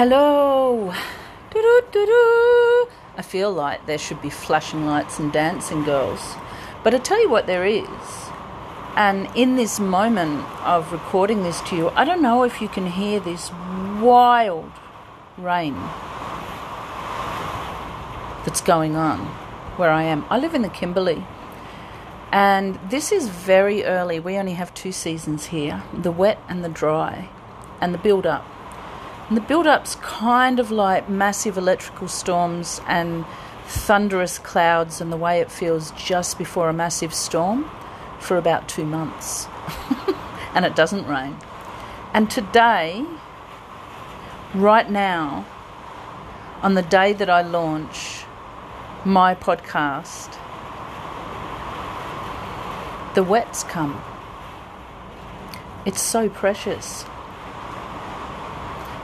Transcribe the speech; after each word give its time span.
Hello. 0.00 0.94
I 3.16 3.22
feel 3.22 3.50
like 3.50 3.84
there 3.86 3.98
should 3.98 4.22
be 4.22 4.30
flashing 4.30 4.86
lights 4.86 5.18
and 5.18 5.32
dancing 5.32 5.82
girls. 5.82 6.36
But 6.84 6.94
I 6.94 6.98
tell 6.98 7.20
you 7.20 7.28
what, 7.28 7.48
there 7.48 7.66
is. 7.66 7.82
And 8.94 9.28
in 9.34 9.56
this 9.56 9.80
moment 9.80 10.44
of 10.62 10.92
recording 10.92 11.42
this 11.42 11.60
to 11.62 11.76
you, 11.76 11.88
I 11.96 12.04
don't 12.04 12.22
know 12.22 12.44
if 12.44 12.60
you 12.60 12.68
can 12.68 12.86
hear 12.86 13.18
this 13.18 13.50
wild 14.00 14.70
rain 15.36 15.74
that's 18.46 18.60
going 18.60 18.94
on 18.94 19.18
where 19.78 19.90
I 19.90 20.04
am. 20.04 20.24
I 20.30 20.38
live 20.38 20.54
in 20.54 20.62
the 20.62 20.68
Kimberley. 20.68 21.24
And 22.30 22.78
this 22.88 23.10
is 23.10 23.26
very 23.26 23.82
early. 23.82 24.20
We 24.20 24.36
only 24.36 24.52
have 24.54 24.72
two 24.74 24.92
seasons 24.92 25.46
here 25.46 25.82
the 25.92 26.12
wet 26.12 26.38
and 26.48 26.64
the 26.64 26.68
dry, 26.68 27.30
and 27.80 27.92
the 27.92 27.98
build 27.98 28.28
up. 28.28 28.46
And 29.28 29.36
the 29.36 29.42
build 29.42 29.66
up's 29.66 29.96
kind 29.96 30.58
of 30.58 30.70
like 30.70 31.08
massive 31.08 31.58
electrical 31.58 32.08
storms 32.08 32.80
and 32.88 33.26
thunderous 33.66 34.38
clouds, 34.38 35.00
and 35.00 35.12
the 35.12 35.16
way 35.16 35.40
it 35.40 35.50
feels 35.50 35.90
just 35.90 36.38
before 36.38 36.70
a 36.70 36.72
massive 36.72 37.12
storm 37.12 37.70
for 38.18 38.38
about 38.38 38.68
two 38.68 38.86
months. 38.86 39.46
and 40.54 40.64
it 40.64 40.74
doesn't 40.74 41.06
rain. 41.06 41.36
And 42.14 42.30
today, 42.30 43.04
right 44.54 44.90
now, 44.90 45.44
on 46.62 46.74
the 46.74 46.82
day 46.82 47.12
that 47.12 47.28
I 47.28 47.42
launch 47.42 48.24
my 49.04 49.34
podcast, 49.34 50.38
the 53.14 53.22
wets 53.22 53.62
come. 53.62 54.02
It's 55.84 56.00
so 56.00 56.28
precious. 56.30 57.04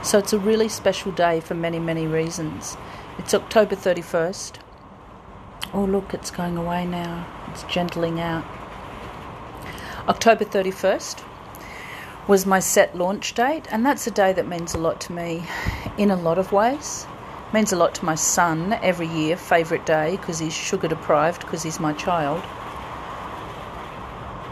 So 0.05 0.19
it's 0.19 0.33
a 0.33 0.37
really 0.37 0.69
special 0.69 1.11
day 1.11 1.39
for 1.39 1.55
many, 1.55 1.79
many 1.79 2.05
reasons. 2.05 2.77
It's 3.17 3.33
October 3.33 3.75
31st. 3.75 4.59
Oh, 5.73 5.83
look, 5.83 6.13
it's 6.13 6.29
going 6.29 6.57
away 6.57 6.85
now. 6.85 7.25
It's 7.49 7.63
gentling 7.63 8.19
out. 8.19 8.45
October 10.07 10.45
31st 10.45 11.23
was 12.27 12.45
my 12.45 12.59
set 12.59 12.95
launch 12.95 13.33
date, 13.33 13.65
and 13.71 13.83
that's 13.83 14.05
a 14.05 14.11
day 14.11 14.31
that 14.31 14.47
means 14.47 14.75
a 14.75 14.77
lot 14.77 15.01
to 15.01 15.11
me 15.11 15.43
in 15.97 16.11
a 16.11 16.15
lot 16.15 16.37
of 16.37 16.51
ways. 16.51 17.07
It 17.47 17.53
means 17.55 17.73
a 17.73 17.75
lot 17.75 17.95
to 17.95 18.05
my 18.05 18.13
son 18.13 18.73
every 18.83 19.07
year, 19.07 19.35
favourite 19.35 19.87
day, 19.87 20.17
because 20.17 20.37
he's 20.37 20.53
sugar 20.53 20.87
deprived, 20.87 21.41
because 21.41 21.63
he's 21.63 21.79
my 21.79 21.93
child. 21.93 22.43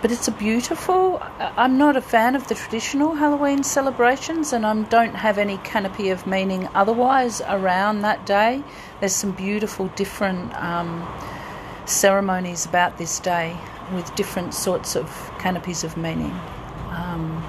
But 0.03 0.11
it's 0.11 0.27
a 0.27 0.33
beautiful. 0.33 1.23
I'm 1.39 1.77
not 1.77 1.95
a 1.95 2.01
fan 2.01 2.35
of 2.35 2.49
the 2.49 2.55
traditional 2.55 3.15
Halloween 3.15 3.63
celebrations, 3.63 4.51
and 4.51 4.65
I 4.65 4.81
don't 4.83 5.15
have 5.15 5.37
any 5.37 5.55
canopy 5.59 6.09
of 6.09 6.27
meaning 6.27 6.67
otherwise 6.75 7.41
around 7.47 8.01
that 8.01 8.25
day. 8.25 8.65
There's 8.99 9.15
some 9.15 9.31
beautiful, 9.31 9.87
different 9.95 10.53
um, 10.61 11.07
ceremonies 11.85 12.65
about 12.65 12.97
this 12.97 13.17
day 13.21 13.55
with 13.93 14.13
different 14.15 14.53
sorts 14.53 14.97
of 14.97 15.07
canopies 15.39 15.85
of 15.85 15.95
meaning. 15.95 16.37
Um, 16.89 17.41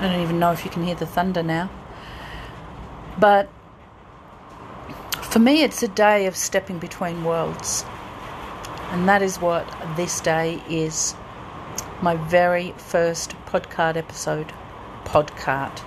I 0.00 0.10
don't 0.12 0.20
even 0.20 0.38
know 0.38 0.52
if 0.52 0.66
you 0.66 0.70
can 0.70 0.84
hear 0.84 0.96
the 0.96 1.06
thunder 1.06 1.42
now. 1.42 1.70
But 3.18 3.48
for 5.22 5.38
me, 5.38 5.62
it's 5.62 5.82
a 5.82 5.88
day 5.88 6.26
of 6.26 6.36
stepping 6.36 6.78
between 6.78 7.24
worlds. 7.24 7.86
And 8.90 9.08
that 9.08 9.22
is 9.22 9.40
what 9.40 9.66
this 9.96 10.20
day 10.20 10.62
is. 10.68 11.14
My 12.00 12.14
very 12.14 12.74
first 12.76 13.34
podcast 13.46 13.96
episode. 13.96 14.52
Podcast. 15.02 15.82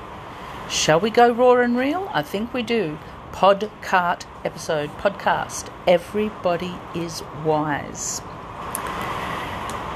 Shall 0.70 1.00
we 1.00 1.09
go 1.09 1.31
raw 1.31 1.62
and 1.62 1.78
real? 1.78 2.09
I 2.14 2.22
think 2.22 2.53
we 2.53 2.64
do. 2.64 3.00
Podcast 3.31 4.26
episode. 4.44 4.90
Podcast. 4.98 5.72
Everybody 5.88 6.76
is 6.94 7.23
wise. 7.45 8.22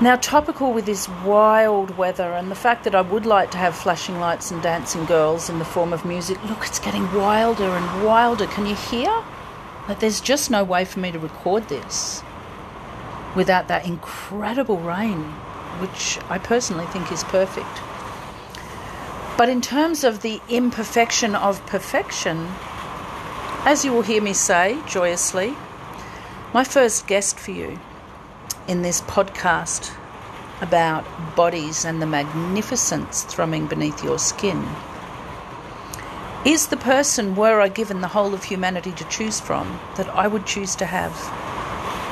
Now, 0.02 0.16
topical 0.22 0.72
with 0.72 0.86
this 0.86 1.10
wild 1.10 1.98
weather 1.98 2.32
and 2.32 2.50
the 2.50 2.56
fact 2.56 2.86
that 2.86 2.96
I 2.96 3.02
would 3.02 3.26
like 3.26 3.52
to 3.52 3.58
have 3.58 3.76
flashing 3.76 4.18
lights 4.18 4.52
and 4.52 4.62
dancing 4.64 5.04
girls 5.04 5.50
in 5.50 5.60
the 5.60 5.66
form 5.66 5.92
of 5.92 6.06
music, 6.06 6.42
look, 6.46 6.66
it's 6.66 6.80
getting 6.80 7.12
wilder 7.14 7.70
and 7.70 8.06
wilder. 8.06 8.48
Can 8.48 8.66
you 8.66 8.76
hear? 8.76 9.12
Like, 9.90 10.00
there's 10.00 10.22
just 10.22 10.50
no 10.50 10.64
way 10.64 10.86
for 10.86 11.02
me 11.02 11.12
to 11.12 11.20
record 11.20 11.68
this 11.68 12.24
without 13.36 13.68
that 13.68 13.86
incredible 13.86 14.78
rain, 14.78 15.34
which 15.80 16.20
I 16.30 16.38
personally 16.38 16.86
think 16.88 17.12
is 17.12 17.24
perfect. 17.24 17.82
But 19.38 19.50
in 19.50 19.62
terms 19.62 20.04
of 20.04 20.22
the 20.22 20.42
imperfection 20.50 21.36
of 21.36 21.66
perfection, 21.66 22.48
as 23.66 23.84
you 23.84 23.92
will 23.94 24.02
hear 24.02 24.22
me 24.22 24.34
say 24.34 24.80
joyously, 24.88 25.56
my 26.54 26.64
first 26.64 27.08
guest 27.08 27.40
for 27.40 27.52
you 27.52 27.80
in 28.68 28.82
this 28.82 29.02
podcast 29.02 29.94
about 30.62 31.04
bodies 31.36 31.84
and 31.84 32.02
the 32.02 32.06
magnificence 32.06 33.24
thrumming 33.24 33.68
beneath 33.68 34.04
your 34.04 34.20
skin 34.20 34.66
is 36.46 36.68
the 36.68 36.78
person, 36.78 37.36
were 37.36 37.60
I 37.60 37.70
given 37.70 38.02
the 38.02 38.08
whole 38.08 38.36
of 38.36 38.44
humanity 38.44 38.92
to 38.92 39.04
choose 39.06 39.40
from, 39.40 39.80
that 39.96 40.08
I 40.10 40.28
would 40.28 40.46
choose 40.46 40.76
to 40.76 40.86
have 40.86 41.12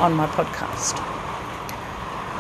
on 0.01 0.13
my 0.13 0.25
podcast. 0.25 1.12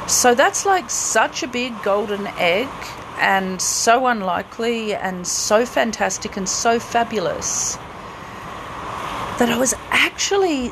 So 0.07 0.35
that's 0.35 0.65
like 0.65 0.89
such 0.89 1.43
a 1.43 1.47
big 1.47 1.73
golden 1.83 2.27
egg 2.37 2.69
and 3.17 3.61
so 3.61 4.07
unlikely 4.07 4.93
and 4.93 5.25
so 5.25 5.65
fantastic 5.65 6.37
and 6.37 6.47
so 6.47 6.79
fabulous 6.79 7.75
that 9.37 9.49
I 9.49 9.57
was 9.57 9.73
actually 9.91 10.71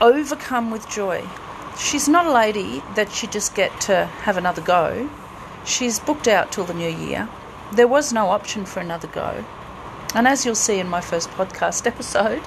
overcome 0.00 0.70
with 0.70 0.88
joy 0.88 1.24
she's 1.78 2.08
not 2.08 2.26
a 2.26 2.32
lady 2.32 2.82
that 2.94 3.22
you 3.22 3.28
just 3.28 3.54
get 3.54 3.80
to 3.82 4.06
have 4.22 4.36
another 4.36 4.62
go. 4.62 5.08
She's 5.64 5.98
booked 5.98 6.28
out 6.28 6.52
till 6.52 6.64
the 6.64 6.74
new 6.74 6.88
year. 6.88 7.28
There 7.72 7.88
was 7.88 8.12
no 8.12 8.28
option 8.28 8.64
for 8.64 8.80
another 8.80 9.08
go. 9.08 9.44
And 10.14 10.28
as 10.28 10.46
you'll 10.46 10.54
see 10.54 10.78
in 10.78 10.88
my 10.88 11.00
first 11.00 11.30
podcast 11.30 11.86
episode, 11.92 12.42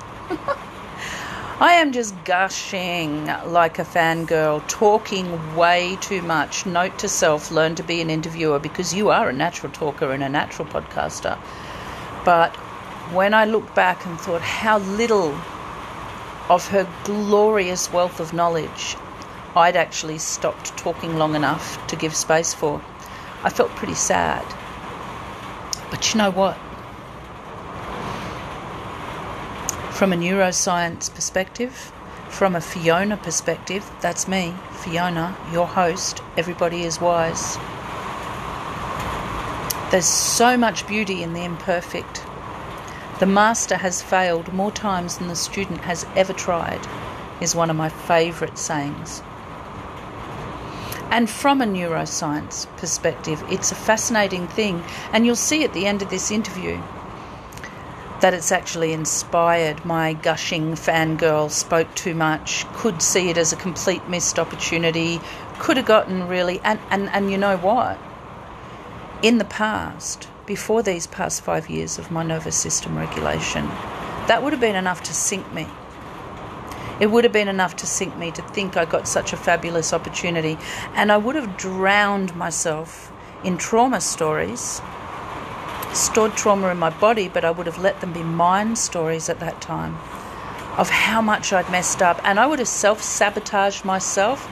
I 1.60 1.74
am 1.74 1.92
just 1.92 2.14
gushing 2.24 3.26
like 3.26 3.80
a 3.80 3.84
fangirl, 3.84 4.62
talking 4.68 5.56
way 5.56 5.98
too 6.02 6.22
much. 6.22 6.68
Note 6.68 7.00
to 7.00 7.10
self 7.10 7.50
learn 7.50 7.74
to 7.76 7.84
be 7.84 8.00
an 8.00 8.12
interviewer 8.12 8.60
because 8.60 8.94
you 8.94 9.10
are 9.10 9.30
a 9.30 9.34
natural 9.34 9.72
talker 9.72 10.12
and 10.12 10.24
a 10.24 10.30
natural 10.30 10.68
podcaster. 10.68 11.36
But 12.24 12.56
when 13.12 13.34
I 13.34 13.46
look 13.46 13.74
back 13.74 14.06
and 14.06 14.20
thought 14.22 14.42
how 14.42 14.78
little 14.78 15.36
of 16.48 16.68
her 16.68 16.88
glorious 17.04 17.92
wealth 17.92 18.20
of 18.20 18.34
knowledge 18.34 18.96
I'd 19.58 19.76
actually 19.76 20.20
stopped 20.20 20.78
talking 20.78 21.18
long 21.18 21.34
enough 21.34 21.88
to 21.88 21.96
give 21.96 22.16
space 22.16 22.54
for. 22.54 22.80
I 23.44 23.50
felt 23.50 23.72
pretty 23.72 23.96
sad. 23.96 24.46
But 25.90 26.14
you 26.14 26.20
know 26.20 26.30
what? 26.30 26.60
From 29.98 30.14
a 30.14 30.16
neuroscience 30.16 31.12
perspective, 31.12 31.92
from 32.30 32.56
a 32.56 32.62
Fiona 32.62 33.18
perspective, 33.18 33.90
that's 34.00 34.28
me, 34.28 34.54
Fiona, 34.74 35.36
your 35.52 35.66
host, 35.66 36.22
everybody 36.38 36.84
is 36.84 37.02
wise. 37.02 37.58
There's 39.90 40.06
so 40.06 40.56
much 40.56 40.86
beauty 40.86 41.24
in 41.24 41.34
the 41.34 41.44
imperfect. 41.44 42.24
The 43.20 43.26
master 43.26 43.76
has 43.76 44.04
failed 44.04 44.54
more 44.54 44.72
times 44.72 45.18
than 45.18 45.30
the 45.30 45.36
student 45.36 45.82
has 45.82 46.06
ever 46.16 46.32
tried, 46.32 46.88
is 47.42 47.56
one 47.56 47.72
of 47.72 47.76
my 47.76 47.90
favourite 47.90 48.60
sayings. 48.60 49.24
And 51.10 51.28
from 51.28 51.60
a 51.60 51.66
neuroscience 51.66 52.68
perspective, 52.78 53.44
it's 53.50 53.72
a 53.72 53.76
fascinating 53.90 54.48
thing. 54.48 54.84
And 55.12 55.26
you'll 55.26 55.36
see 55.36 55.64
at 55.64 55.74
the 55.74 55.88
end 55.88 56.04
of 56.04 56.12
this 56.12 56.30
interview 56.30 56.80
that 58.22 58.34
it's 58.34 58.52
actually 58.52 58.94
inspired. 58.94 59.86
My 59.86 60.14
gushing 60.14 60.74
fangirl 60.74 61.52
spoke 61.52 61.94
too 61.96 62.16
much, 62.16 62.66
could 62.74 63.02
see 63.02 63.30
it 63.30 63.38
as 63.38 63.54
a 63.54 63.58
complete 63.58 64.08
missed 64.10 64.40
opportunity, 64.40 65.20
could 65.60 65.78
have 65.78 65.86
gotten 65.86 66.28
really. 66.28 66.60
And, 66.64 66.80
and, 66.90 67.10
and 67.10 67.32
you 67.32 67.38
know 67.38 67.58
what? 67.58 68.00
In 69.22 69.38
the 69.38 69.46
past, 69.46 70.28
before 70.46 70.84
these 70.84 71.08
past 71.08 71.42
five 71.42 71.70
years 71.70 71.98
of 71.98 72.12
my 72.12 72.24
nervous 72.24 72.56
system 72.56 72.98
regulation, 72.98 73.68
that 74.28 74.42
would 74.44 74.54
have 74.54 74.62
been 74.62 74.76
enough 74.76 75.04
to 75.04 75.14
sink 75.14 75.52
me. 75.54 75.68
It 77.00 77.08
would 77.08 77.24
have 77.24 77.34
been 77.34 77.48
enough 77.48 77.76
to 77.78 77.86
sink 77.86 78.18
me 78.18 78.32
to 78.32 78.42
think 78.42 78.76
I 78.76 78.86
got 78.86 79.08
such 79.08 79.32
a 79.32 79.38
fabulous 79.38 79.94
opportunity, 79.94 80.58
and 80.96 81.12
I 81.12 81.18
would 81.18 81.36
have 81.36 81.56
drowned 81.58 82.36
myself 82.36 83.12
in 83.44 83.58
trauma 83.58 84.02
stories, 84.02 84.82
stored 85.98 86.36
trauma 86.36 86.70
in 86.70 86.78
my 86.78 86.90
body, 86.90 87.28
but 87.28 87.44
I 87.44 87.52
would 87.52 87.66
have 87.66 87.80
let 87.80 88.02
them 88.02 88.14
be 88.14 88.24
mind 88.24 88.78
stories 88.78 89.30
at 89.30 89.40
that 89.40 89.62
time 89.62 89.98
of 90.78 90.90
how 90.90 91.22
much 91.22 91.52
I'd 91.52 91.70
messed 91.72 92.02
up, 92.02 92.22
and 92.24 92.40
I 92.40 92.46
would 92.46 92.60
have 92.60 92.68
self 92.68 93.02
sabotaged 93.02 93.84
myself 93.84 94.48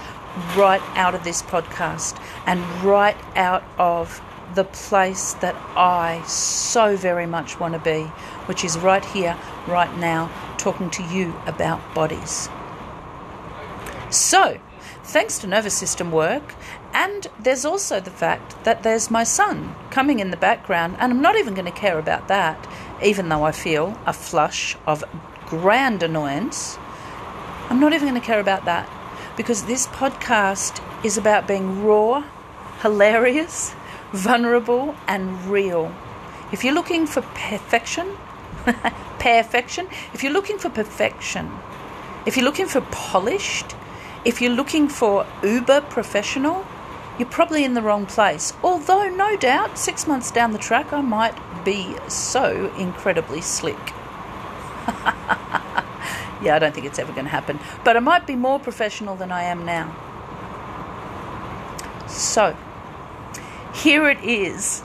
right 0.57 0.81
out 0.95 1.15
of 1.15 1.23
this 1.23 1.41
podcast 1.41 2.19
and 2.45 2.59
right 2.83 3.15
out 3.35 3.63
of 3.77 4.21
the 4.55 4.63
place 4.63 5.33
that 5.33 5.55
I 5.75 6.23
so 6.25 6.95
very 6.95 7.25
much 7.25 7.59
want 7.59 7.73
to 7.73 7.79
be, 7.79 8.03
which 8.47 8.63
is 8.63 8.77
right 8.77 9.03
here, 9.05 9.37
right 9.67 9.95
now, 9.97 10.31
talking 10.57 10.89
to 10.91 11.03
you 11.03 11.35
about 11.45 11.81
bodies. 11.93 12.49
So, 14.09 14.59
thanks 15.03 15.39
to 15.39 15.47
nervous 15.47 15.73
system 15.73 16.11
work, 16.11 16.55
and 16.95 17.27
there's 17.37 17.65
also 17.65 17.99
the 17.99 18.09
fact 18.09 18.63
that 18.63 18.83
there's 18.83 19.11
my 19.11 19.25
son 19.25 19.75
coming 19.89 20.21
in 20.21 20.31
the 20.31 20.37
background, 20.37 20.95
and 20.97 21.11
I'm 21.11 21.21
not 21.21 21.35
even 21.35 21.53
going 21.53 21.65
to 21.65 21.79
care 21.79 21.99
about 21.99 22.29
that, 22.29 22.57
even 23.03 23.27
though 23.27 23.43
I 23.43 23.51
feel 23.51 23.99
a 24.05 24.13
flush 24.13 24.77
of 24.87 25.03
grand 25.45 26.03
annoyance. 26.03 26.77
I'm 27.69 27.81
not 27.81 27.91
even 27.91 28.07
going 28.07 28.21
to 28.21 28.25
care 28.25 28.39
about 28.39 28.63
that 28.63 28.89
because 29.35 29.65
this 29.65 29.87
podcast 29.87 30.81
is 31.03 31.17
about 31.17 31.49
being 31.49 31.83
raw, 31.83 32.23
hilarious, 32.81 33.75
vulnerable, 34.13 34.95
and 35.05 35.47
real. 35.47 35.93
If 36.53 36.63
you're 36.63 36.73
looking 36.73 37.07
for 37.07 37.23
perfection, 37.23 38.15
perfection, 39.19 39.89
if 40.13 40.23
you're 40.23 40.31
looking 40.31 40.57
for 40.57 40.69
perfection, 40.69 41.51
if 42.25 42.37
you're 42.37 42.45
looking 42.45 42.67
for 42.67 42.79
polished, 42.91 43.75
if 44.23 44.41
you're 44.41 44.53
looking 44.53 44.87
for 44.87 45.27
uber 45.43 45.81
professional, 45.81 46.65
you're 47.17 47.29
probably 47.29 47.63
in 47.63 47.73
the 47.73 47.81
wrong 47.81 48.05
place. 48.05 48.53
Although, 48.63 49.09
no 49.09 49.37
doubt, 49.37 49.77
six 49.77 50.05
months 50.07 50.31
down 50.31 50.51
the 50.51 50.59
track, 50.59 50.91
I 50.91 51.01
might 51.01 51.35
be 51.63 51.95
so 52.07 52.73
incredibly 52.77 53.41
slick. 53.41 53.77
yeah, 56.41 56.55
I 56.55 56.59
don't 56.59 56.73
think 56.73 56.85
it's 56.85 56.99
ever 56.99 57.11
going 57.13 57.25
to 57.25 57.31
happen. 57.31 57.59
But 57.83 57.95
I 57.97 57.99
might 57.99 58.27
be 58.27 58.35
more 58.35 58.59
professional 58.59 59.15
than 59.15 59.31
I 59.31 59.43
am 59.43 59.65
now. 59.65 59.95
So, 62.07 62.55
here 63.73 64.09
it 64.09 64.23
is 64.23 64.83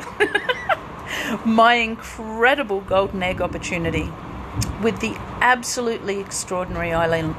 my 1.44 1.74
incredible 1.74 2.80
golden 2.80 3.22
egg 3.22 3.40
opportunity 3.40 4.10
with 4.82 5.00
the 5.00 5.14
absolutely 5.40 6.18
extraordinary 6.20 6.92
Eileen, 6.92 7.36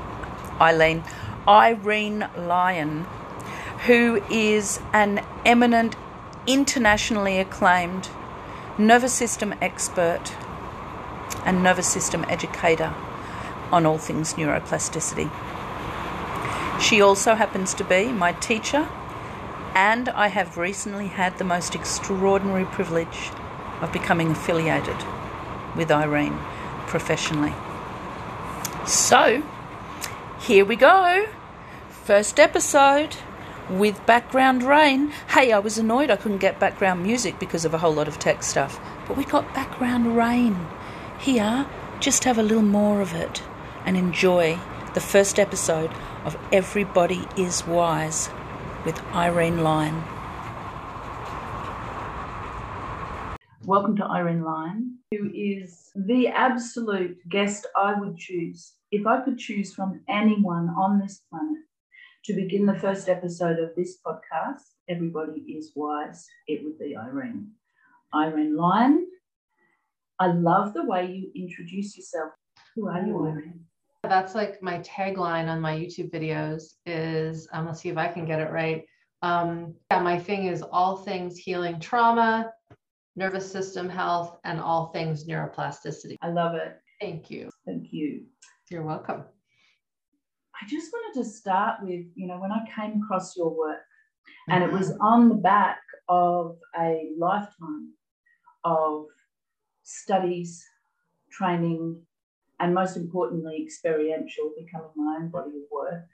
Eileen, 0.60 1.04
Irene 1.48 2.30
Lyon, 2.38 3.06
who 3.86 4.22
is 4.30 4.80
an 4.94 5.25
eminent, 5.45 5.95
internationally 6.45 7.39
acclaimed 7.39 8.10
nervous 8.78 9.13
system 9.13 9.54
expert 9.62 10.33
and 11.45 11.63
nervous 11.63 11.88
system 11.88 12.24
educator 12.30 12.94
on 13.72 13.86
all 13.86 13.98
things 13.98 14.36
neuroplasticity. 14.36 15.31
She 16.80 17.01
also 17.01 17.36
happens 17.36 17.74
to 17.75 17.83
be 17.83 18.12
my 18.12 18.33
teacher 18.33 18.88
and 19.74 20.10
I 20.10 20.28
have 20.28 20.57
recently 20.57 21.07
had 21.07 21.38
the 21.38 21.44
most 21.44 21.74
extraordinary 21.74 22.66
privilege 22.66 23.31
of 23.81 23.92
becoming 23.92 24.31
affiliated 24.31 24.98
with 25.75 25.92
Irene 25.92 26.38
professionally. 26.88 27.54
So, 28.86 29.42
here 30.39 30.66
we 30.66 30.75
go. 30.75 31.28
First 31.89 32.39
episode 32.39 33.16
with 33.71 34.06
background 34.06 34.63
rain. 34.63 35.13
Hey, 35.29 35.53
I 35.53 35.59
was 35.59 35.77
annoyed 35.77 36.12
I 36.12 36.18
couldn't 36.18 36.39
get 36.39 36.59
background 36.59 37.03
music 37.03 37.39
because 37.39 37.63
of 37.63 37.73
a 37.73 37.77
whole 37.77 37.94
lot 37.94 38.09
of 38.09 38.19
tech 38.19 38.44
stuff, 38.44 38.81
but 39.07 39.15
we 39.15 39.23
got 39.23 39.53
background 39.53 40.18
rain. 40.18 40.68
Here, 41.19 41.65
just 42.01 42.25
have 42.25 42.38
a 42.38 42.44
little 42.44 42.63
more 42.63 43.00
of 43.00 43.13
it 43.13 43.41
and 43.85 43.95
enjoy 43.95 44.59
the 44.94 45.00
first 45.00 45.39
episode 45.39 45.89
of 46.25 46.38
Everybody 46.51 47.25
is 47.38 47.65
Wise 47.65 48.29
with 48.83 49.01
Irene 49.13 49.63
Lyon. 49.63 50.03
Welcome 53.63 53.95
to 53.97 54.03
Irene 54.03 54.44
Lyon, 54.44 54.97
who 55.12 55.31
is 55.33 55.91
the 55.95 56.27
absolute 56.27 57.18
guest 57.29 57.68
I 57.77 57.97
would 57.97 58.18
choose. 58.18 58.73
If 58.91 59.07
I 59.07 59.21
could 59.21 59.38
choose 59.38 59.73
from 59.73 60.01
anyone 60.09 60.68
on 60.77 61.00
this 61.00 61.21
planet 61.29 61.59
to 62.25 62.33
begin 62.33 62.65
the 62.65 62.79
first 62.79 63.09
episode 63.09 63.57
of 63.59 63.75
this 63.75 63.97
podcast, 64.06 64.62
Everybody 64.88 65.41
is 65.41 65.71
Wise, 65.75 66.27
it 66.47 66.63
would 66.63 66.77
be 66.77 66.95
Irene. 66.95 67.50
Irene 68.13 68.56
Lyon, 68.56 69.07
I 70.19 70.27
love 70.27 70.73
the 70.73 70.85
way 70.85 71.07
you 71.07 71.31
introduce 71.35 71.97
yourself. 71.97 72.31
Who 72.75 72.88
are 72.89 73.03
you, 73.03 73.25
Irene? 73.25 73.62
That's 74.03 74.35
like 74.35 74.62
my 74.62 74.79
tagline 74.79 75.47
on 75.47 75.62
my 75.62 75.75
YouTube 75.75 76.12
videos 76.12 76.63
is 76.85 77.47
um, 77.53 77.65
let's 77.65 77.81
see 77.81 77.89
if 77.89 77.97
I 77.97 78.07
can 78.07 78.25
get 78.25 78.39
it 78.39 78.51
right. 78.51 78.85
Um, 79.23 79.75
yeah, 79.89 80.01
my 80.01 80.19
thing 80.19 80.45
is 80.45 80.62
all 80.62 80.97
things 80.97 81.38
healing 81.38 81.79
trauma, 81.79 82.51
nervous 83.15 83.51
system 83.51 83.89
health, 83.89 84.38
and 84.44 84.59
all 84.59 84.88
things 84.88 85.25
neuroplasticity. 85.27 86.18
I 86.21 86.29
love 86.29 86.56
it. 86.56 86.77
Thank 87.00 87.31
you. 87.31 87.50
Thank 87.65 87.91
you. 87.91 88.25
You're 88.69 88.83
welcome. 88.83 89.23
I 90.62 90.68
just 90.68 90.92
wanted 90.94 91.24
to 91.24 91.30
start 91.30 91.80
with, 91.81 92.06
you 92.16 92.28
know, 92.28 92.38
when 92.40 92.52
I 92.52 92.63
came 92.75 93.02
across 93.02 93.36
your 93.36 93.50
work, 93.50 93.80
and 94.48 94.63
it 94.63 94.72
was 94.72 94.92
mm-hmm. 94.92 95.02
on 95.02 95.30
the 95.30 95.36
back 95.36 95.80
of 96.08 96.58
a 96.80 97.10
lifetime 97.18 97.94
of 98.63 99.06
studies, 99.84 100.63
training, 101.31 102.02
and 102.60 102.75
most 102.75 102.96
importantly, 102.96 103.63
experiential, 103.63 104.54
becoming 104.58 104.92
my 104.96 105.18
own 105.19 105.30
body 105.30 105.50
of 105.50 105.63
work. 105.72 106.06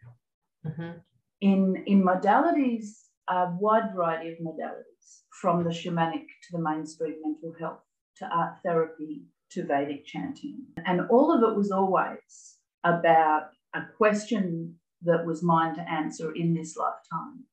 Mm-hmm. 0.66 0.98
In, 1.42 1.84
in 1.86 2.04
modalities, 2.04 2.86
a 3.28 3.52
wide 3.60 3.94
variety 3.94 4.32
of 4.32 4.38
modalities, 4.40 5.24
from 5.42 5.64
the 5.64 5.72
shamanic 5.72 6.26
to 6.44 6.52
the 6.54 6.60
mainstream 6.60 7.16
mental 7.22 7.54
health 7.60 7.82
to 8.18 8.26
art 8.26 8.56
therapy 8.66 9.24
to 9.52 9.66
Vedic 9.66 10.06
chanting. 10.06 10.60
And 10.86 11.02
all 11.10 11.34
of 11.34 11.44
it 11.50 11.56
was 11.56 11.72
always 11.72 12.58
about 12.84 13.50
a 13.74 13.82
question 13.98 14.76
that 15.04 15.26
was 15.26 15.44
mine 15.44 15.76
to 15.76 15.90
answer 15.90 16.34
in 16.34 16.54
this 16.54 16.76
lifetime, 16.76 17.44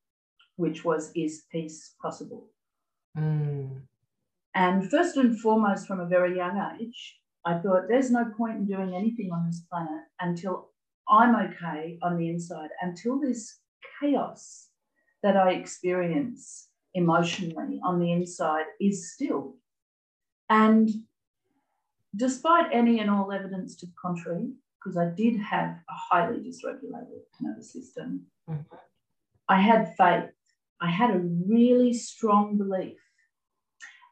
which 0.56 0.84
was 0.84 1.12
Is 1.14 1.44
peace 1.50 1.94
possible? 2.00 2.48
Mm. 3.16 3.82
And 4.54 4.90
first 4.90 5.16
and 5.16 5.38
foremost, 5.40 5.86
from 5.86 6.00
a 6.00 6.06
very 6.06 6.36
young 6.36 6.56
age, 6.80 7.18
I 7.44 7.58
thought 7.58 7.88
there's 7.88 8.10
no 8.10 8.24
point 8.36 8.56
in 8.56 8.66
doing 8.66 8.94
anything 8.94 9.30
on 9.32 9.46
this 9.46 9.60
planet 9.70 10.04
until 10.20 10.70
I'm 11.08 11.34
okay 11.36 11.98
on 12.02 12.16
the 12.16 12.28
inside, 12.28 12.70
until 12.80 13.20
this 13.20 13.58
chaos 14.00 14.68
that 15.22 15.36
I 15.36 15.52
experience 15.52 16.68
emotionally 16.94 17.80
on 17.84 18.00
the 18.00 18.12
inside 18.12 18.66
is 18.80 19.12
still. 19.12 19.56
And 20.48 20.88
despite 22.16 22.72
any 22.72 23.00
and 23.00 23.10
all 23.10 23.32
evidence 23.32 23.76
to 23.76 23.86
the 23.86 23.92
contrary, 24.00 24.52
because 24.84 24.96
I 24.96 25.06
did 25.06 25.38
have 25.40 25.70
a 25.70 25.92
highly 25.92 26.38
dysregulated 26.38 27.22
nervous 27.40 27.72
system, 27.72 28.26
mm-hmm. 28.48 28.60
I 29.48 29.60
had 29.60 29.94
faith. 29.96 30.30
I 30.80 30.90
had 30.90 31.14
a 31.14 31.18
really 31.18 31.94
strong 31.94 32.58
belief. 32.58 32.98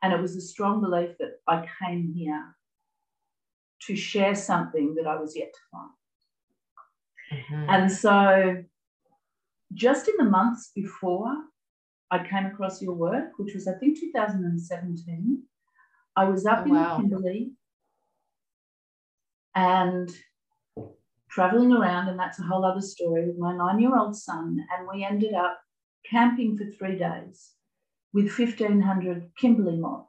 And 0.02 0.12
it 0.12 0.20
was 0.20 0.36
a 0.36 0.40
strong 0.40 0.80
belief 0.80 1.10
that 1.18 1.34
I 1.46 1.66
came 1.84 2.12
here 2.16 2.56
to 3.86 3.96
share 3.96 4.34
something 4.34 4.94
that 4.96 5.06
I 5.06 5.16
was 5.16 5.36
yet 5.36 5.52
to 5.52 5.60
find. 5.70 5.90
Mm-hmm. 7.32 7.70
And 7.70 7.92
so, 7.92 8.64
just 9.74 10.08
in 10.08 10.14
the 10.18 10.30
months 10.30 10.70
before 10.74 11.34
I 12.10 12.26
came 12.26 12.46
across 12.46 12.82
your 12.82 12.94
work, 12.94 13.30
which 13.38 13.54
was 13.54 13.66
I 13.68 13.74
think 13.74 13.98
2017, 13.98 15.42
I 16.14 16.24
was 16.24 16.46
up 16.46 16.60
oh, 16.60 16.64
in 16.64 16.74
wow. 16.74 16.96
Kimberley 16.96 17.52
and 19.54 20.10
traveling 21.32 21.72
around, 21.72 22.08
and 22.08 22.18
that's 22.18 22.38
a 22.38 22.42
whole 22.42 22.64
other 22.64 22.80
story 22.80 23.26
with 23.26 23.38
my 23.38 23.56
nine 23.56 23.80
year 23.80 23.96
old 23.96 24.16
son. 24.16 24.58
And 24.76 24.86
we 24.92 25.04
ended 25.04 25.34
up 25.34 25.58
camping 26.08 26.56
for 26.56 26.66
three 26.66 26.98
days 26.98 27.52
with 28.12 28.36
1,500 28.36 29.30
Kimberley 29.38 29.78
mob, 29.78 30.06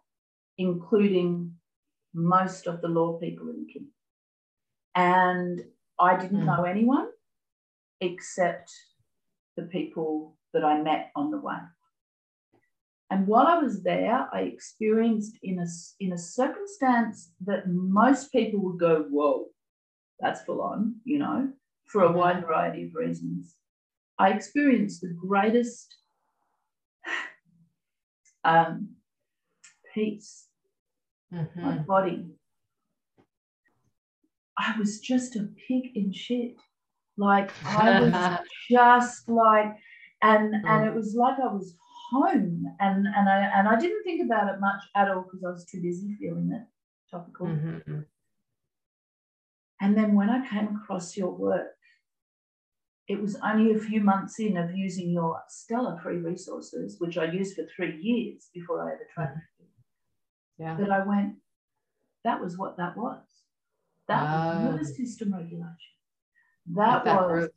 including 0.57 1.53
most 2.13 2.67
of 2.67 2.81
the 2.81 2.89
law 2.89 3.19
people 3.19 3.49
in 3.49 3.65
Kimberley. 3.71 3.91
And 4.95 5.61
I 5.99 6.17
didn't 6.17 6.41
mm. 6.41 6.45
know 6.45 6.63
anyone 6.65 7.07
except 8.01 8.71
the 9.55 9.63
people 9.63 10.35
that 10.53 10.65
I 10.65 10.81
met 10.81 11.11
on 11.15 11.31
the 11.31 11.39
way. 11.39 11.55
And 13.09 13.27
while 13.27 13.47
I 13.47 13.59
was 13.59 13.83
there, 13.83 14.27
I 14.33 14.41
experienced 14.41 15.37
in 15.43 15.59
a, 15.59 15.67
in 15.99 16.13
a 16.13 16.17
circumstance 16.17 17.31
that 17.45 17.67
most 17.67 18.31
people 18.31 18.59
would 18.63 18.79
go, 18.79 19.05
whoa, 19.09 19.45
that's 20.23 20.41
full 20.43 20.61
on, 20.61 20.95
you 21.03 21.19
know, 21.19 21.49
for 21.85 22.03
a 22.03 22.11
wide 22.11 22.41
variety 22.41 22.85
of 22.85 22.95
reasons. 22.95 23.55
I 24.17 24.29
experienced 24.29 25.01
the 25.01 25.13
greatest 25.13 25.93
um, 28.43 28.95
peace 29.93 30.47
mm-hmm. 31.33 31.61
my 31.61 31.77
body. 31.79 32.25
I 34.57 34.75
was 34.77 34.99
just 34.99 35.35
a 35.35 35.49
pig 35.67 35.91
in 35.95 36.13
shit. 36.13 36.55
Like 37.17 37.51
I 37.65 38.01
was 38.01 38.39
just 38.69 39.29
like, 39.29 39.75
and 40.21 40.53
mm. 40.53 40.61
and 40.65 40.87
it 40.87 40.93
was 40.93 41.15
like 41.15 41.37
I 41.39 41.51
was 41.51 41.75
home 42.11 42.65
and 42.79 43.07
and 43.07 43.29
I 43.29 43.51
and 43.55 43.67
I 43.67 43.79
didn't 43.79 44.03
think 44.03 44.25
about 44.25 44.53
it 44.53 44.59
much 44.59 44.81
at 44.95 45.09
all 45.09 45.23
because 45.23 45.43
I 45.45 45.51
was 45.51 45.65
too 45.65 45.81
busy 45.81 46.15
feeling 46.19 46.51
it 46.53 46.67
topical. 47.11 47.47
Mm-hmm. 47.47 47.99
And 49.83 49.97
then 49.97 50.15
when 50.15 50.29
I 50.29 50.47
came 50.47 50.77
across 50.77 51.17
your 51.17 51.31
work, 51.31 51.75
it 53.09 53.21
was 53.21 53.35
only 53.43 53.73
a 53.73 53.79
few 53.79 53.99
months 53.99 54.39
in 54.39 54.55
of 54.55 54.73
using 54.73 55.09
your 55.09 55.41
stellar 55.49 55.99
free 56.01 56.19
resources, 56.19 56.95
which 56.99 57.17
I 57.17 57.25
used 57.25 57.55
for 57.57 57.65
three 57.75 57.99
years 58.01 58.47
before 58.53 58.81
I 58.81 58.93
ever 58.93 59.07
tried. 59.13 59.27
Mm-hmm. 59.27 60.63
Yeah. 60.63 60.77
That 60.77 60.89
I 60.89 61.05
went, 61.05 61.33
that 62.23 62.39
was 62.39 62.57
what 62.57 62.77
that 62.77 62.95
was. 62.95 63.25
That 64.07 64.23
was 64.23 64.63
nervous 64.63 64.95
system 64.95 65.33
regulation. 65.33 65.75
That, 66.75 67.03
that 67.03 67.21
was, 67.21 67.49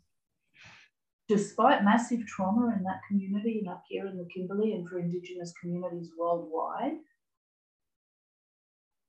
despite 1.29 1.85
massive 1.85 2.27
trauma 2.27 2.75
in 2.77 2.83
that 2.83 3.03
community 3.09 3.61
and 3.61 3.69
up 3.69 3.85
here 3.89 4.09
in 4.09 4.17
the 4.17 4.27
Kimberley 4.35 4.73
and 4.73 4.89
for 4.89 4.99
Indigenous 4.99 5.53
communities 5.61 6.11
worldwide, 6.19 6.97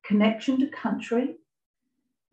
connection 0.05 0.59
to 0.59 0.67
country 0.67 1.37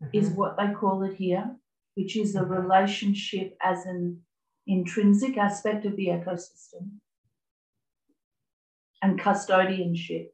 mm-hmm. 0.03 0.17
is 0.17 0.29
what 0.29 0.57
they 0.57 0.71
call 0.73 1.03
it 1.03 1.15
here, 1.15 1.55
which 1.95 2.17
is 2.17 2.35
a 2.35 2.39
mm-hmm. 2.41 2.53
relationship 2.53 3.57
as 3.63 3.85
an 3.85 4.21
intrinsic 4.67 5.37
aspect 5.37 5.85
of 5.85 5.95
the 5.95 6.07
ecosystem 6.07 6.91
and 9.01 9.19
custodianship. 9.19 10.27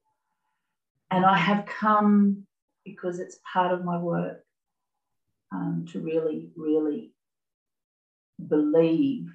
And 1.09 1.25
I 1.25 1.37
have 1.37 1.65
come 1.65 2.47
because 2.85 3.19
it's 3.19 3.39
part 3.53 3.73
of 3.73 3.83
my 3.83 3.97
work 3.97 4.43
um, 5.53 5.85
to 5.91 5.99
really, 5.99 6.49
really 6.55 7.11
believe 8.47 9.27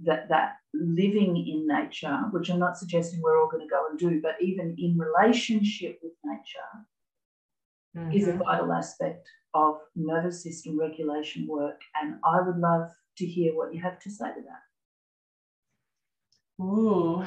that 0.00 0.28
that 0.28 0.56
living 0.74 1.36
in 1.36 1.66
nature, 1.66 2.18
which 2.30 2.50
I'm 2.50 2.58
not 2.58 2.76
suggesting 2.76 3.22
we're 3.22 3.40
all 3.40 3.48
going 3.48 3.66
to 3.66 3.70
go 3.70 3.86
and 3.88 3.98
do, 3.98 4.20
but 4.22 4.36
even 4.42 4.76
in 4.78 4.98
relationship 4.98 5.98
with 6.02 6.12
nature, 6.22 6.86
mm-hmm. 7.96 8.12
is 8.12 8.28
a 8.28 8.32
mm-hmm. 8.32 8.42
vital 8.42 8.72
aspect 8.72 9.26
of 9.56 9.78
nervous 9.94 10.42
system 10.42 10.78
regulation 10.78 11.46
work. 11.48 11.80
And 12.00 12.16
I 12.24 12.40
would 12.40 12.58
love 12.58 12.90
to 13.16 13.26
hear 13.26 13.54
what 13.54 13.74
you 13.74 13.80
have 13.80 13.98
to 14.00 14.10
say 14.10 14.26
to 14.26 14.42
that. 14.42 14.62
Ooh, 16.62 17.24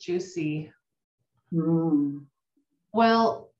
juicy. 0.00 0.72
Mm. 1.52 2.24
Well, 2.92 3.50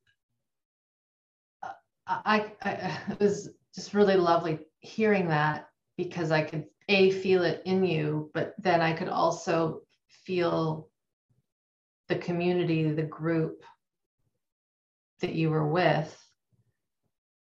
I, 2.07 2.53
I, 2.63 2.71
it 3.11 3.21
was 3.21 3.51
just 3.75 3.93
really 3.93 4.17
lovely 4.17 4.61
hearing 4.81 5.29
that 5.29 5.69
because 5.97 6.31
I 6.31 6.43
could 6.43 6.65
a 6.89 7.11
feel 7.11 7.43
it 7.43 7.63
in 7.65 7.85
you, 7.85 8.31
but 8.33 8.55
then 8.59 8.81
I 8.81 8.93
could 8.93 9.09
also 9.09 9.83
feel 10.09 10.89
the 12.09 12.17
community, 12.17 12.93
the 12.93 13.03
group 13.03 13.63
that 15.21 15.35
you 15.35 15.51
were 15.51 15.67
with. 15.67 16.17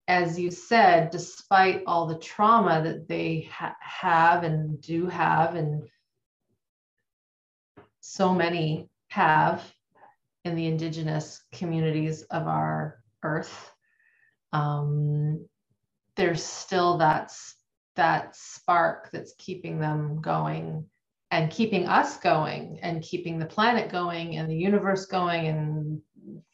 As 0.06 0.38
you 0.38 0.50
said, 0.50 1.10
despite 1.10 1.82
all 1.86 2.06
the 2.06 2.18
trauma 2.18 2.82
that 2.82 3.08
they 3.08 3.48
ha- 3.50 3.76
have 3.80 4.44
and 4.44 4.80
do 4.80 5.06
have, 5.06 5.54
and 5.54 5.88
so 8.00 8.34
many 8.34 8.90
have 9.08 9.62
in 10.44 10.56
the 10.56 10.66
indigenous 10.66 11.42
communities 11.52 12.22
of 12.22 12.46
our 12.46 13.02
earth, 13.22 13.72
um, 14.52 15.46
there's 16.16 16.42
still 16.42 16.98
that 16.98 17.32
that 17.96 18.34
spark 18.36 19.10
that's 19.12 19.34
keeping 19.38 19.78
them 19.78 20.20
going 20.20 20.84
and 21.30 21.50
keeping 21.50 21.86
us 21.86 22.18
going 22.18 22.78
and 22.82 23.02
keeping 23.02 23.38
the 23.38 23.46
planet 23.46 23.90
going 23.90 24.36
and 24.36 24.50
the 24.50 24.56
universe 24.56 25.06
going 25.06 25.46
and 25.46 26.00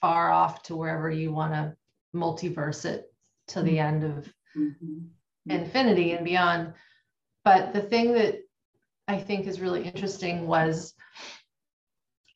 far 0.01 0.31
off 0.31 0.63
to 0.63 0.77
wherever 0.77 1.11
you 1.11 1.33
want 1.33 1.53
to 1.53 1.75
multiverse 2.15 2.85
it 2.85 3.10
to 3.51 3.63
the 3.63 3.79
end 3.79 4.05
of 4.05 4.33
mm-hmm. 4.57 4.99
infinity 5.49 6.13
and 6.13 6.25
beyond. 6.25 6.75
But 7.45 7.73
the 7.73 7.83
thing 7.83 8.13
that 8.15 8.41
I 9.09 9.19
think 9.19 9.47
is 9.47 9.61
really 9.61 9.83
interesting 9.83 10.47
was 10.47 10.95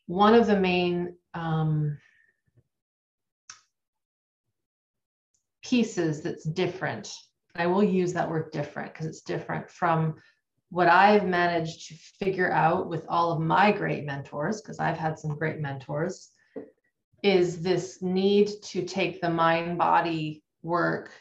one 0.07 0.35
of 0.35 0.47
the 0.47 0.59
main 0.59 1.17
um, 1.35 1.99
pieces 5.63 6.23
that's 6.23 6.45
different. 6.45 7.13
I 7.57 7.67
will 7.67 7.85
use 7.85 8.13
that 8.13 8.29
word 8.29 8.51
different 8.53 8.93
because 8.93 9.07
it's 9.07 9.23
different 9.23 9.71
from 9.71 10.17
what 10.71 10.89
I've 10.89 11.27
managed 11.27 11.89
to 11.89 11.95
figure 12.19 12.51
out 12.51 12.89
with 12.89 13.05
all 13.09 13.33
of 13.33 13.41
my 13.41 13.71
great 13.71 14.05
mentors, 14.05 14.61
because 14.61 14.81
I've 14.81 14.99
had 14.99 15.19
some 15.19 15.37
great 15.37 15.61
mentors, 15.61 16.31
is 17.23 17.63
this 17.63 18.03
need 18.03 18.51
to 18.63 18.85
take 18.85 19.21
the 19.21 19.31
mind 19.31 19.79
body 19.79 20.44
work 20.65 21.13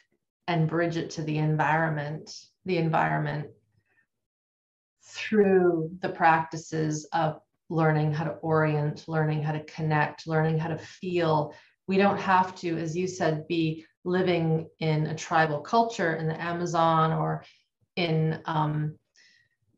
and 0.48 0.68
bridge 0.68 0.98
it 0.98 1.12
to 1.12 1.22
the 1.22 1.38
environment, 1.38 2.32
the 2.66 2.78
environment 2.78 3.48
through 5.04 5.92
the 6.02 6.10
practices 6.10 7.06
of 7.14 7.40
learning 7.70 8.14
how 8.14 8.24
to 8.24 8.32
orient, 8.32 9.08
learning 9.08 9.44
how 9.44 9.52
to 9.52 9.64
connect, 9.66 10.28
learning 10.28 10.58
how 10.58 10.70
to 10.70 10.78
feel. 10.78 11.54
We 11.88 11.98
don't 11.98 12.20
have 12.20 12.56
to, 12.58 12.78
as 12.78 12.96
you 12.96 13.08
said, 13.08 13.48
be 13.48 13.86
living 14.06 14.70
in 14.80 15.08
a 15.08 15.16
tribal 15.16 15.60
culture 15.60 16.16
in 16.16 16.28
the 16.28 16.42
Amazon 16.42 17.14
or 17.14 17.44
in 17.96 18.42
um, 18.46 18.98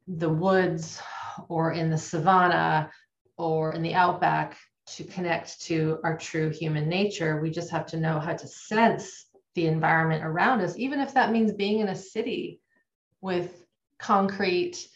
the 0.08 0.30
woods 0.30 1.02
or 1.50 1.74
in 1.74 1.90
the 1.90 1.98
savannah 1.98 2.92
or 3.38 3.74
in 3.74 3.82
the 3.82 3.94
outback 3.94 4.58
to 4.88 5.04
connect 5.04 5.62
to 5.62 6.00
our 6.04 6.18
true 6.18 6.50
human 6.50 6.88
nature. 6.88 7.42
We 7.42 7.50
just 7.50 7.72
have 7.72 7.86
to 7.88 7.98
know 7.98 8.20
how 8.20 8.34
to 8.34 8.48
sense 8.48 9.26
the 9.56 9.68
environment 9.68 10.24
around 10.24 10.62
us, 10.62 10.78
even 10.78 11.00
if 11.00 11.14
that 11.14 11.32
means 11.32 11.52
being 11.54 11.80
in 11.80 11.90
a 11.90 11.96
city 11.96 12.62
with 13.22 13.66
concrete 14.00 14.88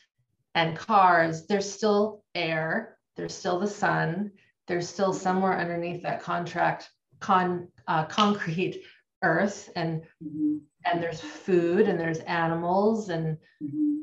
and 0.55 0.77
cars, 0.77 1.45
there's 1.47 1.69
still 1.69 2.23
air, 2.35 2.97
there's 3.15 3.33
still 3.33 3.59
the 3.59 3.67
sun, 3.67 4.31
there's 4.67 4.87
still 4.87 5.13
somewhere 5.13 5.57
underneath 5.59 6.03
that 6.03 6.21
contract 6.21 6.89
con 7.19 7.67
uh, 7.87 8.05
concrete 8.05 8.83
earth 9.23 9.69
and 9.75 10.01
mm-hmm. 10.23 10.57
and 10.85 11.03
there's 11.03 11.19
food 11.19 11.87
and 11.89 11.99
there's 11.99 12.19
animals 12.19 13.09
and 13.09 13.37
mm-hmm. 13.61 13.95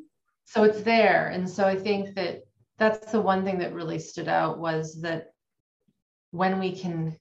so 0.45 0.65
it's 0.65 0.83
there 0.83 1.29
and 1.29 1.49
so 1.49 1.67
i 1.67 1.75
think 1.75 2.15
that 2.15 2.43
that's 2.79 3.13
the 3.13 3.21
one 3.21 3.43
thing 3.45 3.59
that 3.59 3.73
really 3.73 3.99
stood 3.99 4.29
out 4.29 4.59
was 4.59 5.01
that 5.01 5.29
when 6.33 6.59
we 6.59 6.77
can 6.77 7.17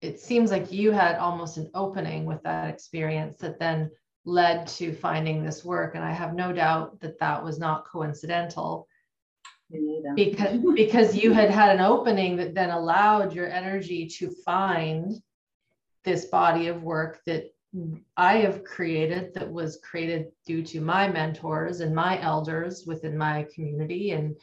it 0.00 0.20
seems 0.20 0.50
like 0.50 0.72
you 0.72 0.92
had 0.92 1.16
almost 1.16 1.56
an 1.56 1.70
opening 1.74 2.24
with 2.24 2.42
that 2.42 2.68
experience 2.68 3.36
that 3.38 3.58
then 3.58 3.90
led 4.24 4.66
to 4.66 4.92
finding 4.92 5.42
this 5.42 5.64
work 5.64 5.94
and 5.94 6.04
i 6.04 6.12
have 6.12 6.34
no 6.34 6.52
doubt 6.52 7.00
that 7.00 7.18
that 7.18 7.42
was 7.42 7.58
not 7.58 7.86
coincidental 7.86 8.86
because 10.14 10.60
because 10.74 11.16
you 11.16 11.32
had 11.32 11.50
had 11.50 11.74
an 11.74 11.80
opening 11.80 12.36
that 12.36 12.54
then 12.54 12.70
allowed 12.70 13.32
your 13.32 13.50
energy 13.50 14.06
to 14.06 14.30
find 14.44 15.14
this 16.04 16.26
body 16.26 16.68
of 16.68 16.82
work 16.82 17.20
that 17.26 17.50
I 18.16 18.38
have 18.38 18.64
created 18.64 19.34
that 19.34 19.50
was 19.50 19.78
created 19.82 20.28
due 20.46 20.62
to 20.62 20.80
my 20.80 21.08
mentors 21.08 21.80
and 21.80 21.94
my 21.94 22.20
elders 22.22 22.84
within 22.86 23.16
my 23.16 23.46
community 23.54 24.12
and 24.12 24.36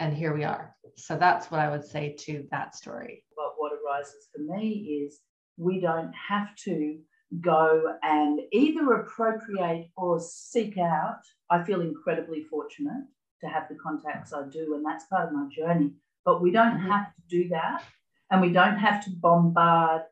and 0.00 0.12
here 0.12 0.34
we 0.34 0.42
are. 0.42 0.74
So 0.96 1.16
that's 1.16 1.50
what 1.50 1.60
I 1.60 1.70
would 1.70 1.84
say 1.84 2.16
to 2.20 2.44
that 2.50 2.74
story. 2.74 3.24
But 3.36 3.51
arises 3.92 4.28
for 4.34 4.42
me 4.56 5.04
is 5.04 5.20
we 5.56 5.80
don't 5.80 6.12
have 6.28 6.54
to 6.64 6.98
go 7.40 7.94
and 8.02 8.40
either 8.52 8.92
appropriate 8.94 9.88
or 9.96 10.20
seek 10.20 10.76
out. 10.78 11.20
I 11.50 11.64
feel 11.64 11.80
incredibly 11.80 12.44
fortunate 12.44 13.04
to 13.40 13.48
have 13.48 13.68
the 13.68 13.76
contacts 13.76 14.32
I 14.32 14.42
do, 14.48 14.74
and 14.74 14.84
that's 14.84 15.06
part 15.06 15.28
of 15.28 15.34
my 15.34 15.48
journey. 15.50 15.92
But 16.24 16.42
we 16.42 16.50
don't 16.50 16.78
mm-hmm. 16.78 16.90
have 16.90 17.06
to 17.06 17.22
do 17.28 17.48
that, 17.48 17.82
and 18.30 18.40
we 18.40 18.52
don't 18.52 18.76
have 18.76 19.04
to 19.04 19.10
bombard 19.10 20.02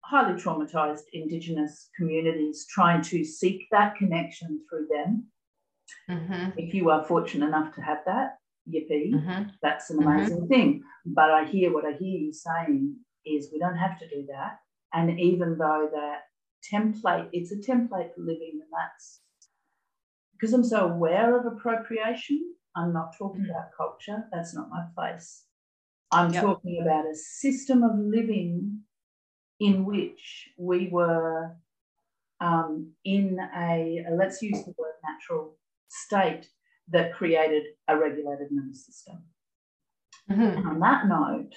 highly 0.00 0.40
traumatized 0.40 1.02
Indigenous 1.12 1.90
communities 1.96 2.66
trying 2.70 3.02
to 3.02 3.22
seek 3.24 3.66
that 3.70 3.94
connection 3.96 4.60
through 4.68 4.88
them. 4.90 5.26
Mm-hmm. 6.10 6.58
If 6.58 6.72
you 6.72 6.90
are 6.90 7.04
fortunate 7.04 7.46
enough 7.46 7.74
to 7.74 7.82
have 7.82 7.98
that, 8.06 8.38
yippee, 8.72 9.14
mm-hmm. 9.14 9.42
that's 9.62 9.90
an 9.90 10.02
amazing 10.02 10.38
mm-hmm. 10.38 10.46
thing. 10.46 10.82
But 11.06 11.30
I 11.30 11.44
hear 11.44 11.72
what 11.72 11.84
I 11.84 11.92
hear 11.92 12.18
you 12.18 12.32
saying 12.32 12.96
is 13.24 13.50
we 13.52 13.58
don't 13.58 13.76
have 13.76 13.98
to 13.98 14.08
do 14.08 14.26
that. 14.28 14.58
And 14.92 15.18
even 15.20 15.58
though 15.58 15.90
that 15.92 16.20
template, 16.72 17.28
it's 17.32 17.52
a 17.52 17.56
template 17.56 18.14
for 18.14 18.20
living, 18.22 18.60
and 18.60 18.70
that's 18.72 19.20
because 20.32 20.52
I'm 20.54 20.64
so 20.64 20.88
aware 20.88 21.38
of 21.38 21.46
appropriation, 21.46 22.54
I'm 22.76 22.92
not 22.92 23.16
talking 23.18 23.42
mm. 23.42 23.50
about 23.50 23.70
culture. 23.76 24.24
That's 24.32 24.54
not 24.54 24.70
my 24.70 24.84
place. 24.96 25.44
I'm 26.10 26.32
yep. 26.32 26.42
talking 26.42 26.80
about 26.80 27.04
a 27.06 27.14
system 27.14 27.82
of 27.82 27.98
living 27.98 28.80
in 29.60 29.84
which 29.84 30.50
we 30.56 30.88
were 30.90 31.56
um, 32.40 32.92
in 33.04 33.38
a, 33.56 34.04
let's 34.12 34.40
use 34.40 34.64
the 34.64 34.74
word 34.78 34.92
natural 35.02 35.56
state 35.88 36.48
that 36.90 37.14
created 37.14 37.64
a 37.88 37.98
regulated 37.98 38.48
nervous 38.50 38.86
system. 38.86 39.22
Mm-hmm. 40.30 40.68
on 40.68 40.80
that 40.80 41.08
note, 41.08 41.54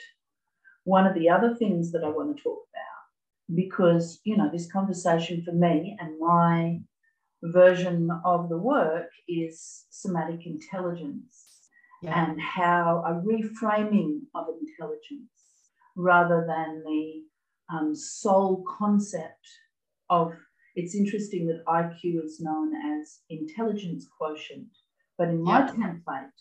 one 0.85 1.05
of 1.05 1.13
the 1.13 1.29
other 1.29 1.55
things 1.55 1.91
that 1.91 2.05
I 2.05 2.09
want 2.09 2.35
to 2.35 2.41
talk 2.41 2.59
about, 2.73 3.55
because, 3.55 4.21
you 4.23 4.37
know, 4.37 4.49
this 4.49 4.71
conversation 4.71 5.43
for 5.43 5.51
me 5.51 5.97
and 5.99 6.17
my 6.19 6.79
version 7.43 8.09
of 8.23 8.47
the 8.47 8.57
work 8.57 9.09
is 9.27 9.85
somatic 9.89 10.45
intelligence 10.45 11.69
yeah. 12.01 12.23
and 12.23 12.39
how 12.39 13.03
a 13.05 13.13
reframing 13.25 14.21
of 14.35 14.45
intelligence 14.61 15.29
rather 15.95 16.45
than 16.47 16.81
the 16.85 17.23
um, 17.73 17.95
sole 17.95 18.63
concept 18.79 19.47
of 20.09 20.33
it's 20.75 20.95
interesting 20.95 21.47
that 21.47 21.65
IQ 21.67 22.23
is 22.23 22.39
known 22.39 22.73
as 22.75 23.19
intelligence 23.29 24.07
quotient, 24.17 24.69
but 25.21 25.29
in 25.29 25.43
my 25.43 25.61
template, 25.61 26.31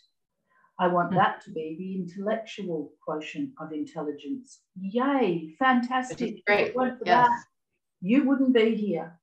I 0.79 0.87
want 0.87 1.13
mm. 1.13 1.17
that 1.17 1.45
to 1.45 1.51
be 1.51 1.77
the 1.79 1.97
intellectual 1.97 2.93
quotient 3.05 3.51
of 3.61 3.73
intelligence. 3.73 4.61
Yay, 4.81 5.55
fantastic. 5.59 6.43
Great. 6.47 6.73
For 6.73 6.87
yes. 6.87 6.97
that, 7.05 7.45
you 8.01 8.27
wouldn't 8.27 8.55
be 8.55 8.75
here. 8.75 9.21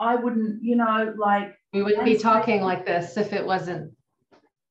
I 0.00 0.16
wouldn't, 0.16 0.60
you 0.60 0.74
know, 0.74 1.14
like. 1.16 1.54
We 1.72 1.84
wouldn't 1.84 2.04
be 2.04 2.18
talking 2.18 2.62
like 2.62 2.84
this 2.84 3.16
if 3.16 3.32
it 3.32 3.46
wasn't. 3.46 3.92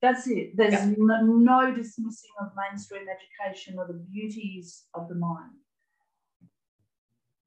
That's 0.01 0.27
it. 0.27 0.57
There's 0.57 0.73
yeah. 0.73 0.91
no, 0.97 1.21
no 1.21 1.73
dismissing 1.73 2.31
of 2.41 2.49
mainstream 2.57 3.05
education 3.07 3.75
or 3.79 3.87
the 3.87 4.05
beauties 4.11 4.83
of 4.95 5.07
the 5.07 5.15
mind. 5.15 5.51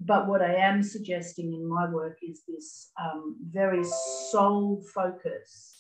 But 0.00 0.26
what 0.26 0.40
I 0.40 0.54
am 0.54 0.83
suggesting 0.83 1.52
in 1.52 1.68
my 1.68 1.90
work 1.90 2.16
is 2.23 2.45
this 2.49 2.92
um, 2.99 3.37
very 3.52 3.85
soul 3.85 4.83
focus 4.95 5.77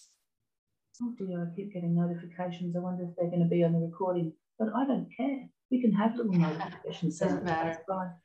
oh 1.02 1.14
dear, 1.18 1.50
I 1.50 1.56
keep 1.56 1.72
getting 1.72 1.94
notifications. 1.94 2.76
I 2.76 2.80
wonder 2.80 3.04
if 3.04 3.10
they're 3.16 3.30
going 3.30 3.42
to 3.42 3.48
be 3.48 3.64
on 3.64 3.72
the 3.72 3.78
recording. 3.78 4.32
But 4.58 4.68
I 4.74 4.86
don't 4.86 5.08
care. 5.16 5.48
We 5.70 5.80
can 5.80 5.92
have 5.92 6.16
little 6.16 6.32
notifications. 6.34 7.18
Doesn't 7.18 7.44
matter. 7.44 7.78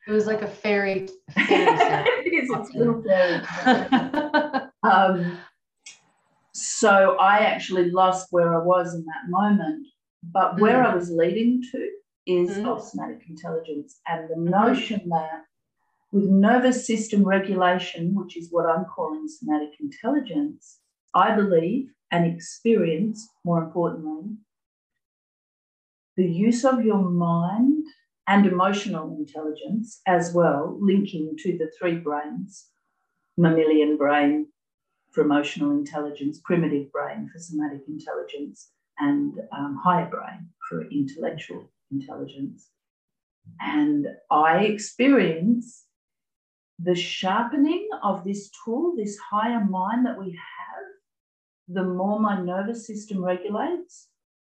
It 0.07 0.11
was 0.11 0.27
like 0.27 0.41
a 0.41 0.47
fairy. 0.47 1.07
fairy 1.31 2.07
it 2.25 2.43
is. 2.43 2.49
It's 2.51 2.73
a 2.73 2.77
little 2.77 3.03
fairy. 3.03 3.41
um, 4.83 5.37
so 6.53 7.17
I 7.17 7.39
actually 7.39 7.91
lost 7.91 8.27
where 8.31 8.53
I 8.53 8.63
was 8.63 8.93
in 8.93 9.05
that 9.05 9.29
moment. 9.29 9.87
But 10.31 10.59
where 10.59 10.81
mm. 10.81 10.85
I 10.85 10.95
was 10.95 11.09
leading 11.09 11.61
to 11.71 11.89
is 12.25 12.57
mm. 12.57 12.81
somatic 12.81 13.23
intelligence 13.27 13.99
and 14.07 14.29
the 14.29 14.35
mm-hmm. 14.35 14.49
notion 14.49 15.09
that 15.09 15.43
with 16.13 16.29
nervous 16.29 16.87
system 16.87 17.23
regulation, 17.23 18.13
which 18.15 18.37
is 18.37 18.47
what 18.51 18.65
I'm 18.69 18.85
calling 18.85 19.27
somatic 19.27 19.71
intelligence, 19.81 20.79
I 21.13 21.35
believe 21.35 21.89
and 22.13 22.31
experience, 22.33 23.27
more 23.43 23.63
importantly, 23.63 24.37
the 26.15 26.25
use 26.25 26.63
of 26.63 26.85
your 26.85 27.03
mind 27.09 27.83
and 28.27 28.45
emotional 28.45 29.17
intelligence 29.17 29.99
as 30.07 30.31
well, 30.33 30.77
linking 30.79 31.35
to 31.39 31.57
the 31.57 31.69
three 31.77 31.95
brains 31.95 32.67
mammalian 33.37 33.97
brain 33.97 34.47
for 35.11 35.23
emotional 35.23 35.71
intelligence, 35.71 36.39
primitive 36.43 36.91
brain 36.91 37.27
for 37.31 37.39
somatic 37.39 37.81
intelligence, 37.87 38.69
and 38.99 39.33
um, 39.51 39.79
higher 39.83 40.07
brain 40.07 40.47
for 40.69 40.83
intellectual 40.89 41.67
intelligence. 41.91 42.69
And 43.59 44.07
I 44.29 44.65
experience 44.65 45.85
the 46.79 46.95
sharpening 46.95 47.89
of 48.03 48.23
this 48.23 48.51
tool, 48.63 48.93
this 48.95 49.17
higher 49.17 49.63
mind 49.65 50.05
that 50.05 50.19
we 50.19 50.31
have 50.31 50.72
the 51.67 51.83
more 51.83 52.19
my 52.19 52.41
nervous 52.41 52.85
system 52.85 53.23
regulates. 53.23 54.07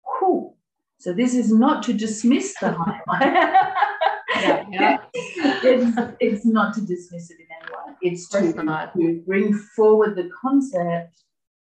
Whew. 0.04 0.54
So 0.98 1.12
this 1.12 1.34
is 1.34 1.52
not 1.52 1.82
to 1.84 1.92
dismiss 1.92 2.54
the 2.60 2.72
high 2.72 3.00
yeah, 4.40 4.64
yeah. 4.70 4.96
it's, 5.14 6.16
it's 6.20 6.46
not 6.46 6.74
to 6.74 6.80
dismiss 6.80 7.30
it 7.30 7.38
in 7.40 7.46
any 7.50 7.70
way. 7.70 7.96
It's 8.02 8.28
to, 8.30 8.52
to 8.52 9.22
bring 9.26 9.54
forward 9.54 10.16
the 10.16 10.30
concept 10.40 11.22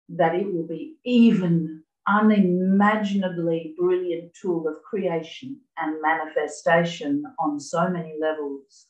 that 0.09 0.36
it 0.36 0.51
will 0.51 0.68
be 0.68 0.96
even 1.03 1.83
unimaginably 2.07 3.75
brilliant 3.77 4.33
tool 4.33 4.68
of 4.68 4.81
creation 4.81 5.59
and 5.77 6.01
manifestation 6.01 7.24
on 7.39 7.59
so 7.59 7.87
many 7.87 8.15
levels 8.20 8.87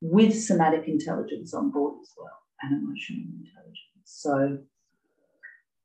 with 0.00 0.34
somatic 0.34 0.86
intelligence 0.86 1.52
on 1.52 1.70
board 1.70 1.96
as 2.00 2.10
well 2.16 2.38
and 2.62 2.82
emotional 2.82 3.24
intelligence. 3.40 3.78
So 4.04 4.58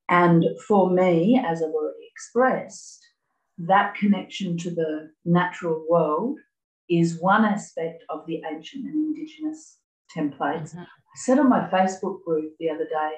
and 0.09 0.45
for 0.67 0.89
me, 0.91 1.41
as 1.43 1.61
I've 1.61 1.69
already 1.69 2.07
expressed, 2.11 3.05
that 3.57 3.95
connection 3.95 4.57
to 4.59 4.69
the 4.69 5.11
natural 5.23 5.85
world 5.89 6.37
is 6.89 7.19
one 7.19 7.45
aspect 7.45 8.03
of 8.09 8.25
the 8.27 8.41
ancient 8.49 8.85
and 8.85 9.15
indigenous 9.15 9.79
templates. 10.15 10.71
Mm-hmm. 10.71 10.81
I 10.81 11.17
said 11.17 11.39
on 11.39 11.49
my 11.49 11.67
Facebook 11.69 12.23
group 12.23 12.53
the 12.59 12.69
other 12.69 12.85
day, 12.85 13.11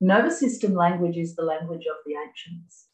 nervous 0.00 0.38
system 0.38 0.74
language 0.74 1.16
is 1.16 1.34
the 1.34 1.42
language 1.42 1.84
of 1.90 1.96
the 2.06 2.14
ancients. 2.14 2.86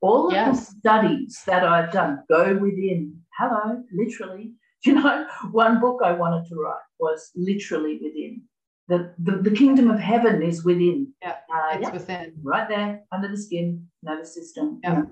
All 0.00 0.28
of 0.28 0.32
yes. 0.32 0.58
the 0.58 0.78
studies 0.78 1.42
that 1.46 1.64
I've 1.64 1.92
done 1.92 2.22
go 2.28 2.56
within, 2.56 3.20
hello, 3.38 3.82
literally. 3.92 4.52
You 4.84 4.94
know, 4.94 5.26
one 5.50 5.80
book 5.80 6.02
I 6.04 6.12
wanted 6.12 6.48
to 6.50 6.54
write 6.54 6.76
was 7.00 7.32
literally 7.34 7.98
within 8.00 8.42
the, 8.88 9.12
the, 9.18 9.36
the 9.42 9.50
kingdom 9.50 9.90
of 9.90 10.00
heaven 10.00 10.42
is 10.42 10.64
within. 10.64 11.12
Yeah, 11.22 11.36
uh, 11.52 11.68
it's 11.72 11.82
yeah, 11.82 11.92
within. 11.92 12.32
Right 12.42 12.68
there, 12.68 13.02
under 13.12 13.28
the 13.28 13.36
skin, 13.36 13.86
nervous 14.02 14.34
system. 14.34 14.80
Yep. 14.82 15.08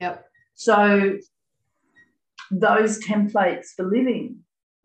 Yep. 0.00 0.26
So 0.54 1.18
those 2.50 3.04
templates 3.04 3.68
for 3.76 3.84
living 3.84 4.38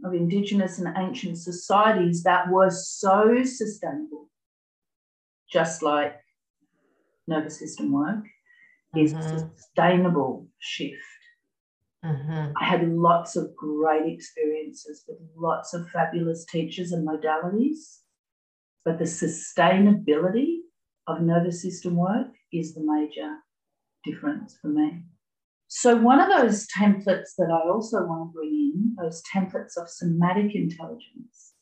of 0.04 0.14
indigenous 0.14 0.80
and 0.80 0.96
ancient 0.98 1.38
societies 1.38 2.24
that 2.24 2.50
were 2.50 2.72
so 2.72 3.44
sustainable, 3.44 4.30
just 5.52 5.84
like 5.84 6.16
nervous 7.28 7.60
system 7.60 7.92
work, 7.92 8.26
mm-hmm. 8.96 9.00
is 9.00 9.14
a 9.14 9.50
sustainable 9.56 10.48
shift 10.58 11.04
Mm-hmm. 12.06 12.52
I 12.60 12.64
had 12.64 12.90
lots 12.90 13.36
of 13.36 13.56
great 13.56 14.12
experiences 14.12 15.04
with 15.08 15.18
lots 15.36 15.74
of 15.74 15.90
fabulous 15.90 16.46
teachers 16.46 16.92
and 16.94 17.06
modalities, 17.06 18.00
but 18.86 18.98
the 18.98 19.06
sustainability 19.06 20.60
of 21.08 21.22
nervous 21.22 21.62
system 21.62 21.98
work 21.98 22.28
is 22.54 22.74
the 22.74 22.82
major 22.82 23.36
difference 24.06 24.58
for 24.62 24.70
me. 24.70 25.04
So, 25.68 25.98
one 25.98 26.20
of 26.20 26.30
those 26.30 26.68
templates 26.68 27.36
that 27.38 27.52
I 27.52 27.70
also 27.70 28.04
want 28.06 28.30
to 28.30 28.34
bring 28.34 28.50
in, 28.50 28.96
those 29.00 29.22
templates 29.34 29.78
of 29.78 29.90
somatic 29.90 30.56
intelligence, 30.56 31.54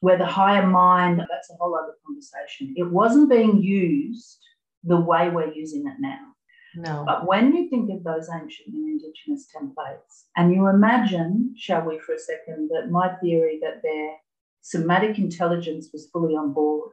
where 0.00 0.18
the 0.18 0.26
higher 0.26 0.66
mind, 0.66 1.20
that's 1.20 1.50
a 1.50 1.54
whole 1.54 1.74
other 1.74 1.94
conversation. 2.04 2.74
It 2.76 2.90
wasn't 2.90 3.30
being 3.30 3.62
used 3.62 4.38
the 4.82 5.00
way 5.00 5.30
we're 5.30 5.52
using 5.52 5.86
it 5.86 5.96
now. 6.00 6.29
No. 6.74 7.04
But 7.06 7.26
when 7.26 7.54
you 7.54 7.68
think 7.68 7.90
of 7.90 8.04
those 8.04 8.28
ancient 8.32 8.68
and 8.68 8.88
indigenous 8.88 9.46
templates, 9.54 10.24
and 10.36 10.54
you 10.54 10.68
imagine, 10.68 11.54
shall 11.56 11.84
we, 11.84 11.98
for 11.98 12.14
a 12.14 12.18
second, 12.18 12.70
that 12.72 12.90
my 12.90 13.14
theory 13.16 13.58
that 13.62 13.82
their 13.82 14.16
somatic 14.62 15.18
intelligence 15.18 15.88
was 15.92 16.08
fully 16.12 16.34
on 16.34 16.52
board, 16.52 16.92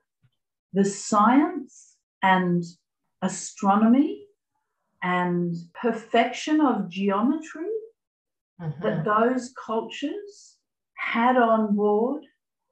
the 0.73 0.85
science 0.85 1.95
and 2.23 2.63
astronomy 3.21 4.25
and 5.03 5.55
perfection 5.79 6.59
of 6.61 6.89
geometry 6.89 7.69
mm-hmm. 8.61 8.83
that 8.83 9.05
those 9.05 9.53
cultures 9.65 10.57
had 10.95 11.37
on 11.37 11.75
board 11.75 12.23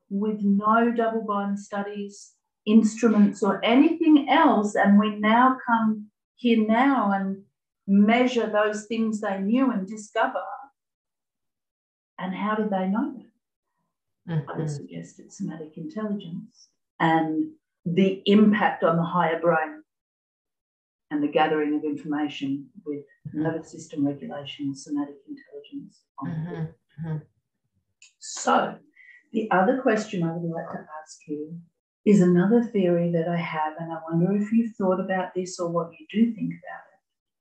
with 0.10 0.40
no 0.42 0.92
double 0.92 1.24
blind 1.26 1.60
studies, 1.60 2.34
instruments, 2.66 3.44
or 3.44 3.64
anything 3.64 4.28
else. 4.30 4.76
And 4.76 5.00
we 5.00 5.20
now 5.20 5.58
come 5.68 6.08
here 6.36 6.66
now 6.68 7.12
and 7.12 7.44
measure 7.88 8.48
those 8.48 8.86
things 8.86 9.22
they 9.22 9.40
knew 9.40 9.72
and 9.72 9.88
discover. 9.88 10.44
And 12.18 12.34
how 12.34 12.56
did 12.56 12.70
they 12.70 12.88
know 12.88 13.14
that? 13.16 14.34
Mm-hmm. 14.34 14.50
I 14.50 14.58
would 14.58 14.70
suggest 14.70 15.20
it's 15.20 15.38
somatic 15.38 15.78
intelligence 15.78 16.70
and 17.00 17.52
the 17.86 18.24
impact 18.26 18.84
on 18.84 18.98
the 18.98 19.04
higher 19.04 19.40
brain 19.40 19.84
and 21.12 21.22
the 21.22 21.28
gathering 21.28 21.76
of 21.76 21.84
information 21.84 22.68
with 22.86 23.04
mm-hmm. 23.28 23.44
nervous 23.44 23.72
system 23.72 24.06
regulation, 24.06 24.68
and 24.68 24.78
somatic 24.78 25.16
intelligence. 25.28 26.02
Mm-hmm. 26.24 26.56
mm-hmm. 26.56 27.18
So, 28.20 28.76
the 29.32 29.50
other 29.52 29.82
question 29.82 30.24
I 30.24 30.32
would 30.32 30.50
like 30.50 30.70
to 30.72 30.88
ask 31.02 31.20
you 31.28 31.60
is 32.06 32.22
another 32.22 32.64
theory 32.64 33.12
that 33.12 33.28
I 33.28 33.38
have, 33.38 33.74
and 33.80 33.92
I 33.92 33.98
wonder 34.10 34.36
if 34.36 34.52
you've 34.52 34.76
thought 34.76 35.00
about 35.00 35.34
this 35.34 35.60
or 35.60 35.70
what 35.70 35.90
you 36.00 36.06
do 36.12 36.34
think 36.34 36.54
about 36.54 36.84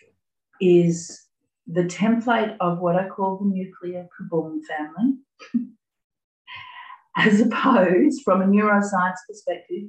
it, 0.00 0.66
is 0.66 1.26
the 1.66 1.84
template 1.84 2.56
of 2.60 2.78
what 2.78 2.96
I 2.96 3.08
call 3.08 3.38
the 3.38 3.44
nuclear 3.44 4.08
kaboom 4.18 4.60
family, 4.64 5.18
as 7.16 7.40
opposed, 7.40 8.22
from 8.22 8.40
a 8.40 8.46
neuroscience 8.46 9.18
perspective, 9.28 9.88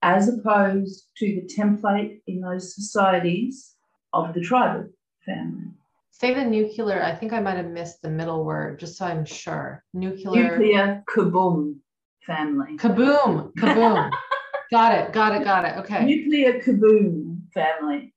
as 0.00 0.28
opposed 0.28 1.08
to 1.18 1.26
the 1.26 1.48
template 1.54 2.20
in 2.26 2.40
those 2.40 2.74
societies 2.74 3.74
of 4.14 4.32
the 4.32 4.40
tribal 4.40 4.88
family. 5.26 5.72
Say 6.10 6.32
the 6.32 6.44
nuclear, 6.44 7.02
I 7.02 7.14
think 7.14 7.34
I 7.34 7.40
might 7.40 7.58
have 7.58 7.66
missed 7.70 8.00
the 8.00 8.08
middle 8.08 8.46
word, 8.46 8.80
just 8.80 8.96
so 8.96 9.04
I'm 9.04 9.26
sure. 9.26 9.84
Nuclear. 9.92 10.58
Nuclear 10.58 11.04
kaboom 11.06 11.80
family. 12.26 12.76
Kaboom. 12.76 13.52
Kaboom. 13.54 14.10
got 14.70 14.92
it. 14.98 15.12
Got 15.12 15.40
it. 15.40 15.44
Got 15.44 15.64
it. 15.64 15.76
Okay. 15.78 16.04
Nuclear 16.04 16.60
kaboom 16.60 17.40
family. 17.54 18.12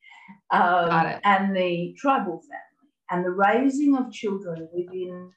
Um, 0.51 0.89
Got 0.89 1.05
it. 1.07 1.21
And 1.23 1.55
the 1.55 1.95
tribal 1.97 2.41
family 2.41 2.89
and 3.11 3.25
the 3.25 3.31
raising 3.31 3.95
of 3.95 4.11
children 4.11 4.67
within 4.73 5.31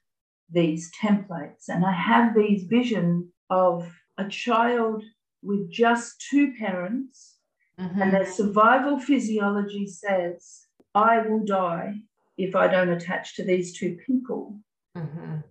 these 0.51 0.91
templates. 1.03 1.69
And 1.69 1.85
I 1.85 1.93
have 1.93 2.35
these 2.35 2.65
vision 2.65 3.31
of 3.51 3.89
a 4.19 4.29
child 4.29 5.03
with 5.43 5.71
just 5.71 6.21
two 6.31 6.53
parents, 6.59 7.39
Mhm. 7.79 8.01
and 8.01 8.13
their 8.13 8.27
survival 8.27 8.99
physiology 9.01 9.87
says, 9.87 10.67
I 10.95 11.21
will 11.27 11.45
die 11.45 11.95
if 12.37 12.55
I 12.55 12.69
don't 12.69 12.91
attach 12.91 13.35
to 13.37 13.45
these 13.45 13.77
two 13.79 13.97
people, 14.07 14.61
Mhm. 14.97 15.43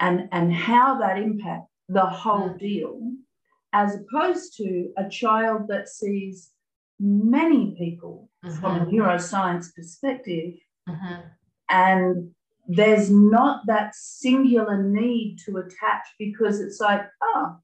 and, 0.00 0.28
and 0.32 0.52
how 0.54 0.98
that 0.98 1.18
impacts 1.18 1.70
the 1.88 2.04
whole 2.06 2.50
Mm. 2.50 2.58
deal, 2.58 3.12
as 3.72 3.96
opposed 4.00 4.56
to 4.56 4.92
a 4.96 5.08
child 5.08 5.68
that 5.68 5.88
sees 5.88 6.52
many 6.98 7.74
people 7.76 8.30
from 8.60 8.76
a 8.76 8.86
Mhm. 8.86 8.92
neuroscience 8.92 9.74
perspective 9.74 10.54
Mhm. 10.88 11.30
and 11.68 12.34
there's 12.68 13.10
not 13.12 13.64
that 13.66 13.94
singular 13.94 14.82
need 14.82 15.38
to 15.44 15.58
attach 15.58 16.04
because 16.18 16.60
it's 16.60 16.80
like, 16.80 17.06
oh, 17.22 17.58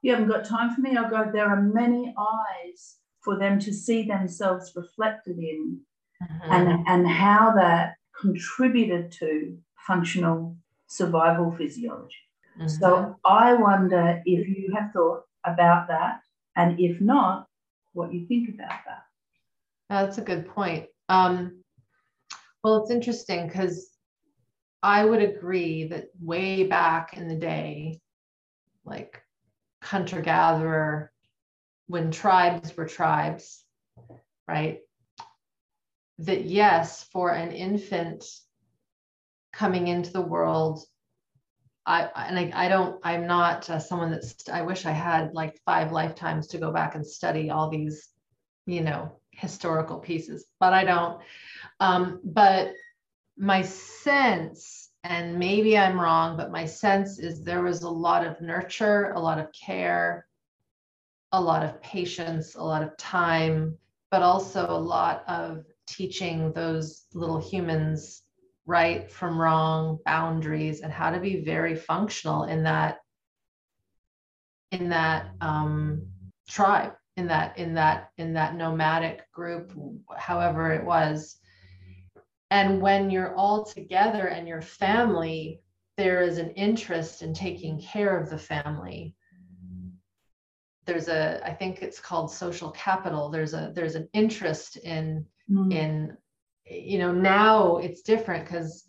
you 0.00 0.10
haven't 0.12 0.28
got 0.28 0.44
time 0.44 0.74
for 0.74 0.80
me. 0.80 0.96
I'll 0.96 1.08
go, 1.08 1.30
there 1.30 1.46
are 1.48 1.62
many 1.62 2.12
eyes 2.18 2.98
for 3.20 3.38
them 3.38 3.60
to 3.60 3.72
see 3.72 4.02
themselves 4.02 4.74
reflected 4.74 5.38
in 5.38 5.80
Mhm. 6.20 6.40
and, 6.50 6.88
and 6.88 7.06
how 7.06 7.52
that 7.54 7.94
contributed 8.20 9.12
to 9.12 9.58
functional 9.86 10.56
survival 10.88 11.52
physiology. 11.52 12.21
Mhm. 12.58 12.70
So 12.70 13.18
I 13.24 13.54
wonder 13.54 14.22
if 14.24 14.48
you 14.48 14.72
have 14.74 14.92
thought 14.92 15.24
about 15.44 15.88
that, 15.88 16.20
and 16.56 16.78
if 16.78 17.00
not, 17.00 17.48
what 17.92 18.12
you 18.12 18.26
think 18.26 18.48
about 18.50 18.80
that. 18.86 19.04
That's 19.88 20.18
a 20.18 20.22
good 20.22 20.46
point. 20.46 20.88
Um, 21.08 21.62
well, 22.62 22.82
it's 22.82 22.90
interesting 22.90 23.46
because 23.46 23.90
I 24.82 25.04
would 25.04 25.22
agree 25.22 25.84
that 25.88 26.08
way 26.20 26.64
back 26.66 27.16
in 27.16 27.28
the 27.28 27.36
day, 27.36 28.00
like 28.84 29.22
hunter 29.82 30.20
gatherer, 30.20 31.12
when 31.86 32.10
tribes 32.10 32.76
were 32.76 32.86
tribes, 32.86 33.64
right? 34.48 34.80
That 36.18 36.44
yes, 36.44 37.04
for 37.04 37.30
an 37.30 37.52
infant 37.52 38.24
coming 39.52 39.88
into 39.88 40.12
the 40.12 40.22
world, 40.22 40.84
I 41.84 42.08
and 42.14 42.38
I, 42.38 42.66
I 42.66 42.68
don't 42.68 43.00
I'm 43.02 43.26
not 43.26 43.68
uh, 43.68 43.78
someone 43.78 44.10
that's 44.10 44.48
I 44.48 44.62
wish 44.62 44.86
I 44.86 44.92
had 44.92 45.34
like 45.34 45.60
five 45.66 45.92
lifetimes 45.92 46.46
to 46.48 46.58
go 46.58 46.72
back 46.72 46.94
and 46.94 47.06
study 47.06 47.50
all 47.50 47.68
these 47.68 48.08
you 48.66 48.82
know 48.82 49.12
historical 49.32 49.98
pieces 49.98 50.46
but 50.60 50.72
i 50.72 50.84
don't. 50.84 51.20
Um, 51.80 52.20
but 52.24 52.72
my 53.36 53.62
sense 53.62 54.90
and 55.04 55.38
maybe 55.38 55.76
i'm 55.76 56.00
wrong 56.00 56.36
but 56.36 56.52
my 56.52 56.66
sense 56.66 57.18
is 57.18 57.42
there 57.42 57.62
was 57.62 57.82
a 57.82 57.90
lot 57.90 58.24
of 58.24 58.40
nurture 58.40 59.12
a 59.12 59.20
lot 59.20 59.38
of 59.38 59.48
care 59.52 60.26
a 61.32 61.40
lot 61.40 61.64
of 61.64 61.80
patience 61.80 62.54
a 62.54 62.62
lot 62.62 62.82
of 62.82 62.96
time 62.98 63.76
but 64.10 64.22
also 64.22 64.70
a 64.70 64.78
lot 64.78 65.24
of 65.26 65.64
teaching 65.86 66.52
those 66.52 67.06
little 67.14 67.40
humans 67.40 68.21
right 68.66 69.10
from 69.10 69.40
wrong 69.40 69.98
boundaries 70.04 70.80
and 70.80 70.92
how 70.92 71.10
to 71.10 71.20
be 71.20 71.44
very 71.44 71.74
functional 71.74 72.44
in 72.44 72.62
that 72.62 72.98
in 74.70 74.88
that 74.88 75.30
um, 75.40 76.06
tribe 76.48 76.92
in 77.16 77.26
that 77.26 77.58
in 77.58 77.74
that 77.74 78.10
in 78.16 78.32
that 78.34 78.54
nomadic 78.54 79.30
group 79.32 79.72
however 80.16 80.72
it 80.72 80.84
was. 80.84 81.38
And 82.50 82.80
when 82.80 83.10
you're 83.10 83.34
all 83.34 83.64
together 83.64 84.28
and 84.28 84.46
your 84.46 84.62
family 84.62 85.60
there 85.98 86.22
is 86.22 86.38
an 86.38 86.50
interest 86.52 87.22
in 87.22 87.34
taking 87.34 87.80
care 87.80 88.18
of 88.18 88.30
the 88.30 88.38
family. 88.38 89.14
There's 90.84 91.08
a 91.08 91.40
i 91.44 91.52
think 91.52 91.82
it's 91.82 92.00
called 92.00 92.30
social 92.30 92.70
capital. 92.70 93.28
There's 93.28 93.54
a 93.54 93.72
there's 93.74 93.94
an 93.94 94.08
interest 94.12 94.76
in 94.76 95.26
in 95.70 96.16
you 96.66 96.98
know 96.98 97.12
now 97.12 97.78
it's 97.78 98.02
different 98.02 98.44
because 98.44 98.88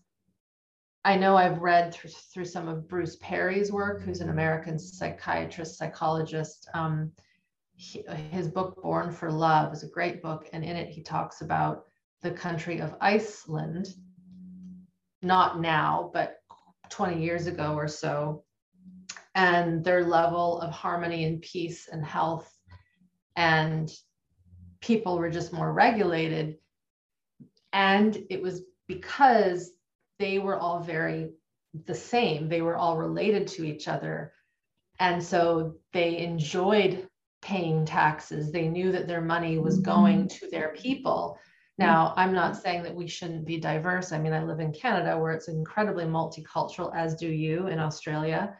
I 1.05 1.17
know 1.17 1.36
I've 1.36 1.59
read 1.59 1.93
through, 1.93 2.12
through 2.12 2.45
some 2.45 2.69
of 2.69 2.88
Bruce 2.88 3.17
Perry's 3.17 3.71
work, 3.71 4.01
who's 4.01 4.21
an 4.21 4.29
American 4.29 4.79
psychiatrist, 4.79 5.77
psychologist. 5.77 6.69
Um, 6.73 7.12
he, 7.75 8.05
his 8.31 8.47
book, 8.47 8.81
Born 8.81 9.12
for 9.12 9.29
Love, 9.29 9.73
is 9.73 9.83
a 9.83 9.89
great 9.89 10.21
book. 10.21 10.47
And 10.53 10.63
in 10.63 10.77
it, 10.77 10.89
he 10.89 11.03
talks 11.03 11.41
about 11.41 11.86
the 12.21 12.31
country 12.31 12.79
of 12.79 12.95
Iceland, 13.01 13.95
not 15.21 15.59
now, 15.59 16.09
but 16.13 16.38
20 16.89 17.21
years 17.21 17.47
ago 17.47 17.73
or 17.73 17.89
so, 17.89 18.45
and 19.36 19.83
their 19.83 20.05
level 20.05 20.62
of 20.62 20.71
harmony 20.71 21.25
and 21.25 21.41
peace 21.41 21.89
and 21.91 22.05
health. 22.05 22.49
And 23.36 23.91
people 24.79 25.17
were 25.17 25.29
just 25.29 25.51
more 25.51 25.73
regulated. 25.73 26.59
And 27.73 28.17
it 28.29 28.41
was 28.41 28.62
because 28.88 29.71
they 30.19 30.39
were 30.39 30.57
all 30.57 30.79
very 30.79 31.31
the 31.86 31.95
same. 31.95 32.47
They 32.47 32.62
were 32.62 32.77
all 32.77 32.97
related 32.97 33.47
to 33.47 33.63
each 33.63 33.88
other. 33.88 34.33
And 34.99 35.21
so 35.21 35.75
they 35.91 36.19
enjoyed 36.19 37.07
paying 37.41 37.86
taxes. 37.86 38.51
They 38.51 38.67
knew 38.67 38.91
that 38.91 39.07
their 39.07 39.21
money 39.21 39.57
was 39.57 39.75
mm-hmm. 39.75 39.91
going 39.91 40.27
to 40.29 40.49
their 40.49 40.69
people. 40.69 41.38
Now, 41.79 42.09
mm-hmm. 42.09 42.19
I'm 42.19 42.33
not 42.33 42.62
saying 42.62 42.83
that 42.83 42.95
we 42.95 43.07
shouldn't 43.07 43.45
be 43.45 43.59
diverse. 43.59 44.12
I 44.12 44.19
mean, 44.19 44.33
I 44.33 44.43
live 44.43 44.59
in 44.59 44.71
Canada 44.71 45.17
where 45.17 45.31
it's 45.31 45.47
incredibly 45.47 46.05
multicultural, 46.05 46.95
as 46.95 47.15
do 47.15 47.27
you 47.27 47.67
in 47.67 47.79
Australia. 47.79 48.55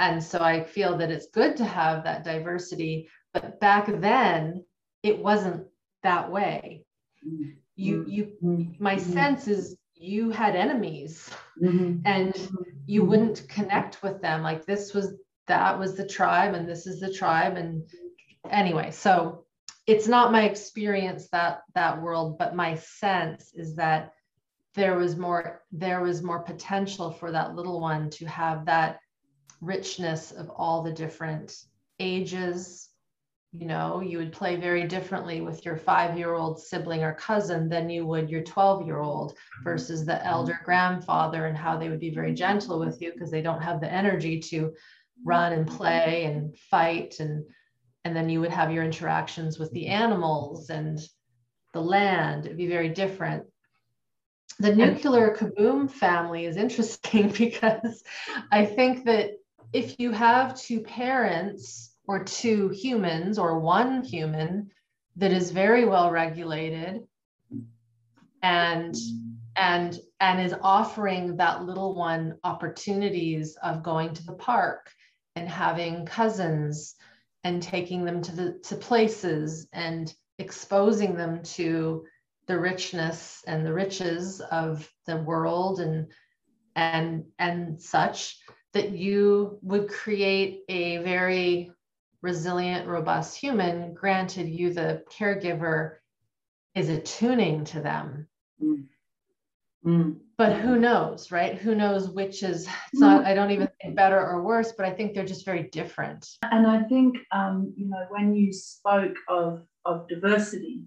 And 0.00 0.22
so 0.22 0.40
I 0.40 0.64
feel 0.64 0.98
that 0.98 1.12
it's 1.12 1.28
good 1.28 1.56
to 1.58 1.64
have 1.64 2.02
that 2.04 2.24
diversity. 2.24 3.08
But 3.32 3.60
back 3.60 3.86
then, 4.00 4.64
it 5.04 5.18
wasn't 5.18 5.66
that 6.02 6.30
way. 6.30 6.84
Mm-hmm. 7.26 7.50
You, 7.76 7.98
mm-hmm. 7.98 8.10
you, 8.10 8.32
mm-hmm. 8.42 8.82
my 8.82 8.96
sense 8.96 9.48
is 9.48 9.76
you 9.94 10.30
had 10.30 10.56
enemies 10.56 11.30
Mm-hmm. 11.62 12.00
and 12.04 12.34
mm-hmm. 12.34 12.62
you 12.84 13.04
wouldn't 13.04 13.48
connect 13.48 14.02
with 14.02 14.20
them. 14.20 14.42
Like 14.42 14.66
this 14.66 14.92
was 14.92 15.14
that 15.46 15.78
was 15.78 15.96
the 15.96 16.06
tribe 16.06 16.54
and 16.54 16.68
this 16.68 16.86
is 16.86 17.00
the 17.00 17.12
tribe 17.12 17.56
and 17.56 17.82
anyway 18.50 18.90
so 18.90 19.44
it's 19.86 20.08
not 20.08 20.32
my 20.32 20.44
experience 20.44 21.28
that 21.30 21.62
that 21.74 22.00
world 22.00 22.38
but 22.38 22.56
my 22.56 22.74
sense 22.74 23.52
is 23.54 23.76
that 23.76 24.12
there 24.74 24.96
was 24.96 25.16
more 25.16 25.62
there 25.72 26.00
was 26.00 26.22
more 26.22 26.40
potential 26.40 27.10
for 27.10 27.30
that 27.30 27.54
little 27.54 27.80
one 27.80 28.10
to 28.10 28.24
have 28.26 28.64
that 28.64 28.98
richness 29.60 30.32
of 30.32 30.50
all 30.50 30.82
the 30.82 30.92
different 30.92 31.54
ages 32.00 32.88
you 33.56 33.66
know 33.66 34.00
you 34.00 34.18
would 34.18 34.32
play 34.32 34.56
very 34.56 34.84
differently 34.84 35.40
with 35.40 35.64
your 35.64 35.76
5 35.76 36.18
year 36.18 36.34
old 36.34 36.60
sibling 36.60 37.04
or 37.04 37.14
cousin 37.14 37.68
than 37.68 37.88
you 37.88 38.04
would 38.04 38.28
your 38.28 38.42
12 38.42 38.84
year 38.84 38.98
old 38.98 39.32
mm-hmm. 39.32 39.64
versus 39.64 40.04
the 40.04 40.12
mm-hmm. 40.12 40.26
elder 40.26 40.58
grandfather 40.64 41.46
and 41.46 41.56
how 41.56 41.76
they 41.76 41.88
would 41.88 42.00
be 42.00 42.10
very 42.10 42.34
gentle 42.34 42.80
with 42.80 43.00
you 43.00 43.12
because 43.12 43.30
they 43.30 43.42
don't 43.42 43.62
have 43.62 43.80
the 43.80 43.92
energy 43.92 44.40
to 44.40 44.74
run 45.24 45.52
and 45.52 45.68
play 45.68 46.24
and 46.24 46.58
fight 46.58 47.20
and 47.20 47.44
and 48.04 48.14
then 48.14 48.28
you 48.28 48.40
would 48.40 48.50
have 48.50 48.72
your 48.72 48.84
interactions 48.84 49.58
with 49.58 49.70
the 49.70 49.84
mm-hmm. 49.84 50.02
animals 50.02 50.68
and 50.68 51.00
the 51.72 51.80
land. 51.80 52.44
It'd 52.44 52.58
be 52.58 52.66
very 52.66 52.90
different. 52.90 53.44
The 54.58 54.74
nuclear 54.74 55.34
kaboom 55.34 55.90
family 55.90 56.44
is 56.44 56.56
interesting 56.56 57.28
because 57.38 58.02
i 58.52 58.64
think 58.64 59.04
that 59.04 59.30
if 59.72 59.98
you 59.98 60.12
have 60.12 60.56
two 60.56 60.80
parents 60.80 61.93
or 62.06 62.22
two 62.22 62.68
humans 62.68 63.38
or 63.38 63.58
one 63.58 64.02
human 64.02 64.70
that 65.16 65.32
is 65.32 65.50
very 65.50 65.84
well 65.84 66.10
regulated 66.10 67.02
and 68.42 68.94
and 69.56 69.98
and 70.20 70.40
is 70.40 70.54
offering 70.62 71.36
that 71.36 71.64
little 71.64 71.94
one 71.94 72.36
opportunities 72.44 73.56
of 73.62 73.82
going 73.82 74.12
to 74.12 74.24
the 74.26 74.32
park 74.32 74.90
and 75.36 75.48
having 75.48 76.04
cousins 76.04 76.96
and 77.44 77.62
taking 77.62 78.04
them 78.04 78.20
to 78.20 78.34
the 78.34 78.52
to 78.64 78.76
places 78.76 79.68
and 79.72 80.14
exposing 80.38 81.14
them 81.14 81.42
to 81.42 82.04
the 82.46 82.58
richness 82.58 83.42
and 83.46 83.64
the 83.64 83.72
riches 83.72 84.40
of 84.40 84.88
the 85.06 85.16
world 85.16 85.80
and 85.80 86.12
and 86.76 87.24
and 87.38 87.80
such 87.80 88.38
that 88.72 88.90
you 88.90 89.58
would 89.62 89.88
create 89.88 90.62
a 90.68 90.98
very 90.98 91.70
resilient 92.28 92.88
robust 92.88 93.36
human 93.36 93.92
granted 93.92 94.48
you 94.48 94.72
the 94.72 95.02
caregiver 95.16 95.96
is 96.74 96.88
attuning 96.88 97.64
to 97.64 97.80
them 97.80 98.26
Mm. 98.62 98.84
Mm. 99.86 100.16
But 100.36 100.56
who 100.56 100.78
knows, 100.78 101.30
right? 101.30 101.56
Who 101.56 101.74
knows 101.74 102.08
which 102.08 102.42
is, 102.42 102.66
it's 102.92 103.00
not, 103.00 103.24
I 103.24 103.34
don't 103.34 103.50
even 103.50 103.68
think 103.80 103.94
better 103.94 104.18
or 104.18 104.42
worse, 104.42 104.72
but 104.72 104.86
I 104.86 104.90
think 104.90 105.14
they're 105.14 105.24
just 105.24 105.44
very 105.44 105.64
different. 105.64 106.26
And 106.50 106.66
I 106.66 106.82
think, 106.84 107.16
um, 107.32 107.72
you 107.76 107.88
know, 107.88 108.04
when 108.08 108.34
you 108.34 108.52
spoke 108.52 109.14
of, 109.28 109.62
of 109.84 110.08
diversity, 110.08 110.84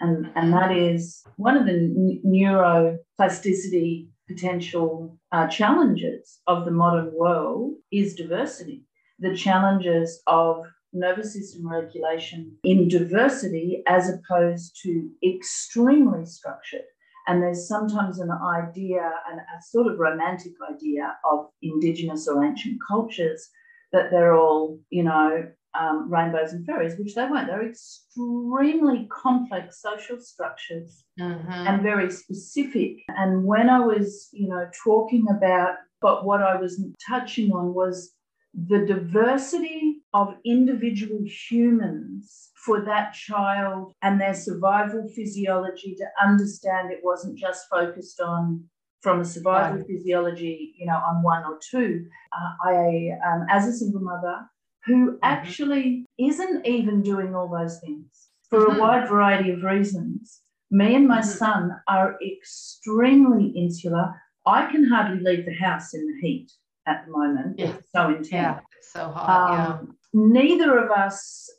and, 0.00 0.30
and 0.36 0.52
that 0.52 0.76
is 0.76 1.24
one 1.36 1.56
of 1.56 1.64
the 1.64 2.20
neuroplasticity 2.24 4.08
potential 4.28 5.18
uh, 5.32 5.46
challenges 5.48 6.40
of 6.46 6.66
the 6.66 6.70
modern 6.70 7.12
world 7.14 7.72
is 7.90 8.14
diversity. 8.14 8.84
The 9.22 9.36
challenges 9.36 10.20
of 10.26 10.66
nervous 10.92 11.32
system 11.32 11.66
regulation 11.68 12.58
in 12.64 12.88
diversity 12.88 13.82
as 13.86 14.10
opposed 14.10 14.76
to 14.82 15.08
extremely 15.24 16.26
structured. 16.26 16.82
And 17.28 17.40
there's 17.40 17.68
sometimes 17.68 18.18
an 18.18 18.32
idea, 18.32 19.08
and 19.30 19.38
a 19.38 19.62
sort 19.70 19.92
of 19.92 20.00
romantic 20.00 20.54
idea 20.68 21.16
of 21.24 21.46
indigenous 21.62 22.26
or 22.26 22.44
ancient 22.44 22.78
cultures 22.86 23.48
that 23.92 24.10
they're 24.10 24.34
all, 24.34 24.80
you 24.90 25.04
know, 25.04 25.46
um, 25.78 26.12
rainbows 26.12 26.52
and 26.52 26.66
fairies, 26.66 26.98
which 26.98 27.14
they 27.14 27.24
weren't. 27.24 27.46
They're 27.46 27.68
extremely 27.68 29.08
complex 29.10 29.80
social 29.80 30.18
structures 30.18 31.04
mm-hmm. 31.18 31.48
and 31.48 31.80
very 31.82 32.10
specific. 32.10 32.96
And 33.08 33.44
when 33.44 33.70
I 33.70 33.78
was, 33.78 34.28
you 34.32 34.48
know, 34.48 34.66
talking 34.84 35.26
about, 35.30 35.76
but 36.00 36.24
what 36.24 36.42
I 36.42 36.56
was 36.56 36.84
touching 37.08 37.52
on 37.52 37.72
was 37.72 38.12
the 38.54 38.84
diversity 38.86 40.02
of 40.12 40.34
individual 40.44 41.20
humans 41.24 42.50
for 42.54 42.84
that 42.84 43.14
child 43.14 43.92
and 44.02 44.20
their 44.20 44.34
survival 44.34 45.08
physiology 45.14 45.94
to 45.96 46.06
understand 46.22 46.92
it 46.92 47.00
wasn't 47.02 47.38
just 47.38 47.66
focused 47.70 48.20
on 48.20 48.62
from 49.00 49.20
a 49.20 49.24
survival 49.24 49.78
right. 49.78 49.86
physiology, 49.86 50.74
you 50.78 50.86
know, 50.86 50.96
on 50.96 51.22
one 51.22 51.42
or 51.44 51.58
two. 51.70 52.06
Uh, 52.32 52.68
I, 52.70 53.08
um, 53.26 53.46
as 53.50 53.66
a 53.66 53.72
single 53.72 54.00
mother, 54.00 54.42
who 54.84 55.12
mm-hmm. 55.12 55.16
actually 55.22 56.06
isn't 56.18 56.66
even 56.66 57.02
doing 57.02 57.34
all 57.34 57.48
those 57.48 57.80
things 57.80 58.28
for 58.48 58.66
mm-hmm. 58.66 58.76
a 58.76 58.80
wide 58.80 59.08
variety 59.08 59.50
of 59.50 59.62
reasons. 59.62 60.40
Me 60.70 60.94
and 60.94 61.08
my 61.08 61.20
mm-hmm. 61.20 61.28
son 61.28 61.70
are 61.88 62.16
extremely 62.24 63.48
insular. 63.48 64.14
I 64.46 64.70
can 64.70 64.88
hardly 64.88 65.22
leave 65.22 65.46
the 65.46 65.54
house 65.54 65.94
in 65.94 66.06
the 66.06 66.20
heat 66.20 66.52
at 66.86 67.06
the 67.06 67.12
moment. 67.12 67.58
Yeah. 67.58 67.74
It's 67.74 67.88
so 67.94 68.08
intense. 68.08 68.30
Yeah, 68.30 68.60
so 68.80 69.10
hot. 69.10 69.80
Um, 69.80 69.96
yeah. 70.12 70.32
Neither 70.42 70.78
of 70.78 70.90
us, 70.90 71.50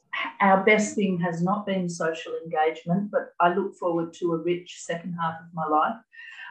our 0.41 0.63
best 0.63 0.95
thing 0.95 1.19
has 1.19 1.41
not 1.41 1.65
been 1.65 1.89
social 1.89 2.33
engagement, 2.43 3.11
but 3.11 3.33
I 3.39 3.53
look 3.53 3.75
forward 3.75 4.13
to 4.15 4.33
a 4.33 4.37
rich 4.37 4.77
second 4.79 5.13
half 5.19 5.35
of 5.39 5.53
my 5.53 5.67
life 5.67 5.95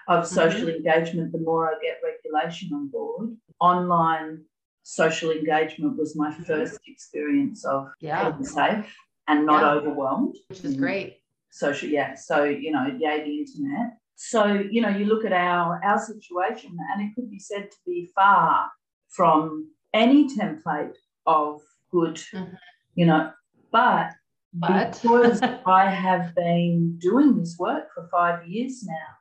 of 0.09 0.25
mm-hmm. 0.25 0.35
social 0.35 0.69
mm-hmm. 0.69 0.87
engagement 0.87 1.33
the 1.33 1.39
more 1.39 1.69
I 1.69 1.75
get 1.81 2.01
regulation 2.03 2.73
on 2.75 2.89
board. 2.89 3.37
Online 3.61 4.45
social 4.83 5.31
engagement 5.31 5.97
was 5.97 6.17
my 6.17 6.31
mm-hmm. 6.31 6.43
first 6.43 6.81
experience 6.87 7.65
of 7.65 7.89
yeah. 8.01 8.31
being 8.31 8.45
safe 8.45 8.95
and 9.29 9.47
not 9.47 9.63
yeah. 9.63 9.71
overwhelmed. 9.73 10.37
Which 10.49 10.65
is 10.65 10.77
great. 10.77 11.19
Social, 11.51 11.89
yeah. 11.89 12.15
So, 12.15 12.45
you 12.45 12.73
know, 12.73 12.87
yay, 12.99 13.23
the 13.25 13.39
internet. 13.41 13.99
So, 14.17 14.65
you 14.71 14.81
know, 14.81 14.89
you 14.89 15.07
look 15.07 15.25
at 15.25 15.33
our 15.33 15.81
our 15.85 15.99
situation 15.99 16.77
and 16.93 17.03
it 17.03 17.15
could 17.15 17.31
be 17.31 17.39
said 17.39 17.71
to 17.71 17.77
be 17.87 18.11
far 18.15 18.71
from 19.09 19.71
any 19.93 20.29
template 20.29 20.97
of 21.27 21.61
good, 21.91 22.17
mm-hmm. 22.17 22.55
you 22.95 23.07
know, 23.07 23.31
but, 23.71 24.11
but. 24.55 24.93
because 24.93 25.41
I 25.67 25.91
have 25.91 26.35
been 26.35 26.99
doing 26.99 27.39
this 27.39 27.57
work 27.59 27.89
for 27.95 28.09
five 28.11 28.47
years 28.47 28.85
now, 28.85 29.13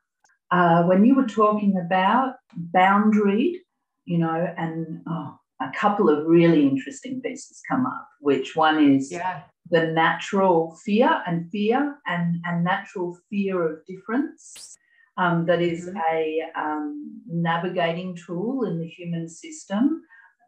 uh, 0.52 0.84
when 0.84 1.06
you 1.06 1.16
were 1.16 1.28
talking 1.28 1.78
about 1.78 2.36
boundary, 2.56 3.62
you 4.06 4.18
know, 4.18 4.54
and 4.58 5.02
oh, 5.08 5.38
a 5.62 5.72
couple 5.76 6.10
of 6.10 6.26
really 6.26 6.68
interesting 6.68 7.22
pieces 7.22 7.62
come 7.70 7.86
up, 7.86 8.08
which 8.20 8.56
one 8.56 8.84
is 8.84 9.12
yeah. 9.12 9.42
the 9.70 9.88
natural 9.88 10.78
fear 10.84 11.22
and 11.28 11.50
fear 11.52 11.98
and, 12.08 12.38
and 12.46 12.64
natural 12.64 13.18
fear 13.30 13.62
of 13.72 13.86
difference. 13.86 14.78
Um, 15.22 15.46
that 15.46 15.62
is 15.62 15.88
mm-hmm. 15.88 15.98
a 16.12 16.42
um, 16.60 17.22
navigating 17.28 18.16
tool 18.16 18.64
in 18.64 18.80
the 18.80 18.88
human 18.88 19.30
system 19.30 20.02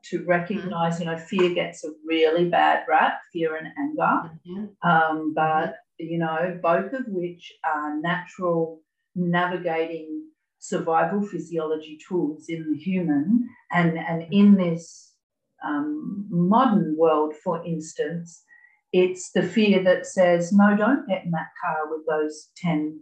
to 0.05 0.25
recognize, 0.25 0.95
mm-hmm. 0.95 1.03
you 1.03 1.11
know, 1.11 1.17
fear 1.17 1.53
gets 1.53 1.83
a 1.83 1.89
really 2.05 2.49
bad 2.49 2.83
rap, 2.89 3.19
fear 3.31 3.55
and 3.55 3.67
anger. 3.77 4.31
Mm-hmm. 4.47 4.89
Um, 4.89 5.33
but, 5.35 5.75
you 5.99 6.17
know, 6.17 6.59
both 6.61 6.91
of 6.93 7.03
which 7.07 7.53
are 7.63 8.01
natural 8.01 8.81
navigating 9.15 10.23
survival 10.57 11.21
physiology 11.21 11.99
tools 12.07 12.45
in 12.49 12.71
the 12.71 12.77
human. 12.77 13.47
And, 13.71 13.97
and 13.97 14.25
in 14.31 14.55
this 14.55 15.13
um, 15.63 16.25
modern 16.29 16.95
world, 16.97 17.35
for 17.43 17.63
instance, 17.65 18.43
it's 18.91 19.31
the 19.31 19.43
fear 19.43 19.83
that 19.83 20.05
says, 20.05 20.51
no, 20.51 20.75
don't 20.75 21.07
get 21.07 21.25
in 21.25 21.31
that 21.31 21.49
car 21.63 21.89
with 21.89 22.05
those 22.07 22.49
10 22.57 22.99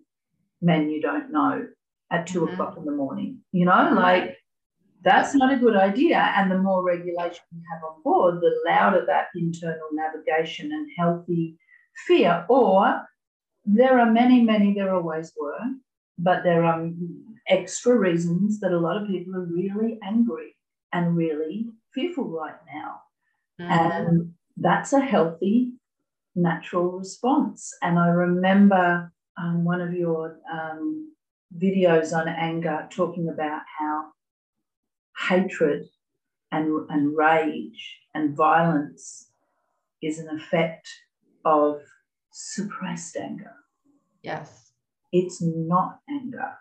men 0.62 0.90
you 0.90 1.02
don't 1.02 1.32
know 1.32 1.68
at 2.12 2.28
2 2.28 2.40
mm-hmm. 2.40 2.54
o'clock 2.54 2.78
in 2.78 2.86
the 2.86 2.92
morning. 2.92 3.40
You 3.52 3.66
know, 3.66 3.92
like 3.94 4.38
that's 5.04 5.34
not 5.34 5.54
a 5.54 5.58
good 5.58 5.76
idea. 5.76 6.34
And 6.36 6.52
the 6.52 6.58
more 6.58 6.84
regulation 6.84 7.44
you 7.52 7.62
have 7.74 7.84
on 7.84 8.02
board, 8.04 8.42
the 8.42 8.54
louder 8.66 9.04
that 9.08 9.28
internal 9.36 9.90
navigation 9.94 10.72
and 10.72 10.88
healthy 10.98 11.58
fear. 12.06 12.46
Or 12.50 13.02
there 13.66 14.00
are 14.00 14.12
many, 14.12 14.42
many, 14.42 14.74
there 14.74 14.94
always 14.94 15.34
were, 15.40 15.60
but 16.18 16.44
there 16.44 16.64
are 16.64 16.90
extra 17.48 17.98
reasons 17.98 18.60
that 18.60 18.72
a 18.72 18.80
lot 18.80 18.98
of 18.98 19.08
people 19.08 19.36
are 19.36 19.46
really 19.46 19.98
angry 20.04 20.56
and 20.94 21.16
really 21.16 21.68
fearful 21.94 22.30
right 22.30 22.56
now. 22.74 23.02
Mm-hmm. 23.60 23.72
And 23.72 24.34
that's 24.58 24.94
a 24.94 25.00
healthy, 25.00 25.72
natural 26.36 26.92
response. 26.92 27.74
And 27.82 27.98
I 27.98 28.08
remember 28.08 29.12
um, 29.38 29.64
one 29.64 29.82
of 29.82 29.94
your 29.94 30.40
um, 30.52 31.12
videos 31.58 32.14
on 32.14 32.28
anger 32.28 32.88
talking 32.90 33.30
about 33.30 33.62
how 33.80 34.06
hatred 35.28 35.86
and, 36.52 36.90
and 36.90 37.16
rage 37.18 38.00
and 38.14 38.36
violence 38.36 39.30
is 40.02 40.20
an 40.20 40.30
effect 40.30 40.88
of 41.46 41.82
suppressed 42.32 43.16
anger. 43.16 43.54
Yes. 44.24 44.72
It's 45.12 45.42
not 45.42 46.00
anger. 46.10 46.54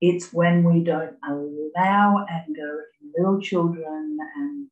It's 0.00 0.32
when 0.32 0.62
we 0.62 0.84
don't 0.84 1.16
allow 1.26 2.26
anger 2.28 2.84
in 3.00 3.12
little 3.16 3.40
children 3.40 4.18
and 4.36 4.68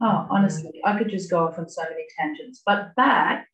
oh, 0.00 0.26
honestly, 0.30 0.80
I 0.84 0.98
could 0.98 1.08
just 1.08 1.30
go 1.30 1.46
off 1.46 1.58
on 1.58 1.68
so 1.68 1.82
many 1.82 2.04
tangents. 2.18 2.62
But 2.64 2.94
back 2.96 3.48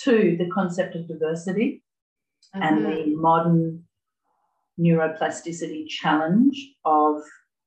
to 0.00 0.36
the 0.38 0.48
concept 0.52 0.94
of 0.94 1.08
diversity 1.08 1.82
mm-hmm. 2.54 2.62
and 2.62 2.86
the 2.86 3.16
modern 3.16 3.84
neuroplasticity 4.78 5.88
challenge 5.88 6.74
of 6.84 7.22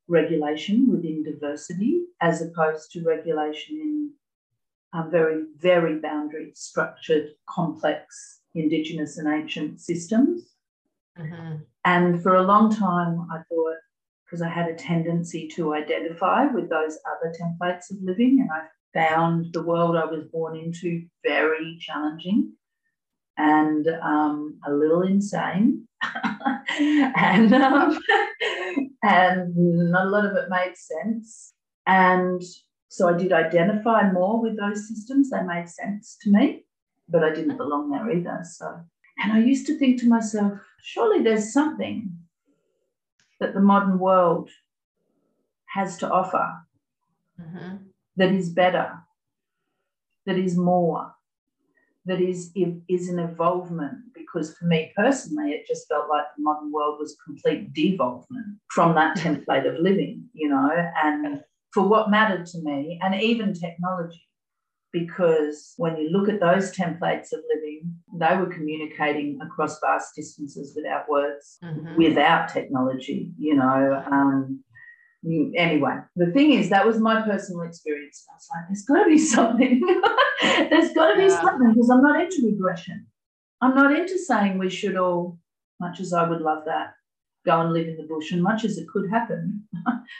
regulation 0.07 0.87
within 0.91 1.23
diversity 1.23 2.01
as 2.21 2.41
opposed 2.41 2.91
to 2.91 3.03
regulation 3.03 3.77
in 3.77 4.11
um, 4.93 5.09
very, 5.09 5.43
very 5.57 5.99
boundary 5.99 6.51
structured, 6.55 7.29
complex 7.49 8.39
Indigenous 8.53 9.17
and 9.17 9.27
ancient 9.27 9.79
systems. 9.79 10.43
Mm-hmm. 11.17 11.57
And 11.85 12.21
for 12.21 12.35
a 12.35 12.43
long 12.43 12.73
time, 12.75 13.27
I 13.31 13.37
thought, 13.47 13.77
because 14.25 14.41
I 14.41 14.49
had 14.49 14.69
a 14.69 14.75
tendency 14.75 15.47
to 15.55 15.73
identify 15.73 16.45
with 16.47 16.69
those 16.69 16.97
other 17.09 17.33
templates 17.39 17.89
of 17.91 17.97
living, 18.01 18.39
and 18.41 18.49
I 18.51 18.67
found 18.93 19.53
the 19.53 19.63
world 19.63 19.95
I 19.95 20.05
was 20.05 20.25
born 20.31 20.57
into 20.57 21.05
very 21.23 21.77
challenging 21.79 22.53
and 23.41 23.87
um, 24.03 24.59
a 24.67 24.71
little 24.71 25.01
insane. 25.01 25.87
and 26.79 27.53
um, 27.53 27.99
and 29.03 29.55
not 29.55 30.05
a 30.05 30.09
lot 30.09 30.25
of 30.25 30.35
it 30.35 30.49
made 30.49 30.75
sense. 30.75 31.53
And 31.87 32.41
so 32.89 33.09
I 33.09 33.17
did 33.17 33.33
identify 33.33 34.11
more 34.11 34.41
with 34.41 34.57
those 34.57 34.87
systems. 34.87 35.29
They 35.29 35.41
made 35.43 35.69
sense 35.69 36.17
to 36.21 36.31
me, 36.31 36.65
but 37.09 37.23
I 37.23 37.33
didn't 37.33 37.57
belong 37.57 37.89
there 37.89 38.11
either. 38.11 38.41
So, 38.43 38.79
and 39.23 39.33
I 39.33 39.39
used 39.39 39.65
to 39.67 39.77
think 39.77 39.99
to 40.01 40.07
myself, 40.07 40.53
surely 40.83 41.23
there's 41.23 41.51
something 41.51 42.11
that 43.39 43.53
the 43.53 43.59
modern 43.59 43.97
world 43.97 44.49
has 45.73 45.97
to 45.97 46.09
offer 46.09 46.47
mm-hmm. 47.39 47.77
that 48.17 48.31
is 48.31 48.49
better, 48.49 48.99
that 50.25 50.37
is 50.37 50.55
more, 50.57 51.15
that 52.05 52.19
is, 52.21 52.51
is 52.87 53.09
an 53.09 53.19
evolvement. 53.19 53.97
Because 54.13 54.55
for 54.57 54.65
me 54.65 54.91
personally, 54.95 55.51
it 55.51 55.67
just 55.67 55.87
felt 55.87 56.09
like 56.09 56.25
the 56.35 56.43
modern 56.43 56.71
world 56.71 56.97
was 56.99 57.17
complete 57.25 57.73
devolvement 57.73 58.57
from 58.69 58.95
that 58.95 59.17
template 59.17 59.67
of 59.67 59.79
living, 59.79 60.23
you 60.33 60.49
know, 60.49 60.69
and 61.03 61.43
for 61.73 61.87
what 61.87 62.09
mattered 62.09 62.45
to 62.47 62.61
me, 62.63 62.99
and 63.01 63.15
even 63.21 63.53
technology. 63.53 64.27
because 64.91 65.73
when 65.77 65.95
you 65.97 66.09
look 66.09 66.27
at 66.29 66.39
those 66.39 66.75
templates 66.75 67.31
of 67.31 67.39
living, 67.53 67.95
they 68.13 68.35
were 68.35 68.53
communicating 68.53 69.39
across 69.41 69.79
vast 69.79 70.15
distances 70.15 70.73
without 70.75 71.07
words, 71.09 71.57
mm-hmm. 71.63 71.95
without 71.95 72.49
technology, 72.49 73.31
you 73.37 73.55
know. 73.55 74.03
Um, 74.11 74.63
anyway, 75.25 75.97
the 76.15 76.31
thing 76.31 76.53
is, 76.53 76.69
that 76.69 76.85
was 76.85 76.99
my 76.99 77.21
personal 77.21 77.61
experience. 77.61 78.25
I 78.29 78.33
was 78.35 78.47
like, 78.53 78.67
there's 78.69 78.85
got 78.85 79.03
to 79.03 79.09
be 79.09 79.17
something. 79.17 79.81
there's 80.69 80.93
got 80.93 81.11
to 81.11 81.17
be 81.17 81.23
yeah. 81.23 81.41
something 81.41 81.69
because 81.69 81.89
I'm 81.89 82.03
not 82.03 82.21
into 82.21 82.45
regression. 82.45 83.07
I'm 83.61 83.75
not 83.75 83.95
into 83.95 84.17
saying 84.17 84.57
we 84.57 84.69
should 84.69 84.97
all, 84.97 85.37
much 85.79 85.99
as 85.99 86.13
I 86.13 86.27
would 86.27 86.41
love 86.41 86.63
that, 86.65 86.93
go 87.45 87.61
and 87.61 87.73
live 87.73 87.87
in 87.87 87.97
the 87.97 88.07
bush, 88.07 88.31
and 88.31 88.41
much 88.41 88.65
as 88.65 88.77
it 88.77 88.87
could 88.87 89.09
happen 89.09 89.63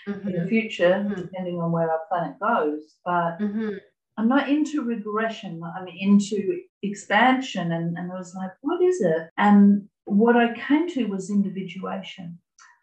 mm-hmm. 0.07 0.27
in 0.27 0.43
the 0.43 0.47
future, 0.47 1.05
mm-hmm. 1.05 1.19
depending 1.19 1.59
on 1.59 1.71
where 1.71 1.89
our 1.89 2.01
planet 2.09 2.39
goes. 2.39 2.95
But 3.03 3.39
mm-hmm. 3.39 3.75
I'm 4.17 4.27
not 4.27 4.49
into 4.49 4.83
regression. 4.83 5.61
I'm 5.63 5.87
into 5.87 6.61
expansion. 6.83 7.71
And, 7.71 7.97
and 7.97 8.11
I 8.11 8.15
was 8.15 8.35
like, 8.35 8.51
what 8.61 8.81
is 8.83 9.01
it? 9.01 9.29
And 9.37 9.87
what 10.05 10.35
I 10.35 10.53
came 10.53 10.87
to 10.89 11.05
was 11.05 11.29
individuation, 11.29 12.37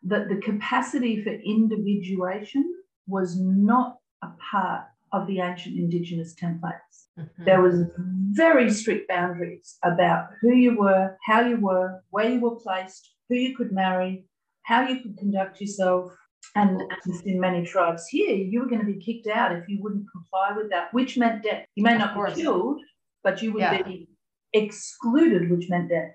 that 0.05 0.29
the 0.29 0.37
capacity 0.37 1.23
for 1.23 1.31
individuation 1.31 2.75
was 3.07 3.39
not 3.41 3.97
a 4.23 4.29
part 4.51 4.85
of 5.13 5.27
the 5.27 5.41
ancient 5.41 5.77
indigenous 5.77 6.35
templates. 6.35 7.07
Mm-hmm. 7.19 7.45
There 7.45 7.63
was 7.63 7.87
very 8.31 8.71
strict 8.71 9.09
boundaries 9.09 9.77
about 9.85 10.29
who 10.41 10.55
you 10.55 10.79
were, 10.79 11.17
how 11.25 11.41
you 11.41 11.59
were, 11.59 12.03
where 12.11 12.31
you 12.31 12.41
were 12.41 12.57
placed, 12.57 13.15
who 13.29 13.37
you 13.37 13.57
could 13.57 13.73
marry, 13.73 14.25
how 14.65 14.87
you 14.87 15.01
could 15.01 15.17
conduct 15.17 15.61
yourself, 15.61 16.13
and 16.55 16.83
in 17.25 17.41
many 17.41 17.65
tribes 17.65 18.07
here, 18.09 18.35
you 18.35 18.61
were 18.61 18.69
going 18.69 18.81
to 18.81 18.87
be 18.87 18.99
kicked 18.99 19.27
out 19.27 19.53
if 19.53 19.69
you 19.69 19.83
wouldn't 19.83 20.07
comply 20.11 20.57
with 20.57 20.71
that, 20.71 20.93
which 20.93 21.17
meant 21.17 21.43
death. 21.43 21.65
You 21.75 21.83
may 21.85 21.97
not 21.97 22.15
be 22.15 22.43
killed, 22.43 22.81
but 23.23 23.43
you 23.43 23.53
would 23.53 23.61
yeah. 23.61 23.83
be 23.83 24.09
excluded, 24.53 25.51
which 25.51 25.69
meant 25.69 25.91
death. 25.91 26.15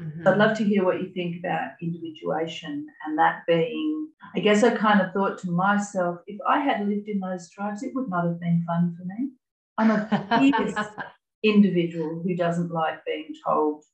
Mm-hmm. 0.00 0.26
I'd 0.26 0.38
love 0.38 0.56
to 0.58 0.64
hear 0.64 0.84
what 0.84 1.00
you 1.00 1.12
think 1.14 1.36
about 1.38 1.72
individuation 1.80 2.86
and 3.06 3.18
that 3.18 3.42
being, 3.46 4.08
I 4.34 4.40
guess 4.40 4.64
I 4.64 4.74
kind 4.76 5.00
of 5.00 5.12
thought 5.12 5.38
to 5.38 5.50
myself, 5.50 6.18
if 6.26 6.38
I 6.48 6.58
had 6.58 6.88
lived 6.88 7.08
in 7.08 7.20
those 7.20 7.48
tribes, 7.50 7.82
it 7.82 7.94
would 7.94 8.08
not 8.08 8.24
have 8.24 8.40
been 8.40 8.64
fun 8.66 8.96
for 8.98 9.04
me. 9.04 9.30
I'm 9.78 9.90
a 9.90 10.28
fierce 10.38 10.74
individual 11.44 12.22
who 12.24 12.34
doesn't 12.34 12.70
like 12.70 13.04
being 13.04 13.34
told 13.46 13.84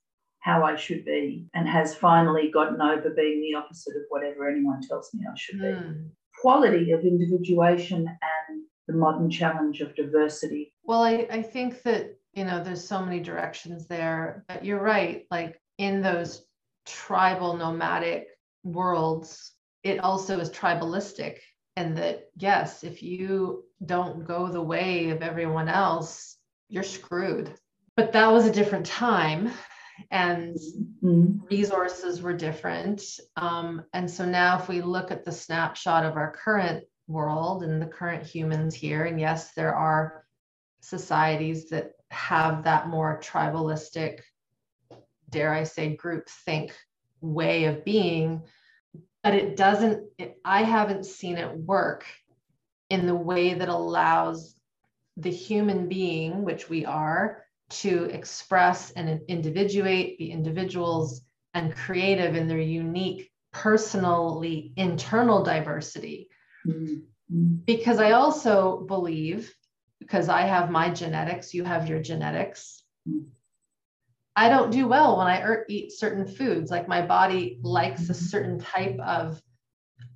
how 0.40 0.64
I 0.64 0.76
should 0.76 1.04
be 1.04 1.48
and 1.54 1.68
has 1.68 1.94
finally 1.94 2.50
gotten 2.50 2.80
over 2.80 3.10
being 3.10 3.42
the 3.42 3.58
opposite 3.58 3.96
of 3.96 4.02
whatever 4.08 4.48
anyone 4.48 4.80
tells 4.80 5.12
me 5.12 5.24
I 5.30 5.36
should 5.36 5.60
mm. 5.60 5.80
be. 5.80 5.86
Hmm. 5.86 6.06
Quality 6.40 6.92
of 6.92 7.04
individuation 7.04 8.06
and 8.06 8.62
the 8.88 8.94
modern 8.94 9.30
challenge 9.30 9.82
of 9.82 9.94
diversity. 9.94 10.72
Well, 10.82 11.02
I, 11.02 11.26
I 11.30 11.42
think 11.42 11.82
that, 11.82 12.16
you 12.32 12.44
know, 12.44 12.64
there's 12.64 12.86
so 12.86 13.04
many 13.04 13.20
directions 13.20 13.86
there, 13.86 14.44
but 14.48 14.64
you're 14.64 14.82
right. 14.82 15.26
Like 15.30 15.59
in 15.80 16.02
those 16.02 16.44
tribal 16.86 17.56
nomadic 17.56 18.28
worlds, 18.62 19.52
it 19.82 19.98
also 20.00 20.38
is 20.38 20.50
tribalistic. 20.50 21.38
And 21.76 21.96
that, 21.96 22.28
yes, 22.36 22.84
if 22.84 23.02
you 23.02 23.64
don't 23.84 24.26
go 24.26 24.48
the 24.48 24.62
way 24.62 25.08
of 25.08 25.22
everyone 25.22 25.68
else, 25.68 26.36
you're 26.68 26.82
screwed. 26.82 27.50
But 27.96 28.12
that 28.12 28.30
was 28.30 28.46
a 28.46 28.52
different 28.52 28.84
time 28.84 29.50
and 30.10 30.56
mm-hmm. 31.02 31.44
resources 31.50 32.20
were 32.20 32.36
different. 32.36 33.02
Um, 33.36 33.84
and 33.94 34.10
so 34.10 34.26
now, 34.26 34.58
if 34.58 34.68
we 34.68 34.82
look 34.82 35.10
at 35.10 35.24
the 35.24 35.32
snapshot 35.32 36.04
of 36.04 36.16
our 36.16 36.32
current 36.32 36.84
world 37.08 37.62
and 37.62 37.80
the 37.80 37.86
current 37.86 38.26
humans 38.26 38.74
here, 38.74 39.04
and 39.04 39.18
yes, 39.18 39.52
there 39.54 39.74
are 39.74 40.24
societies 40.80 41.70
that 41.70 41.92
have 42.10 42.64
that 42.64 42.88
more 42.88 43.20
tribalistic, 43.22 44.20
dare 45.30 45.52
I 45.52 45.64
say, 45.64 45.96
group 45.96 46.28
think 46.44 46.72
way 47.20 47.64
of 47.64 47.84
being, 47.84 48.42
but 49.22 49.34
it 49.34 49.56
doesn't, 49.56 50.08
it, 50.18 50.38
I 50.44 50.62
haven't 50.62 51.06
seen 51.06 51.36
it 51.36 51.56
work 51.56 52.04
in 52.88 53.06
the 53.06 53.14
way 53.14 53.54
that 53.54 53.68
allows 53.68 54.56
the 55.16 55.30
human 55.30 55.88
being, 55.88 56.42
which 56.42 56.68
we 56.68 56.84
are, 56.84 57.44
to 57.68 58.04
express 58.04 58.90
and 58.92 59.20
individuate, 59.28 60.18
be 60.18 60.32
individuals 60.32 61.22
and 61.54 61.74
creative 61.74 62.34
in 62.34 62.48
their 62.48 62.58
unique, 62.58 63.30
personally 63.52 64.72
internal 64.76 65.42
diversity. 65.44 66.28
Mm-hmm. 66.66 67.56
Because 67.64 67.98
I 67.98 68.12
also 68.12 68.80
believe, 68.80 69.52
because 70.00 70.28
I 70.28 70.42
have 70.42 70.70
my 70.70 70.90
genetics, 70.90 71.54
you 71.54 71.64
have 71.64 71.88
your 71.88 72.00
genetics. 72.02 72.82
I 74.36 74.48
don't 74.48 74.70
do 74.70 74.86
well 74.86 75.18
when 75.18 75.26
I 75.26 75.56
eat 75.68 75.92
certain 75.92 76.26
foods. 76.26 76.70
Like 76.70 76.88
my 76.88 77.04
body 77.04 77.58
likes 77.62 78.08
a 78.08 78.14
certain 78.14 78.58
type 78.58 78.98
of 79.00 79.42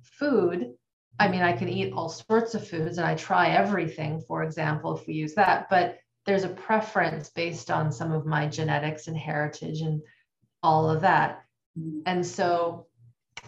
food. 0.03 0.73
I 1.19 1.27
mean, 1.27 1.41
I 1.41 1.53
can 1.53 1.69
eat 1.69 1.93
all 1.93 2.09
sorts 2.09 2.55
of 2.55 2.67
foods 2.67 2.97
and 2.97 3.07
I 3.07 3.15
try 3.15 3.49
everything, 3.49 4.21
for 4.21 4.43
example, 4.43 4.97
if 4.97 5.05
we 5.07 5.13
use 5.13 5.35
that. 5.35 5.69
But 5.69 5.99
there's 6.25 6.43
a 6.43 6.49
preference 6.49 7.29
based 7.29 7.69
on 7.69 7.91
some 7.91 8.11
of 8.11 8.25
my 8.25 8.47
genetics 8.47 9.07
and 9.07 9.17
heritage 9.17 9.81
and 9.81 10.01
all 10.63 10.89
of 10.89 11.01
that. 11.01 11.43
Mm. 11.77 12.01
And 12.05 12.25
so, 12.25 12.87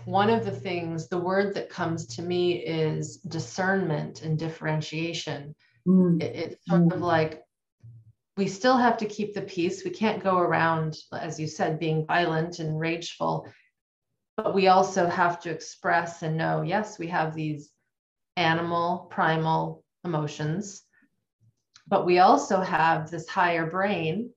one 0.06 0.30
of 0.30 0.46
the 0.46 0.52
things, 0.52 1.08
the 1.08 1.18
word 1.18 1.56
that 1.56 1.70
comes 1.70 2.06
to 2.16 2.22
me 2.22 2.64
is 2.64 3.18
discernment 3.18 4.22
and 4.22 4.38
differentiation. 4.38 5.56
Mm. 5.88 6.22
It, 6.22 6.36
it's 6.36 6.66
sort 6.68 6.84
mm. 6.84 6.94
of 6.94 7.02
like 7.02 7.44
we 8.38 8.48
still 8.48 8.78
have 8.78 8.98
to 8.98 9.06
keep 9.06 9.34
the 9.34 9.42
peace. 9.42 9.84
We 9.84 9.92
can't 9.92 10.24
go 10.24 10.38
around, 10.38 10.98
as 11.12 11.40
you 11.40 11.48
said, 11.48 11.80
being 11.80 12.06
violent 12.06 12.60
and 12.60 12.80
rageful, 12.80 13.48
but 14.36 14.54
we 14.54 14.68
also 14.68 15.08
have 15.08 15.40
to 15.42 15.50
express 15.50 16.22
and 16.22 16.38
know 16.38 16.62
yes, 16.62 17.00
we 17.00 17.08
have 17.08 17.36
these 17.36 17.72
animal, 18.36 19.08
primal 19.10 19.84
emotions 20.04 20.84
but 21.88 22.06
we 22.06 22.20
also 22.20 22.60
have 22.60 23.10
this 23.10 23.28
higher 23.28 23.66
brain 23.66 24.30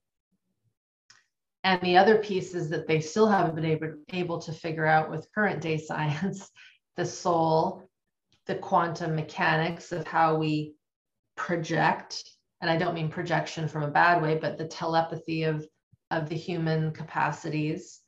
and 1.65 1.81
the 1.83 1.97
other 1.97 2.19
pieces 2.19 2.71
that 2.71 2.87
they 2.87 3.01
still 3.01 3.29
haven't 3.29 3.55
been 3.55 3.65
able, 3.65 3.95
able 4.13 4.39
to 4.41 4.53
figure 4.53 4.87
out 4.87 5.11
with 5.11 5.29
current 5.35 5.61
day 5.61 5.77
science 5.89 6.51
the 6.97 7.05
soul 7.05 7.89
the 8.47 8.55
quantum 8.55 9.15
mechanics 9.15 9.93
of 9.93 10.07
how 10.07 10.37
we 10.37 10.75
project 11.37 12.25
and 12.61 12.70
i 12.70 12.77
don't 12.77 12.94
mean 12.94 13.09
projection 13.09 13.68
from 13.68 13.83
a 13.83 13.90
bad 13.90 14.23
way 14.23 14.37
but 14.37 14.59
the 14.59 14.66
telepathy 14.66 15.44
of 15.44 15.66
of 16.11 16.29
the 16.29 16.37
human 16.37 16.92
capacities 16.92 18.01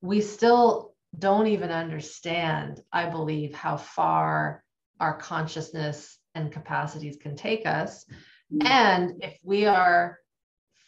we 0.00 0.20
still 0.20 0.94
don't 1.18 1.46
even 1.46 1.70
understand 1.70 2.80
i 2.92 3.08
believe 3.08 3.54
how 3.54 3.76
far 3.76 4.62
our 5.00 5.16
consciousness 5.18 6.18
and 6.34 6.52
capacities 6.52 7.16
can 7.16 7.36
take 7.36 7.66
us 7.66 8.04
Mm-hmm. 8.52 8.66
And 8.66 9.24
if 9.24 9.38
we 9.42 9.66
are 9.66 10.18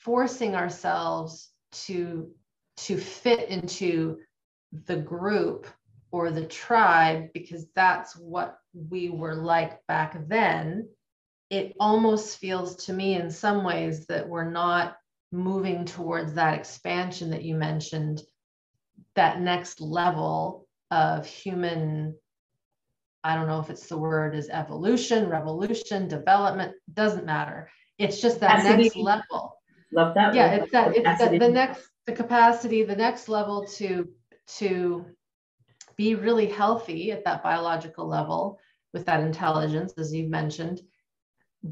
forcing 0.00 0.54
ourselves 0.54 1.50
to 1.72 2.30
to 2.78 2.96
fit 2.96 3.48
into 3.48 4.18
the 4.86 4.96
group 4.96 5.66
or 6.12 6.30
the 6.30 6.46
tribe 6.46 7.30
because 7.34 7.66
that's 7.74 8.16
what 8.16 8.58
we 8.72 9.10
were 9.10 9.34
like 9.34 9.84
back 9.88 10.16
then 10.28 10.88
it 11.50 11.74
almost 11.80 12.38
feels 12.38 12.86
to 12.86 12.92
me 12.92 13.14
in 13.14 13.30
some 13.30 13.64
ways 13.64 14.06
that 14.06 14.28
we're 14.28 14.50
not 14.50 14.96
moving 15.32 15.84
towards 15.84 16.34
that 16.34 16.54
expansion 16.54 17.30
that 17.30 17.42
you 17.42 17.54
mentioned 17.54 18.22
that 19.14 19.40
next 19.40 19.80
level 19.80 20.66
of 20.90 21.26
human 21.26 22.14
I 23.24 23.34
don't 23.34 23.48
know 23.48 23.60
if 23.60 23.68
it's 23.68 23.88
the 23.88 23.98
word 23.98 24.34
is 24.34 24.48
evolution, 24.48 25.28
revolution, 25.28 26.08
development, 26.08 26.74
doesn't 26.94 27.26
matter. 27.26 27.68
It's 27.98 28.20
just 28.20 28.40
that 28.40 28.62
next 28.64 28.96
level. 28.96 29.58
Love 29.92 30.14
that. 30.14 30.34
Yeah, 30.34 30.52
it's 30.52 30.70
that 30.72 30.96
it's 30.96 31.18
that 31.18 31.38
the 31.38 31.48
next 31.48 31.88
the 32.06 32.12
capacity, 32.12 32.84
the 32.84 32.96
next 32.96 33.28
level 33.28 33.66
to 33.76 34.08
to 34.58 35.04
be 35.96 36.14
really 36.14 36.46
healthy 36.46 37.10
at 37.10 37.24
that 37.24 37.42
biological 37.42 38.06
level 38.06 38.58
with 38.94 39.04
that 39.06 39.20
intelligence, 39.20 39.92
as 39.98 40.14
you've 40.14 40.30
mentioned, 40.30 40.80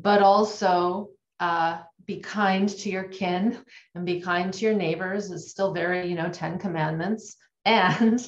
but 0.03 0.23
also 0.23 1.11
uh, 1.41 1.79
be 2.07 2.21
kind 2.21 2.69
to 2.69 2.91
your 2.91 3.05
kin 3.05 3.59
and 3.95 4.07
be 4.07 4.21
kind 4.21 4.53
to 4.53 4.65
your 4.65 4.75
neighbors 4.75 5.31
is 5.31 5.51
still 5.51 5.73
very, 5.73 6.09
you 6.09 6.15
know, 6.15 6.31
10 6.31 6.59
commandments. 6.59 7.37
And 7.67 8.25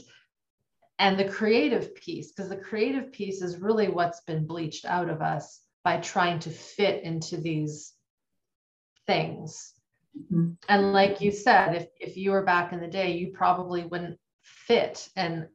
and 0.98 1.16
the 1.16 1.28
creative 1.28 1.94
piece, 1.94 2.32
because 2.32 2.50
the 2.50 2.56
creative 2.56 3.12
piece 3.12 3.40
is 3.40 3.60
really 3.60 3.86
what's 3.86 4.22
been 4.22 4.48
bleached 4.48 4.84
out 4.84 5.08
of 5.08 5.22
us 5.22 5.60
by 5.84 5.98
trying 5.98 6.40
to 6.40 6.50
fit 6.50 7.04
into 7.04 7.36
these 7.36 7.92
things. 9.06 9.74
Mm-hmm. 10.16 10.54
And 10.68 10.92
like 10.92 11.20
you 11.20 11.30
said, 11.30 11.76
if, 11.76 11.86
if 12.00 12.16
you 12.16 12.32
were 12.32 12.42
back 12.42 12.72
in 12.72 12.80
the 12.80 12.88
day, 12.88 13.12
you 13.12 13.28
probably 13.32 13.84
wouldn't 13.84 14.18
fit. 14.42 15.08
And 15.14 15.46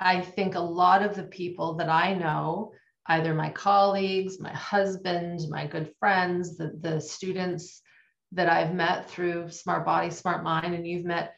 I 0.00 0.22
think 0.22 0.54
a 0.54 0.60
lot 0.60 1.02
of 1.02 1.14
the 1.14 1.24
people 1.24 1.74
that 1.74 1.90
I 1.90 2.14
know 2.14 2.72
either 3.08 3.34
my 3.34 3.50
colleagues, 3.50 4.40
my 4.40 4.52
husband, 4.52 5.40
my 5.48 5.66
good 5.66 5.92
friends, 5.98 6.56
the, 6.56 6.72
the 6.80 7.00
students 7.00 7.82
that 8.32 8.48
I've 8.48 8.74
met 8.74 9.08
through 9.08 9.50
Smart 9.50 9.84
Body, 9.84 10.10
Smart 10.10 10.42
Mind, 10.42 10.74
and 10.74 10.86
you've 10.86 11.04
met, 11.04 11.34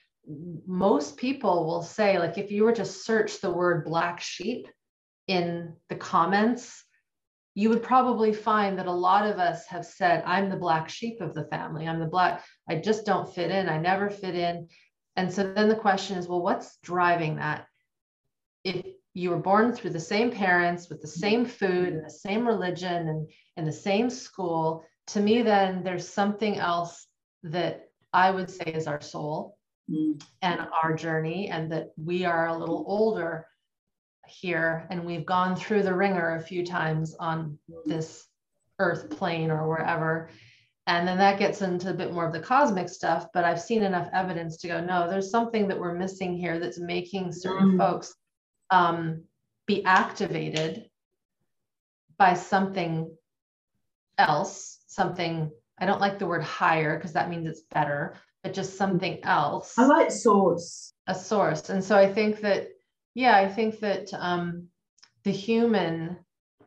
most 0.66 1.16
people 1.16 1.66
will 1.66 1.82
say, 1.82 2.18
like, 2.18 2.38
if 2.38 2.50
you 2.50 2.64
were 2.64 2.72
to 2.72 2.84
search 2.84 3.40
the 3.40 3.50
word 3.50 3.84
black 3.84 4.20
sheep 4.20 4.66
in 5.26 5.74
the 5.88 5.96
comments, 5.96 6.84
you 7.54 7.68
would 7.70 7.82
probably 7.82 8.32
find 8.32 8.78
that 8.78 8.86
a 8.86 8.92
lot 8.92 9.26
of 9.26 9.38
us 9.38 9.66
have 9.66 9.84
said, 9.84 10.22
I'm 10.24 10.48
the 10.48 10.56
black 10.56 10.88
sheep 10.88 11.20
of 11.20 11.34
the 11.34 11.44
family. 11.46 11.88
I'm 11.88 11.98
the 11.98 12.06
black, 12.06 12.44
I 12.68 12.76
just 12.76 13.04
don't 13.04 13.32
fit 13.34 13.50
in. 13.50 13.68
I 13.68 13.78
never 13.78 14.10
fit 14.10 14.34
in. 14.34 14.68
And 15.16 15.32
so 15.32 15.52
then 15.52 15.68
the 15.68 15.74
question 15.74 16.16
is, 16.16 16.28
well, 16.28 16.40
what's 16.40 16.78
driving 16.82 17.36
that? 17.36 17.66
If 18.64 18.86
you 19.18 19.30
were 19.30 19.36
born 19.36 19.72
through 19.72 19.90
the 19.90 19.98
same 19.98 20.30
parents 20.30 20.88
with 20.88 21.02
the 21.02 21.08
same 21.08 21.44
food 21.44 21.92
and 21.92 22.04
the 22.04 22.10
same 22.10 22.46
religion 22.46 23.08
and 23.08 23.28
in 23.56 23.64
the 23.64 23.72
same 23.72 24.08
school, 24.08 24.84
to 25.08 25.20
me, 25.20 25.42
then 25.42 25.82
there's 25.82 26.08
something 26.08 26.56
else 26.58 27.08
that 27.42 27.88
I 28.12 28.30
would 28.30 28.48
say 28.48 28.66
is 28.66 28.86
our 28.86 29.00
soul 29.00 29.56
mm. 29.90 30.22
and 30.40 30.60
our 30.82 30.94
journey, 30.94 31.48
and 31.48 31.72
that 31.72 31.88
we 31.96 32.24
are 32.24 32.46
a 32.46 32.56
little 32.56 32.84
older 32.86 33.46
here 34.28 34.86
and 34.90 35.04
we've 35.04 35.26
gone 35.26 35.56
through 35.56 35.82
the 35.82 35.94
ringer 35.94 36.36
a 36.36 36.40
few 36.40 36.64
times 36.64 37.16
on 37.18 37.58
this 37.86 38.26
earth 38.78 39.10
plane 39.10 39.50
or 39.50 39.68
wherever. 39.68 40.30
And 40.86 41.08
then 41.08 41.18
that 41.18 41.40
gets 41.40 41.60
into 41.60 41.90
a 41.90 41.94
bit 41.94 42.12
more 42.12 42.26
of 42.26 42.32
the 42.32 42.40
cosmic 42.40 42.88
stuff, 42.88 43.26
but 43.34 43.44
I've 43.44 43.60
seen 43.60 43.82
enough 43.82 44.08
evidence 44.12 44.58
to 44.58 44.68
go, 44.68 44.80
no, 44.80 45.10
there's 45.10 45.30
something 45.30 45.66
that 45.68 45.78
we're 45.78 45.94
missing 45.94 46.36
here 46.36 46.60
that's 46.60 46.78
making 46.78 47.32
certain 47.32 47.72
mm. 47.72 47.78
folks 47.78 48.14
um, 48.70 49.24
be 49.66 49.84
activated 49.84 50.88
by 52.18 52.34
something 52.34 53.14
else, 54.16 54.78
something, 54.86 55.50
I 55.78 55.86
don't 55.86 56.00
like 56.00 56.18
the 56.18 56.26
word 56.26 56.42
higher 56.42 56.96
because 56.96 57.12
that 57.12 57.30
means 57.30 57.46
it's 57.46 57.62
better, 57.72 58.16
but 58.42 58.52
just 58.54 58.76
something 58.76 59.24
else. 59.24 59.78
I 59.78 59.86
like 59.86 60.10
source. 60.10 60.92
A 61.06 61.14
source. 61.14 61.70
And 61.70 61.82
so 61.82 61.96
I 61.96 62.12
think 62.12 62.40
that, 62.40 62.68
yeah, 63.14 63.36
I 63.36 63.48
think 63.48 63.80
that 63.80 64.08
um, 64.14 64.68
the 65.24 65.30
human 65.30 66.18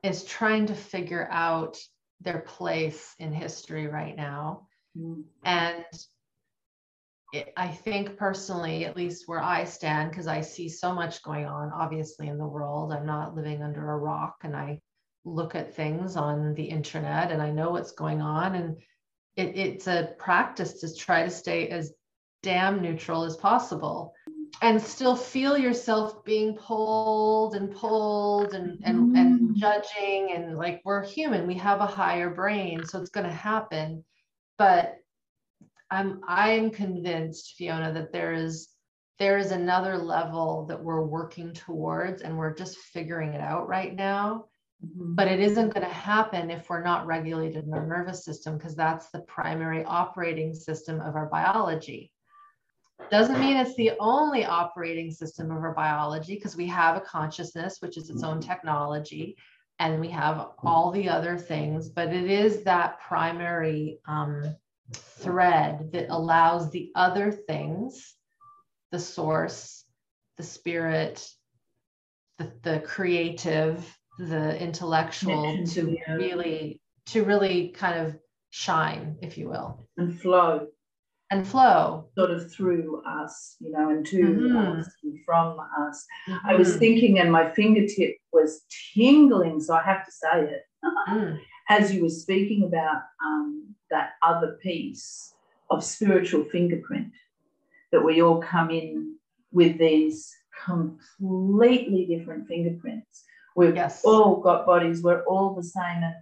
is 0.04 0.24
trying 0.24 0.68
to 0.68 0.76
figure 0.76 1.28
out 1.32 1.78
their 2.22 2.40
place 2.40 3.16
in 3.20 3.34
history 3.34 3.88
right 3.88 4.16
now. 4.16 4.68
Mm. 4.98 5.24
And 5.44 5.86
it, 7.34 7.54
I 7.56 7.68
think 7.68 8.18
personally, 8.18 8.86
at 8.86 8.98
least 8.98 9.28
where 9.28 9.42
I 9.42 9.64
stand, 9.64 10.12
because 10.12 10.28
I 10.28 10.42
see 10.42 10.68
so 10.68 10.94
much 10.94 11.24
going 11.24 11.46
on, 11.46 11.72
obviously, 11.74 12.28
in 12.28 12.38
the 12.38 12.48
world. 12.48 12.92
I'm 12.92 13.06
not 13.06 13.36
living 13.36 13.64
under 13.64 13.92
a 13.92 13.98
rock 13.98 14.36
and 14.44 14.56
I 14.56 14.80
look 15.24 15.56
at 15.56 15.76
things 15.76 16.16
on 16.16 16.54
the 16.56 16.64
internet 16.64 17.32
and 17.32 17.42
I 17.42 17.52
know 17.52 17.72
what's 17.72 17.94
going 17.94 18.22
on. 18.22 18.56
And 18.56 18.78
it, 19.36 19.56
it's 19.56 19.88
a 19.88 20.14
practice 20.18 20.82
to 20.82 20.94
try 20.94 21.24
to 21.24 21.30
stay 21.30 21.70
as 21.70 21.94
damn 22.44 22.82
neutral 22.82 23.24
as 23.24 23.38
possible 23.38 24.14
and 24.62 24.82
still 24.82 25.16
feel 25.16 25.58
yourself 25.58 26.26
being 26.26 26.56
pulled 26.56 27.56
and 27.56 27.74
pulled 27.74 28.54
and, 28.54 28.80
and, 28.84 29.16
and 29.16 29.40
mm. 29.40 29.56
judging. 29.56 30.34
And 30.36 30.58
like 30.58 30.82
we're 30.84 31.06
human, 31.06 31.48
we 31.48 31.56
have 31.56 31.80
a 31.80 31.86
higher 31.86 32.30
brain, 32.30 32.84
so 32.84 33.00
it's 33.00 33.10
going 33.10 33.28
to 33.28 33.34
happen. 33.34 34.04
But 34.58 34.98
I'm 35.92 36.22
I'm 36.28 36.72
convinced, 36.72 37.56
Fiona, 37.58 37.92
that 37.94 38.12
there 38.12 38.34
is 38.34 38.70
there 39.20 39.38
is 39.38 39.52
another 39.52 39.98
level 39.98 40.66
that 40.68 40.82
we're 40.82 41.06
working 41.06 41.54
towards 41.54 42.24
and 42.24 42.36
we're 42.36 42.56
just 42.56 42.78
figuring 42.78 43.34
it 43.34 43.42
out 43.42 43.68
right 43.68 43.94
now. 43.94 44.46
Mm-hmm. 44.84 45.14
But 45.14 45.28
it 45.28 45.40
isn't 45.40 45.74
going 45.74 45.86
to 45.86 45.94
happen 45.94 46.50
if 46.50 46.68
we're 46.70 46.82
not 46.82 47.06
regulated 47.06 47.66
in 47.66 47.74
our 47.74 47.86
nervous 47.86 48.26
system 48.26 48.58
because 48.58 48.76
that's 48.76 49.12
the 49.12 49.20
primary 49.22 49.84
operating 49.84 50.56
system 50.56 51.00
of 51.02 51.16
our 51.16 51.28
biology. 51.28 52.12
Doesn't 53.12 53.40
mean 53.40 53.58
it's 53.58 53.76
the 53.76 53.92
only 54.00 54.46
operating 54.46 55.12
system 55.12 55.52
of 55.52 55.58
our 55.58 55.74
biology 55.74 56.36
because 56.36 56.56
we 56.56 56.66
have 56.68 56.98
a 56.98 57.02
consciousness, 57.02 57.78
which 57.80 57.98
is 57.98 58.10
its 58.10 58.24
own 58.24 58.40
mm-hmm. 58.40 58.50
technology, 58.50 59.38
and 59.78 60.00
we 60.00 60.10
have 60.10 60.48
all 60.64 60.92
the 60.92 61.10
other 61.10 61.38
things, 61.38 61.90
but 61.90 62.14
it 62.14 62.30
is 62.30 62.64
that 62.64 63.00
primary 63.02 64.00
um, 64.08 64.56
thread 64.94 65.92
that 65.94 66.10
allows 66.10 66.72
the 66.72 66.92
other 66.96 67.32
things, 67.32 68.16
the 68.92 69.00
source, 69.00 69.86
the 70.38 70.44
spirit, 70.44 71.28
the, 72.38 72.52
the 72.64 72.80
creative, 72.80 73.98
the 74.18 74.60
intellectual 74.62 75.66
to 75.66 75.98
really 76.10 76.82
to 77.08 77.24
really 77.24 77.70
kind 77.70 78.00
of 78.00 78.18
shine, 78.52 79.18
if 79.22 79.38
you 79.38 79.50
will. 79.50 79.88
And 79.98 80.20
flow. 80.20 80.68
And 81.32 81.48
flow. 81.48 82.10
Sort 82.18 82.32
of 82.32 82.52
through 82.52 83.02
us, 83.06 83.56
you 83.60 83.72
know, 83.72 83.90
and 83.90 84.06
to 84.08 84.22
mm-hmm. 84.22 84.58
us 84.80 84.90
and 85.04 85.18
from 85.26 85.58
us. 85.60 86.06
Mm-hmm. 86.30 86.48
I 86.48 86.56
was 86.56 86.70
mm-hmm. 86.70 86.80
thinking 86.80 87.20
and 87.20 87.32
my 87.32 87.50
fingertip 87.50 88.18
was 88.34 88.62
tingling, 88.94 89.62
so 89.62 89.74
I 89.74 89.84
have 89.84 90.06
to 90.06 90.12
say 90.12 90.42
it. 90.42 90.62
mm. 91.10 91.40
As 91.72 91.94
you 91.94 92.04
were 92.04 92.10
speaking 92.10 92.64
about 92.64 93.02
um, 93.26 93.76
that 93.90 94.12
other 94.22 94.58
piece 94.62 95.34
of 95.70 95.84
spiritual 95.84 96.44
fingerprint, 96.52 97.14
that 97.92 98.04
we 98.04 98.22
all 98.22 98.42
come 98.42 98.70
in 98.70 99.16
with 99.52 99.78
these 99.78 100.34
completely 100.66 102.06
different 102.06 102.48
fingerprints 102.48 103.24
We've 103.56 103.76
yes. 103.76 104.02
all 104.04 104.38
got 104.38 104.66
bodies, 104.66 105.04
we're 105.04 105.24
all 105.24 105.54
the 105.54 105.64
same. 105.64 106.04
And 106.04 106.16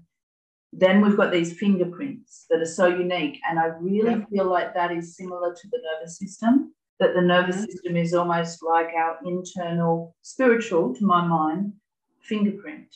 then 0.73 1.01
we've 1.01 1.17
got 1.17 1.31
these 1.31 1.57
fingerprints 1.57 2.45
that 2.49 2.59
are 2.59 2.65
so 2.65 2.87
unique. 2.87 3.39
And 3.49 3.59
I 3.59 3.65
really 3.79 4.19
yeah. 4.19 4.25
feel 4.31 4.45
like 4.45 4.73
that 4.73 4.91
is 4.91 5.15
similar 5.15 5.53
to 5.53 5.67
the 5.69 5.79
nervous 5.93 6.17
system, 6.17 6.73
that 6.99 7.13
the 7.13 7.21
nervous 7.21 7.57
mm-hmm. 7.57 7.71
system 7.71 7.97
is 7.97 8.13
almost 8.13 8.63
like 8.63 8.89
our 8.97 9.19
internal, 9.25 10.15
spiritual, 10.21 10.95
to 10.95 11.05
my 11.05 11.25
mind, 11.25 11.73
fingerprint. 12.21 12.95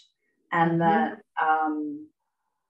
And 0.52 0.72
mm-hmm. 0.72 0.80
that 0.80 1.22
um, 1.42 2.08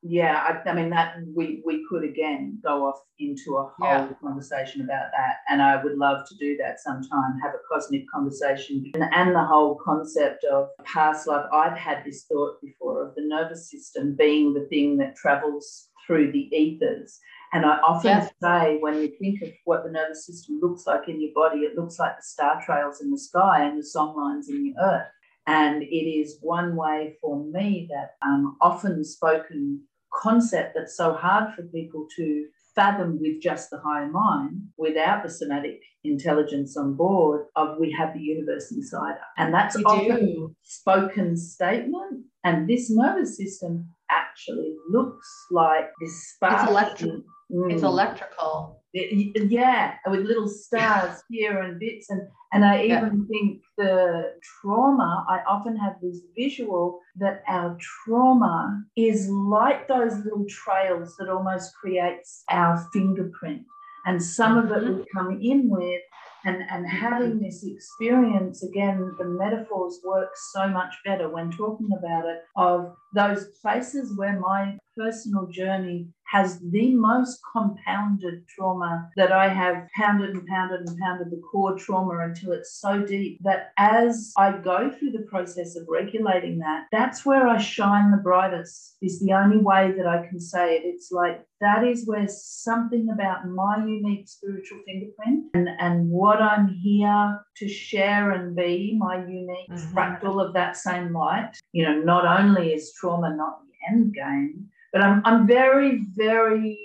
yeah, 0.06 0.60
I, 0.66 0.70
I, 0.70 0.74
mean 0.74 0.89
that 0.89 1.16
we 1.34 1.62
we 1.66 1.86
could 1.89 2.04
again 2.04 2.60
go 2.62 2.86
off 2.86 2.99
into 3.20 3.56
a 3.56 3.72
whole 3.78 3.88
yeah. 3.88 4.10
conversation 4.22 4.82
about 4.82 5.06
that, 5.16 5.38
and 5.49 5.62
I 5.62 5.82
would 5.82 5.97
love 5.97 6.28
to 6.28 6.36
do 6.36 6.58
that 6.58 6.82
sometime. 6.82 7.39
Have 7.41 7.54
a 7.54 7.74
cosmic 7.74 8.04
conversation, 8.14 8.91
and, 8.95 9.04
and 9.14 9.34
the 9.34 9.45
whole 9.45 9.80
concept 9.84 10.43
of 10.43 10.68
past 10.84 11.26
life. 11.26 11.45
I've 11.54 11.78
had 11.78 12.04
this 12.06 12.26
thought 12.26 12.62
before 12.62 13.08
of 13.08 13.16
the 13.16 13.24
nervous 13.24 13.72
system 13.72 14.16
being 14.18 14.54
the 14.54 14.68
thing 14.70 14.97
that 14.97 15.16
travels 15.16 15.89
through 16.06 16.34
the 16.34 16.49
ethers. 16.54 17.20
And 17.54 17.66
I 17.66 17.78
often 17.78 18.10
yes. 18.10 18.32
say, 18.41 18.78
when 18.82 18.95
you 18.95 19.14
think 19.20 19.41
of 19.41 19.49
what 19.64 19.84
the 19.84 19.91
nervous 19.91 20.26
system 20.26 20.60
looks 20.62 20.86
like 20.86 21.08
in 21.08 21.22
your 21.22 21.32
body, 21.34 21.60
it 21.60 21.78
looks 21.78 21.97
like 21.97 22.18
the 22.18 22.24
star 22.24 22.62
trails 22.66 22.99
in 23.01 23.10
the 23.10 23.18
sky 23.18 23.64
and 23.64 23.80
the 23.80 23.86
song 23.86 24.18
lines 24.18 24.49
in 24.49 24.64
the 24.64 24.74
earth. 24.82 25.08
And 25.45 25.84
it 25.84 25.86
is 25.88 26.39
one 26.41 26.76
way 26.76 27.16
for 27.22 27.43
me 27.45 27.88
that 27.91 28.16
um, 28.26 28.58
often 28.60 29.04
spoken 29.04 29.82
concept 30.14 30.74
that's 30.76 30.95
so 30.95 31.14
hard 31.14 31.53
for 31.53 31.64
people 31.64 32.07
to 32.16 32.45
fathom 32.76 33.20
with 33.22 33.41
just 33.41 33.70
the 33.70 33.80
higher 33.80 34.09
mind 34.09 34.61
without 34.78 35.24
the 35.24 35.30
somatic 35.30 35.80
intelligence 36.03 36.76
on 36.76 36.95
board 36.95 37.45
of 37.55 37.78
we 37.80 37.91
have 37.91 38.14
the 38.14 38.20
universe 38.20 38.72
inside 38.72 39.11
us. 39.11 39.18
And 39.38 39.53
that's 39.53 39.78
we 39.78 39.84
often 39.84 40.26
do. 40.26 40.55
spoken 40.64 41.38
statement. 41.38 42.26
And 42.43 42.68
this 42.68 42.89
nervous 42.89 43.38
system 43.38 43.89
actually 44.09 44.76
looks 44.89 45.28
like 45.51 45.91
this 46.01 46.34
spark. 46.34 46.64
It's, 46.64 46.70
electric. 46.70 47.11
Mm. 47.51 47.72
it's 47.72 47.84
electrical 47.84 48.82
yeah, 48.94 49.96
with 50.08 50.22
little 50.22 50.48
stars 50.48 51.24
here 51.30 51.62
and 51.62 51.80
bits. 51.80 52.10
And, 52.10 52.22
and 52.52 52.64
I 52.64 52.84
even 52.84 53.28
yeah. 53.30 53.39
think 53.39 53.62
the 53.78 54.34
trauma, 54.62 55.26
I 55.28 55.39
often 55.48 55.76
have 55.78 55.96
this 56.02 56.20
visual 56.38 57.00
that 57.18 57.44
our 57.48 57.78
trauma 57.80 58.84
is 58.96 59.28
like 59.30 59.88
those 59.88 60.16
little 60.24 60.46
trails 60.48 61.16
that 61.18 61.30
almost 61.30 61.74
creates 61.76 62.44
our 62.50 62.88
fingerprint. 62.94 63.64
And 64.06 64.22
some 64.22 64.58
mm-hmm. 64.58 64.72
of 64.72 64.84
it 64.84 64.89
mm-hmm. 64.89 65.18
come 65.18 65.39
in 65.41 65.70
with 65.70 66.02
and, 66.46 66.64
and 66.70 66.88
having 66.88 67.39
this 67.39 67.64
experience 67.66 68.64
again 68.64 69.14
the 69.18 69.26
metaphors 69.26 70.00
work 70.04 70.32
so 70.52 70.68
much 70.68 70.94
better 71.06 71.30
when 71.30 71.52
talking 71.52 71.89
about 71.98 72.26
it 72.26 72.41
of 72.56 72.96
those 73.14 73.45
places 73.61 74.18
where 74.18 74.39
my 74.39 74.78
personal 74.97 75.47
journey 75.47 76.07
has 76.34 76.59
the 76.72 76.95
most 76.95 77.39
compounded 77.51 78.47
trauma 78.47 79.07
that 79.16 79.32
I 79.32 79.47
have 79.49 79.88
pounded 79.95 80.32
and 80.32 80.47
pounded 80.47 80.82
and 80.82 80.97
pounded 80.97 81.30
the 81.30 81.41
core 81.51 81.78
trauma 81.78 82.26
until 82.26 82.53
it's 82.53 82.80
so 82.80 83.05
deep 83.05 83.38
that 83.43 83.72
as 83.78 84.34
I 84.36 84.57
go 84.57 84.89
through 84.89 85.11
the 85.11 85.28
process 85.30 85.76
of 85.76 85.86
regulating 85.88 86.57
that, 86.59 86.86
that's 86.91 87.24
where 87.24 87.47
I 87.47 87.59
shine 87.59 88.09
the 88.09 88.18
brightest, 88.18 88.97
is 89.01 89.20
the 89.20 89.34
only 89.34 89.57
way 89.57 89.93
that 89.95 90.07
I 90.07 90.26
can 90.28 90.39
say 90.39 90.76
it. 90.76 90.82
It's 90.86 91.11
like 91.11 91.45
that 91.61 91.84
is 91.84 92.07
where 92.07 92.28
something 92.28 93.09
about 93.14 93.47
my 93.47 93.78
unique 93.78 94.28
spiritual 94.28 94.80
fingerprint 94.88 95.45
and, 95.53 95.70
and 95.80 96.09
what 96.09 96.41
I'm 96.41 96.68
here 96.68 97.39
to 97.57 97.68
share 97.70 98.32
and 98.32 98.55
be, 98.55 98.97
my 98.97 99.18
unique 99.18 99.70
mm-hmm. 99.70 99.97
fractal 99.97 100.43
of 100.43 100.53
that 100.53 100.78
same 100.78 101.14
light, 101.14 101.51
you 101.74 101.86
know, 101.86 102.01
not 102.01 102.26
only 102.26 102.74
is 102.74 102.93
trauma 103.04 103.36
not 103.36 103.60
the 103.68 103.93
end 103.93 104.14
game. 104.14 104.66
But 104.93 105.01
I'm, 105.01 105.22
I'm 105.26 105.45
very, 105.45 105.99
very 106.16 106.78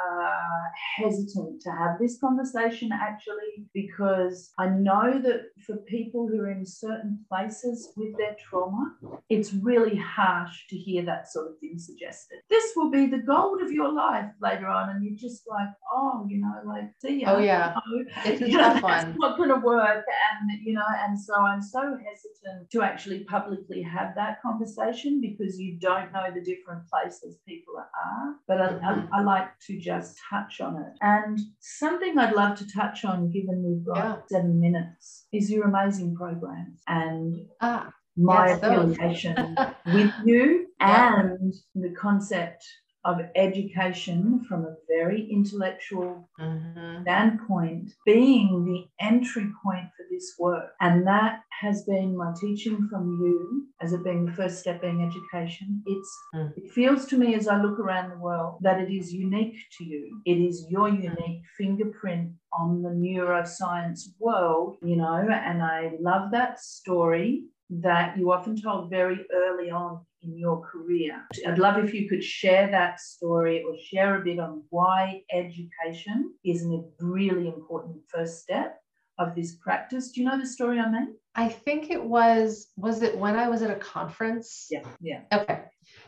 uh, 0.00 0.62
hesitant 0.96 1.60
to 1.62 1.70
have 1.70 1.98
this 2.00 2.18
conversation 2.18 2.90
actually 2.92 3.66
because 3.74 4.52
I 4.58 4.68
know 4.68 5.20
that 5.22 5.42
for 5.66 5.76
people 5.88 6.28
who 6.28 6.40
are 6.40 6.50
in 6.50 6.66
certain 6.66 7.24
places 7.28 7.92
with 7.96 8.16
their 8.18 8.36
trauma, 8.38 8.94
it's 9.28 9.52
really 9.52 9.96
harsh 9.96 10.66
to 10.70 10.76
hear 10.76 11.04
that 11.04 11.30
sort 11.30 11.48
of 11.48 11.58
thing 11.58 11.78
suggested. 11.78 12.38
This 12.50 12.72
will 12.76 12.90
be 12.90 13.06
the 13.06 13.18
gold 13.18 13.62
of 13.62 13.70
your 13.70 13.92
life 13.92 14.30
later 14.40 14.66
on, 14.66 14.90
and 14.90 15.04
you're 15.04 15.18
just 15.18 15.42
like, 15.48 15.68
oh, 15.92 16.26
you 16.28 16.40
know, 16.40 16.54
like, 16.66 16.90
see 17.00 17.20
ya. 17.22 17.34
Oh, 17.34 17.38
yeah. 17.38 17.74
You 17.92 18.04
know, 18.04 18.10
it's 18.24 18.54
tough 18.54 18.76
know, 18.82 18.82
one. 18.82 19.16
not 19.18 19.36
going 19.36 19.48
to 19.48 19.56
work. 19.56 20.04
And, 20.06 20.50
you 20.62 20.74
know, 20.74 20.84
and 21.04 21.18
so 21.18 21.34
I'm 21.34 21.62
so 21.62 21.80
hesitant 21.80 22.70
to 22.70 22.82
actually 22.82 23.24
publicly 23.24 23.82
have 23.82 24.14
that 24.16 24.40
conversation 24.42 25.20
because 25.20 25.58
you 25.58 25.78
don't 25.80 26.12
know 26.12 26.26
the 26.32 26.40
different 26.40 26.82
places 26.88 27.38
people 27.46 27.74
are. 27.78 28.34
But 28.46 28.60
I. 28.60 28.72
I, 28.82 29.08
I 29.12 29.22
like 29.22 29.48
to 29.66 29.78
just 29.82 30.18
touch 30.30 30.60
on 30.60 30.76
it. 30.76 30.92
And 31.00 31.38
something 31.60 32.18
I'd 32.18 32.34
love 32.34 32.56
to 32.58 32.66
touch 32.72 33.04
on, 33.04 33.30
given 33.30 33.62
we've 33.62 33.84
got 33.84 33.96
yeah. 33.96 34.16
seven 34.30 34.60
minutes, 34.60 35.26
is 35.32 35.50
your 35.50 35.64
amazing 35.64 36.14
programs 36.14 36.80
and 36.86 37.36
ah, 37.60 37.92
my 38.16 38.48
yes, 38.48 38.58
affiliation 38.62 39.56
with 39.86 40.12
you 40.24 40.66
yeah. 40.80 41.20
and 41.20 41.54
the 41.74 41.94
concept 41.98 42.64
of 43.04 43.20
education 43.34 44.44
from 44.48 44.64
a 44.64 44.76
very 44.88 45.28
intellectual 45.30 46.28
mm-hmm. 46.38 47.02
standpoint 47.02 47.92
being 48.06 48.64
the 48.64 49.04
entry 49.04 49.50
point 49.64 49.86
for 49.96 50.06
this 50.10 50.34
work. 50.38 50.72
And 50.80 51.06
that 51.06 51.40
has 51.60 51.84
been 51.84 52.16
my 52.16 52.32
teaching 52.40 52.88
from 52.90 53.18
you 53.20 53.66
as 53.80 53.92
it 53.92 54.04
being 54.04 54.26
the 54.26 54.32
first 54.32 54.60
step 54.60 54.80
being 54.80 55.02
education. 55.02 55.82
It's 55.86 56.18
mm. 56.34 56.52
it 56.56 56.70
feels 56.72 57.06
to 57.06 57.16
me 57.16 57.34
as 57.34 57.48
I 57.48 57.60
look 57.60 57.78
around 57.78 58.10
the 58.10 58.18
world 58.18 58.58
that 58.62 58.80
it 58.80 58.92
is 58.92 59.12
unique 59.12 59.56
to 59.78 59.84
you. 59.84 60.20
It 60.24 60.38
is 60.38 60.66
your 60.68 60.88
unique 60.88 61.42
fingerprint 61.56 62.32
on 62.52 62.82
the 62.82 62.90
neuroscience 62.90 64.02
world, 64.18 64.76
you 64.82 64.96
know, 64.96 65.28
and 65.30 65.62
I 65.62 65.92
love 66.00 66.30
that 66.32 66.60
story 66.60 67.44
that 67.70 68.18
you 68.18 68.32
often 68.32 68.60
told 68.60 68.90
very 68.90 69.24
early 69.32 69.70
on 69.70 70.04
in 70.22 70.36
your 70.36 70.60
career. 70.60 71.22
I'd 71.46 71.58
love 71.58 71.82
if 71.82 71.92
you 71.92 72.08
could 72.08 72.22
share 72.22 72.70
that 72.70 73.00
story 73.00 73.62
or 73.62 73.76
share 73.78 74.20
a 74.20 74.24
bit 74.24 74.38
on 74.38 74.62
why 74.70 75.22
education 75.32 76.34
is 76.44 76.64
a 76.64 76.82
really 77.00 77.48
important 77.48 77.96
first 78.08 78.42
step 78.42 78.80
of 79.18 79.34
this 79.34 79.56
practice. 79.56 80.12
Do 80.12 80.20
you 80.20 80.28
know 80.28 80.38
the 80.38 80.46
story 80.46 80.78
I 80.78 80.90
mean? 80.90 81.14
I 81.34 81.48
think 81.48 81.90
it 81.90 82.02
was, 82.02 82.68
was 82.76 83.02
it 83.02 83.16
when 83.16 83.36
I 83.36 83.48
was 83.48 83.62
at 83.62 83.70
a 83.70 83.76
conference? 83.76 84.68
Yeah, 84.70 84.84
yeah. 85.00 85.20
Okay. 85.32 85.62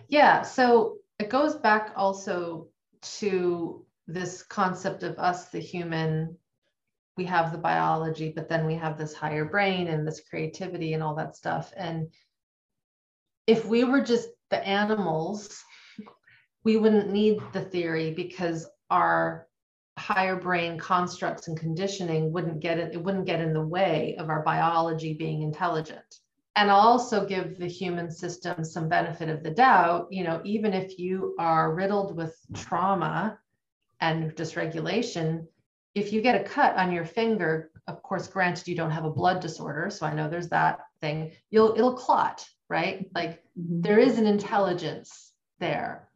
Yeah. 0.09 0.43
So 0.43 0.97
it 1.19 1.31
goes 1.31 1.57
back 1.57 1.93
also 1.97 2.69
to 3.19 3.85
this 4.07 4.43
concept 4.43 5.03
of 5.03 5.19
us, 5.19 5.49
the 5.49 5.61
human. 5.61 6.37
We 7.17 7.25
have 7.27 7.53
the 7.53 7.59
biology, 7.59 8.33
but 8.35 8.49
then 8.49 8.67
we 8.67 8.75
have 8.75 8.99
this 8.99 9.15
higher 9.15 9.45
brain 9.45 9.87
and 9.87 10.07
this 10.07 10.21
creativity 10.29 10.95
and 10.95 11.03
all 11.03 11.15
that 11.15 11.37
stuff. 11.37 11.73
And 11.77 12.09
if 13.47 13.65
we 13.65 13.85
were 13.85 14.01
just 14.01 14.29
the 14.51 14.67
animals, 14.67 15.63
we 16.65 16.77
wouldn't 16.77 17.11
need 17.11 17.39
the 17.53 17.61
theory 17.61 18.13
because 18.15 18.67
our 18.91 19.47
higher 19.99 20.37
brain 20.37 20.79
constructs 20.79 21.49
and 21.49 21.59
conditioning 21.59 22.33
wouldn't 22.33 22.61
get 22.61 22.79
it, 22.79 22.95
it 22.95 23.03
wouldn't 23.03 23.27
get 23.27 23.41
in 23.41 23.53
the 23.53 23.61
way 23.61 24.17
of 24.19 24.29
our 24.29 24.43
biology 24.43 25.15
being 25.15 25.43
intelligent. 25.43 26.21
And 26.57 26.71
I'll 26.71 26.79
also 26.79 27.27
give 27.27 27.59
the 27.59 27.67
human 27.67 28.11
system 28.11 28.65
some 28.65 28.89
benefit 28.89 29.29
of 29.29 29.43
the 29.43 29.51
doubt, 29.51 30.09
you 30.11 30.25
know, 30.25 30.41
even 30.45 30.73
if 30.73 30.99
you 30.99 31.35
are 31.39 31.75
riddled 31.75 32.17
with 32.17 32.37
trauma 32.55 33.39
and 34.01 34.35
dysregulation, 34.37 35.47
if 35.95 36.13
you 36.13 36.21
get 36.21 36.41
a 36.41 36.45
cut 36.45 36.77
on 36.77 36.93
your 36.93 37.05
finger, 37.05 37.71
of 37.89 38.03
course, 38.03 38.29
granted 38.29 38.69
you 38.69 38.77
don't 38.77 38.91
have 38.91 39.05
a 39.05 39.11
blood 39.11 39.41
disorder, 39.41 39.91
so 39.91 40.07
I 40.07 40.15
know 40.15 40.29
there's 40.29 40.49
that 40.49 40.81
thing, 41.01 41.33
you'll 41.51 41.75
it'll 41.75 41.95
clot 41.95 42.45
right? 42.69 43.09
Like 43.15 43.43
mm-hmm. 43.59 43.83
there 43.83 43.99
is 43.99 44.19
an 44.19 44.27
intelligence 44.27 45.33
there. 45.59 46.09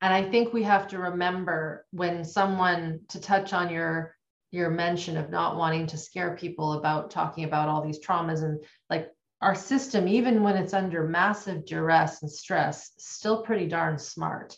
And 0.00 0.14
I 0.14 0.30
think 0.30 0.52
we 0.52 0.62
have 0.62 0.88
to 0.88 0.98
remember 0.98 1.86
when 1.90 2.24
someone 2.24 3.00
to 3.08 3.20
touch 3.20 3.52
on 3.52 3.70
your 3.70 4.14
your 4.50 4.70
mention 4.70 5.18
of 5.18 5.28
not 5.28 5.56
wanting 5.56 5.86
to 5.86 5.98
scare 5.98 6.34
people 6.34 6.72
about 6.74 7.10
talking 7.10 7.44
about 7.44 7.68
all 7.68 7.84
these 7.84 8.00
traumas 8.00 8.42
and 8.42 8.64
like 8.88 9.10
our 9.42 9.54
system 9.54 10.08
even 10.08 10.42
when 10.42 10.56
it's 10.56 10.72
under 10.72 11.06
massive 11.06 11.66
duress 11.66 12.22
and 12.22 12.30
stress 12.30 12.92
still 12.96 13.42
pretty 13.42 13.66
darn 13.66 13.98
smart. 13.98 14.56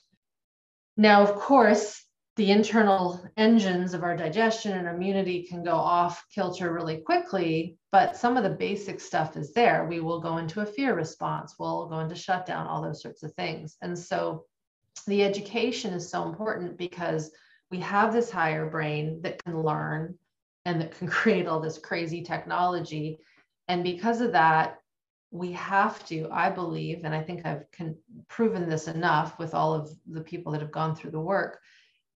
Now 0.97 1.23
of 1.23 1.35
course 1.35 2.05
the 2.37 2.51
internal 2.51 3.23
engines 3.37 3.93
of 3.93 4.03
our 4.03 4.17
digestion 4.17 4.73
and 4.73 4.89
immunity 4.89 5.43
can 5.43 5.63
go 5.63 5.75
off 5.75 6.25
kilter 6.33 6.73
really 6.73 6.99
quickly, 6.99 7.77
but 7.93 8.17
some 8.17 8.37
of 8.37 8.45
the 8.45 8.51
basic 8.51 9.01
stuff 9.01 9.37
is 9.37 9.53
there. 9.53 9.87
We 9.87 10.01
will 10.01 10.21
go 10.21 10.39
into 10.39 10.61
a 10.61 10.67
fear 10.67 10.95
response, 10.95 11.57
we'll 11.59 11.89
go 11.89 11.99
into 12.01 12.15
shutdown, 12.15 12.67
all 12.67 12.83
those 12.83 13.03
sorts 13.03 13.23
of 13.23 13.35
things. 13.35 13.77
And 13.83 13.99
so 13.99 14.45
the 15.07 15.25
education 15.25 15.93
is 15.93 16.09
so 16.09 16.29
important 16.29 16.79
because 16.79 17.31
we 17.71 17.79
have 17.81 18.13
this 18.13 18.31
higher 18.31 18.69
brain 18.69 19.21
that 19.23 19.43
can 19.45 19.63
learn 19.63 20.17
and 20.65 20.81
that 20.81 20.97
can 20.97 21.09
create 21.21 21.47
all 21.47 21.61
this 21.61 21.79
crazy 21.79 22.23
technology. 22.23 23.19
And 23.69 23.83
because 23.83 24.21
of 24.21 24.33
that, 24.33 24.77
we 25.33 25.53
have 25.53 26.05
to, 26.07 26.29
I 26.33 26.51
believe, 26.51 27.05
and 27.05 27.15
I 27.15 27.23
think 27.23 27.47
I've 27.47 27.65
proven 28.29 28.69
this 28.69 28.89
enough 28.89 29.39
with 29.39 29.55
all 29.55 29.75
of 29.75 29.91
the 30.11 30.23
people 30.23 30.53
that 30.53 30.61
have 30.61 30.73
gone 30.73 30.97
through 30.97 31.13
the 31.13 31.21
work, 31.21 31.61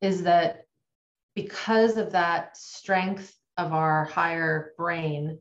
is 0.03 0.23
that 0.23 0.65
because 1.33 1.97
of 1.97 2.11
that 2.11 2.57
strength 2.57 3.33
of 3.57 3.71
our 3.71 4.03
higher 4.03 4.73
brain, 4.77 5.39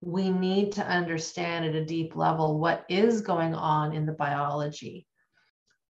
we 0.00 0.28
need 0.28 0.72
to 0.72 0.86
understand 0.86 1.64
at 1.64 1.74
a 1.74 1.84
deep 1.84 2.16
level 2.16 2.58
what 2.58 2.84
is 2.88 3.20
going 3.20 3.54
on 3.54 3.94
in 3.94 4.04
the 4.04 4.12
biology. 4.12 5.06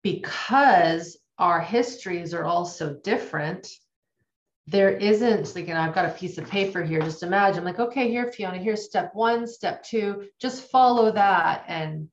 Because 0.03 1.19
our 1.39 1.61
histories 1.61 2.33
are 2.33 2.45
also 2.45 2.95
different, 3.03 3.69
there 4.69 4.91
isn't 4.91 5.55
like, 5.57 5.69
and 5.69 5.77
I've 5.77 5.95
got 5.95 6.07
a 6.07 6.11
piece 6.11 6.39
of 6.39 6.49
paper 6.49 6.83
here. 6.83 7.01
Just 7.01 7.25
imagine, 7.25 7.65
like, 7.65 7.81
okay, 7.81 8.09
here, 8.09 8.31
Fiona, 8.31 8.59
here's 8.59 8.85
step 8.85 9.11
one, 9.15 9.47
step 9.49 9.83
two, 9.83 10.29
just 10.41 10.71
follow 10.71 11.11
that. 11.11 11.65
And 11.67 12.09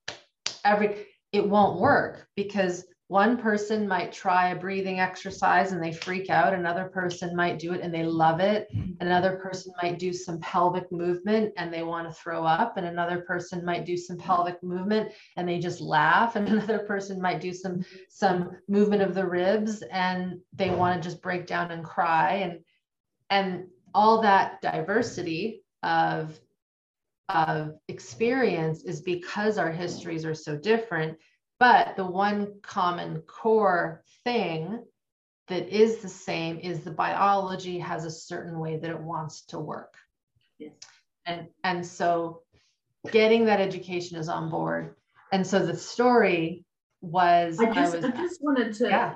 every, 0.64 1.06
it 1.32 1.48
won't 1.48 1.80
work 1.80 2.28
because 2.36 2.86
one 3.08 3.38
person 3.38 3.88
might 3.88 4.12
try 4.12 4.50
a 4.50 4.56
breathing 4.56 5.00
exercise 5.00 5.72
and 5.72 5.84
they 5.84 5.92
freak 5.92 6.32
out. 6.32 6.56
Another 6.56 6.86
person 6.86 7.36
might 7.36 7.60
do 7.60 7.74
it 7.74 7.82
and 7.82 7.94
they 7.94 8.04
love 8.04 8.40
it. 8.40 8.68
Mm-hmm. 8.74 8.94
another 9.02 9.36
person 9.38 9.74
might 9.82 10.00
do 10.00 10.12
some 10.12 10.40
pelvic 10.40 10.92
movement 10.92 11.54
and 11.58 11.72
they 11.72 11.84
want 11.84 12.08
to 12.08 12.14
throw 12.14 12.44
up. 12.44 12.78
And 12.78 12.88
another 12.88 13.22
person 13.22 13.64
might 13.64 13.86
do 13.86 13.96
some 13.96 14.18
pelvic 14.18 14.62
movement 14.64 15.12
and 15.38 15.48
they 15.48 15.60
just 15.60 15.82
laugh. 15.82 16.36
And 16.36 16.48
another 16.50 16.80
person 16.80 17.22
might 17.22 17.42
do 17.42 17.54
some 17.54 17.86
some 18.10 18.52
movement 18.68 19.04
of 19.04 19.14
the 19.14 19.26
ribs 19.26 19.84
and 19.92 20.40
they 20.54 20.72
want 20.72 21.02
to 21.02 21.08
just 21.08 21.22
break 21.22 21.46
down 21.46 21.72
and 21.72 21.84
cry. 21.84 22.34
And 22.38 22.60
and 23.30 23.68
all 23.94 24.22
that 24.22 24.62
diversity 24.62 25.62
of 25.84 26.40
of 27.30 27.76
experience 27.88 28.84
is 28.84 29.02
because 29.02 29.58
our 29.58 29.72
histories 29.72 30.26
are 30.26 30.36
so 30.36 30.56
different 30.56 31.18
but 31.60 31.96
the 31.96 32.06
one 32.06 32.60
common 32.62 33.22
core 33.22 34.04
thing 34.24 34.84
that 35.48 35.70
is 35.70 35.98
the 35.98 36.10
same 36.10 36.60
is 36.60 36.84
the 36.84 36.92
biology 36.92 37.80
has 37.80 38.04
a 38.06 38.12
certain 38.12 38.60
way 38.60 38.78
that 38.78 38.90
it 38.90 39.00
wants 39.00 39.44
to 39.44 39.60
work. 39.60 39.94
Yes. 40.58 40.74
And, 41.26 41.48
and 41.64 41.86
so 41.86 42.42
getting 43.12 43.46
that 43.46 43.62
education 43.62 44.18
is 44.18 44.30
on 44.30 44.50
board. 44.50 44.96
And 45.32 45.46
so 45.46 45.66
the 45.66 45.76
story 45.76 46.66
was 47.02 47.60
I 47.60 47.66
just, 47.72 47.96
I, 47.96 47.98
was, 47.98 48.06
I 48.06 48.12
just 48.12 48.44
wanted 48.44 48.74
to 48.76 48.88
yeah. 48.88 49.14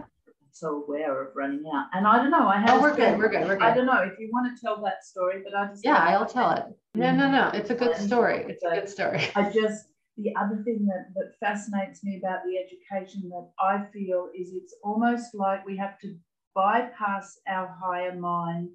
so 0.52 0.84
aware 0.84 1.24
of 1.24 1.36
running 1.36 1.64
out. 1.74 1.88
And 1.94 2.06
I 2.06 2.18
don't 2.18 2.32
know, 2.32 2.48
I 2.48 2.58
oh, 2.58 2.60
have 2.60 2.70
oh, 2.80 2.82
we're 2.82 2.96
good, 2.96 3.18
we're 3.18 3.30
good, 3.30 3.48
we're 3.48 3.58
good. 3.58 3.64
I 3.64 3.74
don't 3.74 3.86
know 3.86 4.02
if 4.04 4.20
you 4.20 4.30
want 4.32 4.56
to 4.56 4.62
tell 4.62 4.82
that 4.84 5.04
story, 5.04 5.42
but 5.44 5.56
I 5.56 5.68
just 5.68 5.84
Yeah, 5.84 5.98
I'll 5.98 6.26
tell 6.26 6.52
it. 6.52 6.66
No, 6.94 7.16
no, 7.16 7.30
no. 7.30 7.52
It's 7.54 7.70
a 7.70 7.76
good 7.76 7.96
story. 7.96 8.46
It's 8.48 8.64
a 8.64 8.70
good 8.70 8.90
story. 8.90 9.28
I 9.36 9.50
just 9.50 9.86
the 10.24 10.36
other 10.36 10.62
thing 10.64 10.86
that, 10.88 11.14
that 11.16 11.34
fascinates 11.40 12.04
me 12.04 12.22
about 12.24 12.40
the 12.46 12.58
education 12.58 13.30
that 13.30 13.50
I 13.60 13.86
feel 13.92 14.30
is 14.36 14.52
it's 14.54 14.76
almost 14.84 15.34
like 15.34 15.66
we 15.66 15.78
have 15.78 16.00
to 16.00 16.16
bypass 16.54 17.40
our 17.48 17.76
higher 17.82 18.16
mind 18.16 18.70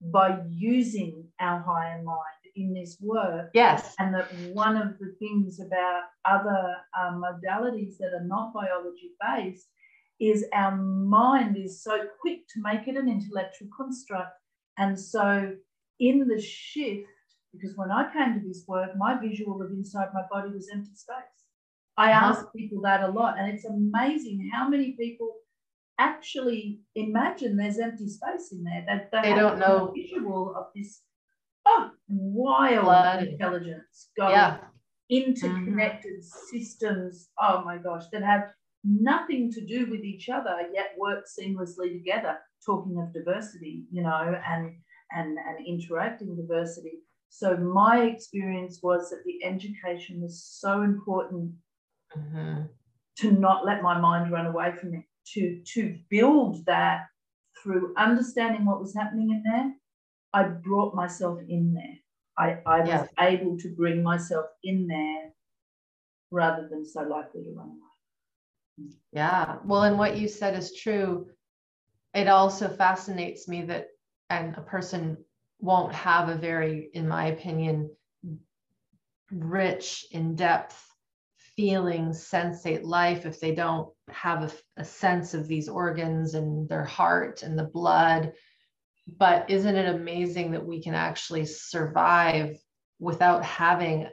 by 0.00 0.38
using 0.50 1.24
our 1.40 1.60
higher 1.60 2.02
mind 2.02 2.38
in 2.56 2.74
this 2.74 2.96
work. 3.00 3.50
Yes. 3.54 3.94
And 3.98 4.14
that 4.14 4.32
one 4.52 4.76
of 4.76 4.98
the 4.98 5.14
things 5.18 5.60
about 5.60 6.02
other 6.24 6.76
um, 6.98 7.22
modalities 7.22 7.96
that 7.98 8.12
are 8.14 8.24
not 8.24 8.52
biology 8.52 9.10
based 9.20 9.68
is 10.20 10.44
our 10.52 10.76
mind 10.76 11.56
is 11.56 11.82
so 11.82 12.06
quick 12.20 12.40
to 12.48 12.60
make 12.60 12.88
it 12.88 12.96
an 12.96 13.08
intellectual 13.08 13.68
construct. 13.76 14.32
And 14.76 14.98
so 14.98 15.52
in 16.00 16.26
the 16.26 16.40
shift, 16.40 17.08
because 17.52 17.76
when 17.76 17.90
I 17.90 18.12
came 18.12 18.34
to 18.34 18.46
this 18.46 18.64
work, 18.66 18.90
my 18.96 19.18
visual 19.20 19.62
of 19.62 19.70
inside 19.70 20.08
my 20.12 20.22
body 20.30 20.50
was 20.50 20.68
empty 20.72 20.94
space. 20.94 21.38
I 21.96 22.12
uh-huh. 22.12 22.26
ask 22.26 22.46
people 22.54 22.80
that 22.82 23.02
a 23.02 23.08
lot, 23.08 23.38
and 23.38 23.52
it's 23.52 23.64
amazing 23.64 24.50
how 24.52 24.68
many 24.68 24.92
people 24.92 25.34
actually 25.98 26.80
imagine 26.94 27.56
there's 27.56 27.78
empty 27.78 28.08
space 28.08 28.52
in 28.52 28.62
there. 28.62 28.84
That 28.86 29.10
they, 29.10 29.30
they 29.30 29.36
don't 29.36 29.58
know 29.58 29.92
visual 29.94 30.54
of 30.56 30.66
this 30.74 31.02
oh, 31.66 31.90
wild 32.08 32.84
Blood. 32.84 33.24
intelligence 33.24 34.10
going 34.16 34.32
yeah. 34.32 34.58
interconnected 35.10 36.20
mm-hmm. 36.20 36.56
systems. 36.56 37.28
Oh 37.40 37.62
my 37.64 37.78
gosh, 37.78 38.04
that 38.12 38.22
have 38.22 38.50
nothing 38.84 39.50
to 39.52 39.66
do 39.66 39.90
with 39.90 40.00
each 40.00 40.28
other 40.28 40.56
yet 40.72 40.92
work 40.96 41.24
seamlessly 41.26 41.92
together. 41.92 42.38
Talking 42.64 42.98
of 42.98 43.12
diversity, 43.12 43.84
you 43.90 44.02
know, 44.02 44.34
and 44.46 44.72
and 45.12 45.36
and 45.38 45.66
interacting 45.66 46.36
diversity. 46.36 46.98
So 47.30 47.56
my 47.56 48.02
experience 48.02 48.80
was 48.82 49.10
that 49.10 49.22
the 49.24 49.44
education 49.44 50.20
was 50.20 50.42
so 50.42 50.82
important 50.82 51.52
mm-hmm. 52.16 52.62
to 53.18 53.32
not 53.32 53.64
let 53.64 53.82
my 53.82 53.98
mind 53.98 54.32
run 54.32 54.46
away 54.46 54.72
from 54.72 54.94
it, 54.94 55.04
to, 55.34 55.60
to 55.74 55.98
build 56.10 56.64
that 56.66 57.06
through 57.62 57.94
understanding 57.96 58.64
what 58.64 58.80
was 58.80 58.94
happening 58.94 59.30
in 59.30 59.42
there. 59.44 59.72
I 60.32 60.44
brought 60.44 60.94
myself 60.94 61.38
in 61.48 61.74
there. 61.74 61.98
I, 62.36 62.60
I 62.66 62.80
was 62.80 62.88
yeah. 62.88 63.06
able 63.20 63.58
to 63.58 63.74
bring 63.74 64.02
myself 64.02 64.46
in 64.62 64.86
there 64.86 65.32
rather 66.30 66.68
than 66.68 66.84
so 66.84 67.02
likely 67.02 67.42
to 67.42 67.52
run 67.54 67.68
away. 67.68 68.90
Yeah. 69.12 69.56
Well, 69.64 69.82
and 69.82 69.98
what 69.98 70.16
you 70.16 70.28
said 70.28 70.56
is 70.56 70.74
true. 70.74 71.26
It 72.14 72.28
also 72.28 72.68
fascinates 72.68 73.48
me 73.48 73.62
that, 73.62 73.88
and 74.30 74.54
a 74.56 74.60
person 74.60 75.16
won't 75.60 75.92
have 75.92 76.28
a 76.28 76.34
very, 76.34 76.90
in 76.92 77.08
my 77.08 77.26
opinion, 77.26 77.90
rich, 79.30 80.06
in 80.10 80.36
depth 80.36 80.84
feeling 81.56 82.10
sensate 82.10 82.84
life 82.84 83.26
if 83.26 83.40
they 83.40 83.52
don't 83.52 83.88
have 84.08 84.44
a, 84.44 84.80
a, 84.80 84.84
sense 84.84 85.34
of 85.34 85.48
these 85.48 85.68
organs 85.68 86.34
and 86.34 86.68
their 86.68 86.84
heart 86.84 87.42
and 87.42 87.58
the 87.58 87.64
blood. 87.64 88.32
But 89.18 89.50
isn't 89.50 89.74
it 89.74 89.92
amazing 89.92 90.52
that 90.52 90.64
we 90.64 90.80
can 90.80 90.94
actually 90.94 91.46
survive 91.46 92.56
without 93.00 93.44
having 93.44 94.08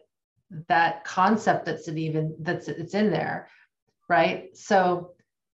that 0.68 1.04
concept 1.04 1.66
that's 1.66 1.88
it 1.88 1.98
even 1.98 2.36
that's 2.40 2.68
it's 2.68 2.94
in 2.94 3.12
there 3.12 3.50
right? 4.08 4.56
So 4.56 5.12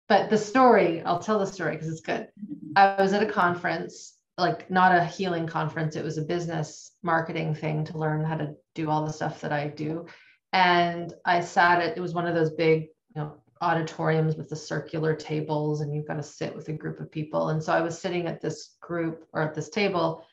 but 0.09 0.31
the 0.31 0.39
story 0.39 1.03
i'll 1.03 1.19
tell 1.19 1.39
the 1.39 1.47
story 1.47 1.73
because 1.73 1.89
it's 1.89 2.01
good. 2.01 2.29
Mm-hmm. 2.43 2.73
I 2.77 3.01
was 3.01 3.13
at 3.13 3.23
a 3.23 3.33
conference 3.33 4.18
like 4.39 4.71
not 4.71 4.95
a 4.95 5.05
healing 5.05 5.47
conference 5.47 5.97
it 5.97 6.05
was 6.05 6.17
a 6.17 6.23
business 6.23 6.93
marketing 7.03 7.55
thing 7.55 7.85
to 7.85 7.99
learn 7.99 8.25
how 8.25 8.37
to 8.37 8.55
do 8.75 8.89
all 8.89 9.05
the 9.05 9.13
stuff 9.13 9.41
that 9.41 9.53
i 9.53 9.67
do 9.67 10.07
and 10.53 11.13
I 11.25 11.41
sat 11.41 11.83
at 11.83 11.97
it 11.97 12.01
was 12.01 12.15
one 12.15 12.27
of 12.27 12.35
those 12.35 12.51
big, 12.51 12.85
you 13.15 13.23
know, 13.23 13.35
auditoriums 13.61 14.37
with 14.37 14.49
the 14.49 14.57
circular 14.57 15.15
tables, 15.15 15.81
and 15.81 15.95
you've 15.95 16.07
got 16.07 16.15
to 16.15 16.23
sit 16.23 16.55
with 16.55 16.69
a 16.69 16.73
group 16.73 17.01
of 17.01 17.11
people. 17.11 17.51
And 17.51 17.63
so 17.63 17.73
I 17.73 17.81
was 17.81 18.01
sitting 18.01 18.27
at 18.27 18.41
this 18.41 18.77
group 18.81 19.27
or 19.33 19.43
at 19.43 19.55
this 19.55 19.69
table 19.69 20.25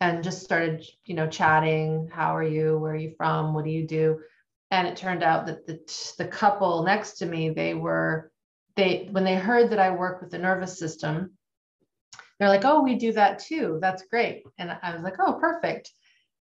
and 0.00 0.22
just 0.22 0.42
started, 0.42 0.84
you 1.04 1.14
know, 1.14 1.28
chatting. 1.28 2.08
How 2.12 2.36
are 2.36 2.44
you? 2.44 2.78
Where 2.78 2.92
are 2.92 2.96
you 2.96 3.14
from? 3.16 3.54
What 3.54 3.64
do 3.64 3.70
you 3.70 3.86
do? 3.86 4.20
And 4.70 4.86
it 4.86 4.96
turned 4.96 5.22
out 5.22 5.46
that 5.46 5.66
the 5.66 5.80
the 6.18 6.28
couple 6.28 6.82
next 6.84 7.14
to 7.18 7.26
me, 7.26 7.50
they 7.50 7.74
were 7.74 8.30
they 8.76 9.08
when 9.10 9.24
they 9.24 9.36
heard 9.36 9.70
that 9.70 9.78
I 9.78 9.90
work 9.90 10.20
with 10.20 10.30
the 10.30 10.38
nervous 10.38 10.78
system, 10.78 11.32
they're 12.38 12.48
like, 12.48 12.64
"Oh, 12.64 12.82
we 12.82 12.96
do 12.96 13.12
that 13.12 13.38
too. 13.40 13.78
That's 13.80 14.06
great." 14.06 14.42
And 14.58 14.76
I 14.82 14.94
was 14.94 15.02
like, 15.02 15.16
"Oh, 15.18 15.34
perfect." 15.34 15.92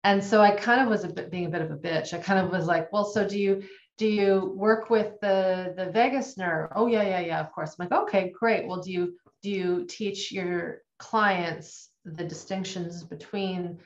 and 0.04 0.22
so 0.22 0.40
i 0.40 0.50
kind 0.50 0.80
of 0.80 0.88
was 0.88 1.04
a 1.04 1.08
bit 1.08 1.30
being 1.30 1.46
a 1.46 1.50
bit 1.50 1.62
of 1.62 1.70
a 1.70 1.76
bitch 1.76 2.12
i 2.12 2.18
kind 2.18 2.44
of 2.44 2.50
was 2.50 2.66
like 2.66 2.92
well 2.92 3.04
so 3.04 3.26
do 3.26 3.38
you 3.38 3.62
do 3.98 4.06
you 4.06 4.52
work 4.56 4.90
with 4.90 5.12
the 5.20 5.74
the 5.76 5.90
vagus 5.90 6.36
nerve 6.36 6.70
oh 6.74 6.86
yeah 6.86 7.02
yeah 7.02 7.20
yeah 7.20 7.40
of 7.40 7.52
course 7.52 7.76
i'm 7.78 7.86
like 7.88 8.02
okay 8.02 8.32
great 8.38 8.66
well 8.66 8.80
do 8.80 8.90
you 8.92 9.14
do 9.42 9.50
you 9.50 9.86
teach 9.86 10.32
your 10.32 10.78
clients 10.98 11.90
the 12.04 12.24
distinctions 12.24 13.04
between 13.04 13.78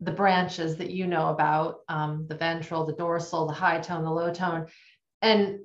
the 0.00 0.12
branches 0.12 0.76
that 0.76 0.90
you 0.90 1.06
know 1.06 1.28
about 1.28 1.80
um, 1.88 2.26
the 2.28 2.34
ventral 2.34 2.86
the 2.86 2.92
dorsal 2.92 3.46
the 3.46 3.52
high 3.52 3.80
tone 3.80 4.04
the 4.04 4.10
low 4.10 4.32
tone 4.32 4.66
and 5.22 5.58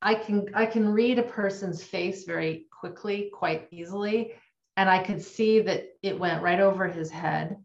i 0.00 0.14
can 0.14 0.46
i 0.54 0.64
can 0.64 0.88
read 0.88 1.18
a 1.18 1.22
person's 1.22 1.82
face 1.82 2.24
very 2.24 2.66
quickly 2.70 3.30
quite 3.34 3.66
easily 3.72 4.32
and 4.76 4.88
i 4.88 5.02
could 5.02 5.22
see 5.22 5.60
that 5.60 5.84
it 6.02 6.18
went 6.18 6.42
right 6.42 6.60
over 6.60 6.86
his 6.86 7.10
head. 7.10 7.56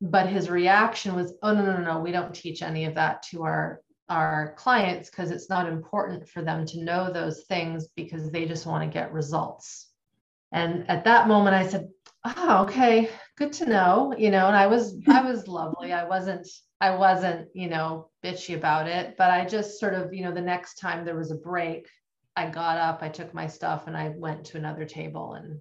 But 0.00 0.28
his 0.28 0.50
reaction 0.50 1.14
was 1.14 1.32
oh 1.42 1.54
no 1.54 1.64
no 1.64 1.78
no 1.78 2.00
we 2.00 2.12
don't 2.12 2.34
teach 2.34 2.62
any 2.62 2.84
of 2.84 2.96
that 2.96 3.22
to 3.30 3.44
our 3.44 3.80
our 4.08 4.54
clients 4.56 5.10
because 5.10 5.30
it's 5.30 5.48
not 5.48 5.68
important 5.68 6.28
for 6.28 6.42
them 6.42 6.66
to 6.66 6.84
know 6.84 7.10
those 7.10 7.44
things 7.44 7.88
because 7.96 8.30
they 8.30 8.44
just 8.44 8.66
want 8.66 8.84
to 8.84 8.94
get 8.94 9.12
results. 9.12 9.88
And 10.52 10.88
at 10.88 11.04
that 11.04 11.28
moment 11.28 11.56
i 11.56 11.66
said 11.66 11.88
oh 12.24 12.64
okay 12.64 13.08
good 13.36 13.52
to 13.54 13.66
know 13.66 14.14
you 14.16 14.30
know 14.30 14.46
and 14.46 14.56
i 14.56 14.66
was 14.66 14.96
i 15.08 15.22
was 15.22 15.48
lovely. 15.58 15.92
I 15.92 16.04
wasn't 16.04 16.46
i 16.80 16.94
wasn't 16.94 17.48
you 17.54 17.68
know 17.68 18.10
bitchy 18.24 18.54
about 18.54 18.86
it 18.88 19.16
but 19.16 19.30
i 19.30 19.44
just 19.44 19.80
sort 19.80 19.94
of 19.94 20.12
you 20.12 20.22
know 20.22 20.32
the 20.32 20.40
next 20.40 20.74
time 20.74 21.04
there 21.04 21.16
was 21.16 21.30
a 21.30 21.36
break 21.36 21.88
i 22.36 22.48
got 22.48 22.78
up 22.78 23.02
i 23.02 23.08
took 23.08 23.32
my 23.34 23.46
stuff 23.46 23.86
and 23.86 23.96
i 23.96 24.08
went 24.16 24.44
to 24.44 24.56
another 24.56 24.84
table 24.84 25.34
and 25.34 25.58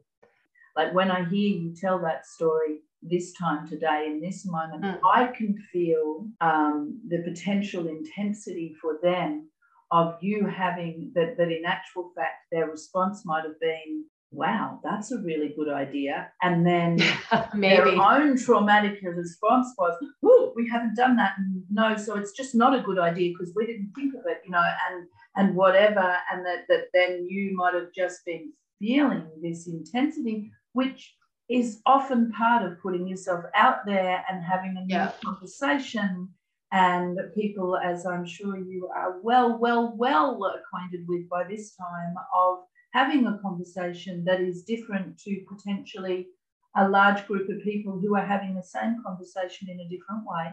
like 0.75 0.93
when 0.93 1.11
i 1.11 1.23
hear 1.25 1.57
you 1.57 1.73
tell 1.75 1.99
that 1.99 2.25
story 2.25 2.79
this 3.09 3.33
time 3.33 3.67
today 3.67 4.05
in 4.07 4.21
this 4.21 4.45
moment, 4.45 4.83
mm. 4.83 4.99
I 5.13 5.27
can 5.27 5.55
feel 5.71 6.27
um, 6.41 6.99
the 7.07 7.21
potential 7.23 7.87
intensity 7.87 8.75
for 8.81 8.99
them 9.01 9.49
of 9.91 10.15
you 10.21 10.45
having 10.45 11.11
that, 11.15 11.37
that 11.37 11.51
in 11.51 11.63
actual 11.65 12.11
fact, 12.15 12.47
their 12.51 12.69
response 12.69 13.23
might 13.25 13.43
have 13.43 13.59
been, 13.59 14.05
wow, 14.31 14.79
that's 14.83 15.11
a 15.11 15.19
really 15.19 15.53
good 15.55 15.69
idea. 15.69 16.31
And 16.41 16.65
then 16.65 16.99
Maybe. 17.53 17.75
their 17.75 18.01
own 18.01 18.37
traumatic 18.37 18.99
response 19.03 19.67
was, 19.77 19.95
oh, 20.23 20.53
we 20.55 20.67
haven't 20.67 20.95
done 20.95 21.15
that. 21.17 21.33
No, 21.69 21.95
so 21.95 22.17
it's 22.17 22.31
just 22.31 22.55
not 22.55 22.77
a 22.77 22.81
good 22.81 22.99
idea 22.99 23.31
because 23.31 23.53
we 23.55 23.65
didn't 23.65 23.91
think 23.95 24.15
of 24.15 24.21
it, 24.25 24.41
you 24.43 24.51
know, 24.51 24.63
and 24.89 25.07
and 25.35 25.55
whatever. 25.55 26.17
And 26.31 26.45
that, 26.45 26.65
that 26.69 26.85
then 26.93 27.27
you 27.29 27.55
might 27.55 27.73
have 27.73 27.91
just 27.93 28.25
been 28.25 28.51
feeling 28.79 29.27
this 29.41 29.67
intensity, 29.67 30.51
which 30.73 31.15
is 31.49 31.81
often 31.85 32.31
part 32.31 32.63
of 32.63 32.79
putting 32.81 33.07
yourself 33.07 33.45
out 33.53 33.85
there 33.85 34.23
and 34.29 34.43
having 34.43 34.75
a 34.77 34.85
new 34.85 34.95
yeah. 34.95 35.11
conversation. 35.23 36.29
And 36.71 37.17
people, 37.35 37.77
as 37.77 38.05
I'm 38.05 38.25
sure 38.25 38.57
you 38.57 38.89
are 38.93 39.21
well, 39.21 39.57
well, 39.59 39.93
well 39.95 40.39
acquainted 40.43 41.05
with 41.07 41.29
by 41.29 41.43
this 41.43 41.75
time, 41.75 42.15
of 42.35 42.59
having 42.91 43.27
a 43.27 43.37
conversation 43.39 44.23
that 44.25 44.41
is 44.41 44.63
different 44.63 45.17
to 45.19 45.45
potentially 45.47 46.27
a 46.75 46.89
large 46.89 47.25
group 47.27 47.49
of 47.49 47.63
people 47.63 47.99
who 47.99 48.15
are 48.15 48.25
having 48.25 48.55
the 48.55 48.63
same 48.63 49.01
conversation 49.05 49.69
in 49.69 49.79
a 49.79 49.89
different 49.89 50.23
way. 50.25 50.51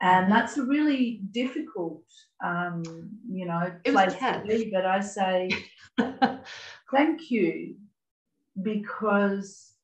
And 0.00 0.24
mm-hmm. 0.24 0.32
that's 0.32 0.56
a 0.56 0.64
really 0.64 1.20
difficult, 1.30 2.02
um, 2.44 2.82
you 3.30 3.46
know, 3.46 3.72
place 3.84 4.14
to 4.14 4.42
be. 4.46 4.70
But 4.72 4.86
I 4.86 5.00
say 5.00 5.50
thank 6.90 7.30
you 7.30 7.76
because 8.62 9.74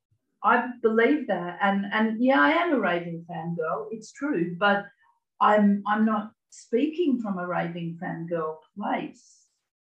I 0.42 0.68
believe 0.82 1.26
that, 1.28 1.58
and 1.60 1.86
and 1.92 2.22
yeah, 2.22 2.40
I 2.40 2.50
am 2.52 2.72
a 2.72 2.80
raving 2.80 3.26
fangirl. 3.30 3.88
It's 3.90 4.12
true, 4.12 4.56
but 4.58 4.86
I'm 5.40 5.82
I'm 5.86 6.06
not 6.06 6.32
speaking 6.50 7.20
from 7.20 7.38
a 7.38 7.46
raving 7.46 7.98
fangirl 8.02 8.56
place. 8.76 9.46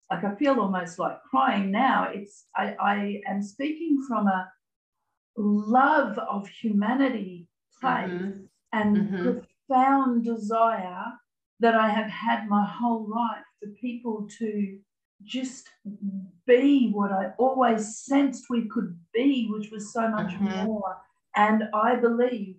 Like 0.10 0.24
I 0.24 0.36
feel 0.36 0.60
almost 0.60 0.98
like 1.00 1.22
crying 1.24 1.72
now. 1.72 2.10
It's 2.12 2.46
I, 2.56 2.76
I 2.80 3.22
am 3.28 3.42
speaking 3.42 4.04
from 4.08 4.28
a 4.28 4.52
love 5.38 6.18
of 6.18 6.48
humanity 6.48 7.48
place 7.82 8.10
mm-hmm. 8.10 8.44
and 8.74 8.98
mm-hmm. 8.98 9.40
Profound 9.68 10.24
desire 10.24 11.05
that 11.59 11.76
I 11.76 11.89
have 11.89 12.09
had 12.09 12.47
my 12.47 12.66
whole 12.66 13.07
life 13.09 13.45
for 13.59 13.70
people 13.80 14.28
to 14.39 14.78
just 15.24 15.70
be 16.45 16.91
what 16.91 17.11
I 17.11 17.32
always 17.38 17.97
sensed 17.99 18.45
we 18.49 18.68
could 18.68 18.97
be, 19.13 19.47
which 19.49 19.72
was 19.72 19.93
so 19.93 20.09
much 20.09 20.34
mm-hmm. 20.34 20.66
more. 20.66 20.97
And 21.36 21.63
I 21.74 21.95
believe 21.95 22.55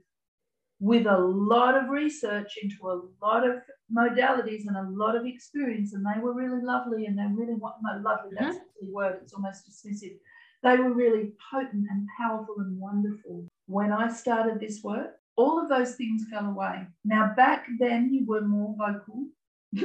with 0.80 1.06
a 1.06 1.18
lot 1.18 1.76
of 1.76 1.88
research 1.88 2.58
into 2.62 2.76
a 2.88 3.00
lot 3.24 3.48
of 3.48 3.56
modalities 3.94 4.66
and 4.66 4.76
a 4.76 4.90
lot 4.90 5.16
of 5.16 5.24
experience, 5.26 5.94
and 5.94 6.04
they 6.04 6.20
were 6.20 6.34
really 6.34 6.62
lovely 6.62 7.06
and 7.06 7.18
they 7.18 7.26
really 7.30 7.54
want 7.54 7.76
no 7.82 8.00
lovely, 8.02 8.36
mm-hmm. 8.36 8.44
that's 8.44 8.58
the 8.80 8.92
word, 8.92 9.18
it's 9.22 9.32
almost 9.32 9.64
dismissive. 9.68 10.16
They 10.62 10.76
were 10.76 10.92
really 10.92 11.32
potent 11.50 11.86
and 11.90 12.08
powerful 12.18 12.56
and 12.58 12.78
wonderful. 12.78 13.46
When 13.66 13.92
I 13.92 14.12
started 14.12 14.58
this 14.60 14.82
work, 14.82 15.14
all 15.36 15.60
of 15.60 15.68
those 15.68 15.94
things 15.96 16.24
fell 16.30 16.46
away. 16.46 16.86
Now, 17.04 17.32
back 17.36 17.66
then, 17.78 18.12
you 18.12 18.24
were 18.26 18.42
more 18.42 18.74
vocal 18.76 19.26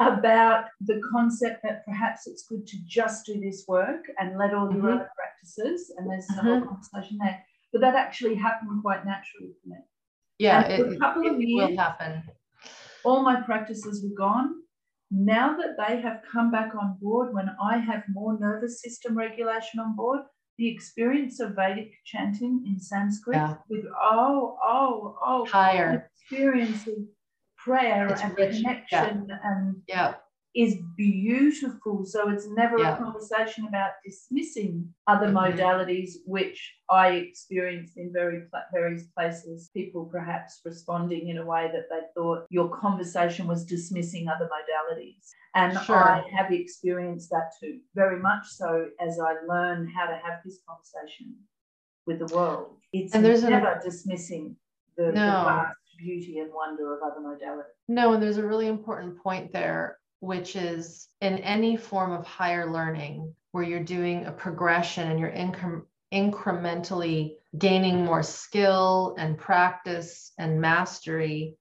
about 0.00 0.66
the 0.80 1.00
concept 1.12 1.62
that 1.62 1.84
perhaps 1.84 2.26
it's 2.26 2.46
good 2.48 2.66
to 2.66 2.76
just 2.86 3.26
do 3.26 3.38
this 3.40 3.64
work 3.68 4.04
and 4.18 4.38
let 4.38 4.54
all 4.54 4.72
your 4.72 4.82
mm-hmm. 4.82 4.96
other 4.96 5.10
practices, 5.16 5.92
and 5.96 6.10
there's 6.10 6.26
mm-hmm. 6.28 6.46
a 6.46 6.50
whole 6.60 6.68
conversation 6.68 7.18
there. 7.20 7.44
But 7.72 7.82
that 7.82 7.94
actually 7.94 8.36
happened 8.36 8.82
quite 8.82 9.04
naturally 9.04 9.52
for 9.62 9.68
me. 9.68 9.76
Yeah, 10.38 10.66
it, 10.66 10.92
a 10.94 10.98
couple 10.98 11.22
it, 11.22 11.34
of 11.34 11.40
years, 11.40 11.70
will 11.70 11.76
happen. 11.76 12.22
All 13.04 13.22
my 13.22 13.40
practices 13.40 14.02
were 14.02 14.16
gone, 14.16 14.54
now 15.10 15.56
that 15.56 15.76
they 15.76 16.00
have 16.00 16.22
come 16.30 16.50
back 16.50 16.74
on 16.74 16.98
board, 17.00 17.32
when 17.32 17.50
I 17.62 17.78
have 17.78 18.02
more 18.08 18.38
nervous 18.38 18.82
system 18.82 19.16
regulation 19.16 19.78
on 19.78 19.94
board, 19.94 20.20
the 20.58 20.68
experience 20.68 21.40
of 21.40 21.54
Vedic 21.54 21.92
chanting 22.04 22.64
in 22.66 22.78
Sanskrit 22.80 23.36
yeah. 23.36 23.56
with 23.68 23.84
oh, 24.00 24.56
oh, 24.64 25.18
oh, 25.24 25.46
higher 25.46 26.10
experience 26.14 26.86
of 26.86 26.94
prayer 27.58 28.08
it's 28.08 28.22
and 28.22 28.36
rich. 28.36 28.56
connection 28.56 29.26
yeah. 29.28 29.38
and 29.44 29.76
yeah 29.88 30.14
is 30.56 30.76
beautiful. 30.96 32.06
So 32.06 32.30
it's 32.30 32.48
never 32.48 32.78
yeah. 32.78 32.94
a 32.94 32.98
conversation 32.98 33.66
about 33.66 33.90
dismissing 34.04 34.88
other 35.06 35.26
mm-hmm. 35.26 35.36
modalities, 35.36 36.12
which 36.24 36.72
I 36.90 37.08
experienced 37.08 37.98
in 37.98 38.10
very 38.10 38.44
various 38.72 39.04
places. 39.14 39.70
People 39.74 40.06
perhaps 40.06 40.62
responding 40.64 41.28
in 41.28 41.36
a 41.38 41.44
way 41.44 41.70
that 41.72 41.88
they 41.90 42.06
thought 42.14 42.46
your 42.48 42.74
conversation 42.74 43.46
was 43.46 43.66
dismissing 43.66 44.28
other 44.28 44.48
modalities. 44.48 45.28
And 45.54 45.78
sure. 45.84 45.96
I 45.96 46.24
have 46.34 46.50
experienced 46.50 47.28
that 47.30 47.52
too, 47.60 47.80
very 47.94 48.18
much 48.18 48.46
so 48.46 48.88
as 48.98 49.18
I 49.20 49.34
learn 49.46 49.92
how 49.94 50.06
to 50.06 50.14
have 50.24 50.40
this 50.44 50.58
conversation 50.66 51.34
with 52.06 52.18
the 52.26 52.34
world. 52.34 52.78
It's 52.92 53.14
and 53.14 53.22
there's 53.22 53.42
never 53.42 53.72
a, 53.72 53.80
dismissing 53.82 54.56
the, 54.96 55.04
no. 55.04 55.12
the 55.12 55.20
vast 55.20 55.76
beauty 55.98 56.38
and 56.38 56.50
wonder 56.54 56.96
of 56.96 57.02
other 57.02 57.20
modalities. 57.20 57.64
No, 57.88 58.14
and 58.14 58.22
there's 58.22 58.38
a 58.38 58.46
really 58.46 58.68
important 58.68 59.22
point 59.22 59.52
there 59.52 59.98
which 60.20 60.56
is 60.56 61.08
in 61.20 61.38
any 61.38 61.76
form 61.76 62.12
of 62.12 62.26
higher 62.26 62.70
learning 62.70 63.34
where 63.52 63.64
you're 63.64 63.82
doing 63.82 64.26
a 64.26 64.32
progression 64.32 65.10
and 65.10 65.18
you're 65.20 65.30
incre- 65.30 65.82
incrementally 66.12 67.34
gaining 67.58 68.04
more 68.04 68.22
skill 68.22 69.14
and 69.18 69.38
practice 69.38 70.32
and 70.38 70.60
mastery 70.60 71.56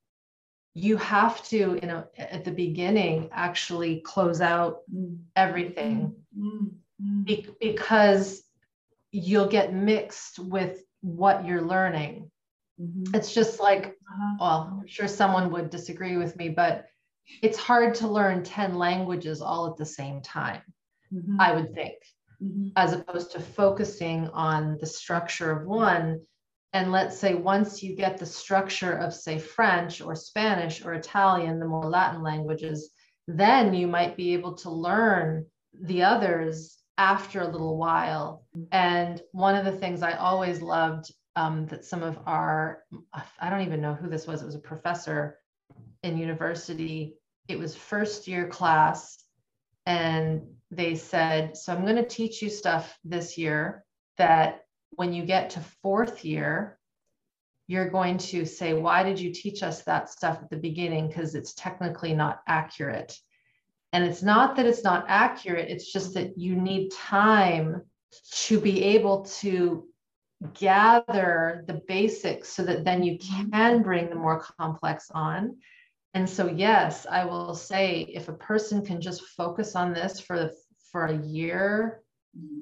you 0.74 0.98
have 0.98 1.42
to 1.46 1.80
you 1.82 1.88
know 1.88 2.06
at 2.18 2.44
the 2.44 2.52
beginning 2.52 3.30
actually 3.32 4.02
close 4.02 4.42
out 4.42 4.80
everything 5.36 6.14
mm-hmm. 6.38 7.24
Be- 7.24 7.48
because 7.60 8.44
you'll 9.12 9.48
get 9.48 9.74
mixed 9.74 10.38
with 10.38 10.84
what 11.02 11.46
you're 11.46 11.62
learning 11.62 12.30
mm-hmm. 12.80 13.16
it's 13.16 13.34
just 13.34 13.60
like 13.60 13.86
uh-huh. 13.86 14.36
well 14.40 14.80
i'm 14.82 14.88
sure 14.88 15.08
someone 15.08 15.50
would 15.52 15.70
disagree 15.70 16.18
with 16.18 16.36
me 16.36 16.50
but 16.50 16.88
it's 17.42 17.58
hard 17.58 17.96
to 17.96 18.08
learn 18.08 18.44
10 18.44 18.76
languages 18.76 19.42
all 19.42 19.68
at 19.68 19.78
the 19.78 19.86
same 19.86 20.22
time, 20.22 20.62
mm-hmm. 21.14 21.40
I 21.40 21.54
would 21.54 21.74
think, 21.74 21.96
mm-hmm. 22.42 22.70
as 22.76 22.94
opposed 22.94 23.32
to 23.32 23.40
focusing 23.40 24.28
on 24.30 24.78
the 24.80 24.86
structure 24.86 25.52
of 25.52 25.68
one. 25.68 26.22
And 26.74 26.92
let's 26.92 27.18
say 27.18 27.36
once 27.36 27.82
you 27.82 27.96
get 27.96 28.18
the 28.18 28.26
structure 28.26 28.94
of, 28.94 29.14
say, 29.14 29.40
French 29.40 30.02
or 30.02 30.16
Spanish 30.16 30.84
or 30.84 30.94
Italian, 30.94 31.60
the 31.60 31.68
more 31.68 31.90
Latin 31.90 32.22
languages, 32.22 32.92
then 33.28 33.74
you 33.74 33.88
might 33.88 34.18
be 34.18 34.34
able 34.34 34.56
to 34.56 34.70
learn 34.70 35.46
the 35.82 36.04
others 36.04 36.78
after 36.98 37.42
a 37.42 37.48
little 37.48 37.78
while. 37.78 38.46
And 38.72 39.22
one 39.32 39.56
of 39.56 39.66
the 39.66 39.72
things 39.72 40.02
I 40.02 40.14
always 40.14 40.62
loved 40.62 41.12
um, 41.36 41.66
that 41.68 41.84
some 41.84 42.04
of 42.04 42.18
our, 42.26 42.84
I 43.40 43.50
don't 43.50 43.66
even 43.66 43.82
know 43.82 43.94
who 43.94 44.10
this 44.10 44.26
was, 44.26 44.42
it 44.42 44.46
was 44.46 44.56
a 44.56 44.60
professor 44.60 45.38
in 46.06 46.18
university, 46.18 47.16
it 47.48 47.60
was 47.60 47.76
first 47.76 48.28
year 48.28 48.48
class, 48.48 49.18
and 49.86 50.42
they 50.72 50.96
said, 50.96 51.58
So 51.58 51.74
I'm 51.74 51.84
going 51.84 51.96
to 51.96 52.06
teach 52.06 52.42
you 52.42 52.50
stuff 52.50 52.98
this 53.04 53.38
year 53.38 53.84
that 54.18 54.62
when 54.92 55.14
you 55.14 55.26
get 55.26 55.52
to 55.52 55.60
fourth 55.82 56.24
year, 56.24 56.78
you're 57.68 57.90
going 57.90 58.18
to 58.20 58.46
say, 58.46 58.74
Why 58.74 59.04
did 59.04 59.20
you 59.20 59.34
teach 59.34 59.64
us 59.64 59.84
that 59.84 60.10
stuff 60.10 60.40
at 60.42 60.50
the 60.50 60.58
beginning? 60.58 61.08
Because 61.08 61.36
it's 61.36 61.54
technically 61.56 62.14
not 62.14 62.42
accurate. 62.48 63.18
And 63.92 64.04
it's 64.04 64.22
not 64.22 64.56
that 64.56 64.66
it's 64.66 64.84
not 64.84 65.06
accurate, 65.08 65.70
it's 65.70 65.92
just 65.92 66.14
that 66.14 66.38
you 66.38 66.56
need 66.56 66.92
time 66.92 67.82
to 68.32 68.60
be 68.60 68.84
able 68.84 69.24
to 69.40 69.88
gather 70.54 71.64
the 71.68 71.82
basics 71.88 72.50
so 72.50 72.64
that 72.64 72.84
then 72.84 73.04
you 73.04 73.18
can 73.18 73.82
bring 73.82 74.10
the 74.10 74.16
more 74.16 74.44
complex 74.60 75.10
on 75.12 75.56
and 76.16 76.30
so, 76.30 76.48
yes, 76.48 77.06
I 77.12 77.26
will 77.26 77.54
say 77.54 78.08
if 78.14 78.30
a 78.30 78.34
person 78.34 78.86
can 78.86 79.02
just 79.02 79.22
focus 79.22 79.76
on 79.76 79.94
this 79.94 80.20
for 80.22 80.50
for 80.90 81.08
a 81.08 81.18
year 81.18 82.02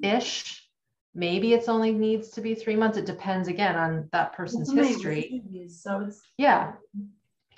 ish, 0.02 0.68
maybe 1.14 1.52
it's 1.52 1.68
only 1.68 1.92
needs 1.92 2.30
to 2.30 2.40
be 2.40 2.56
three 2.56 2.74
months. 2.74 2.98
It 2.98 3.06
depends 3.06 3.46
again 3.46 3.76
on 3.76 4.08
that 4.10 4.32
person's 4.32 4.72
history. 4.72 5.40
So 5.68 6.00
it's 6.00 6.20
yeah, 6.36 6.72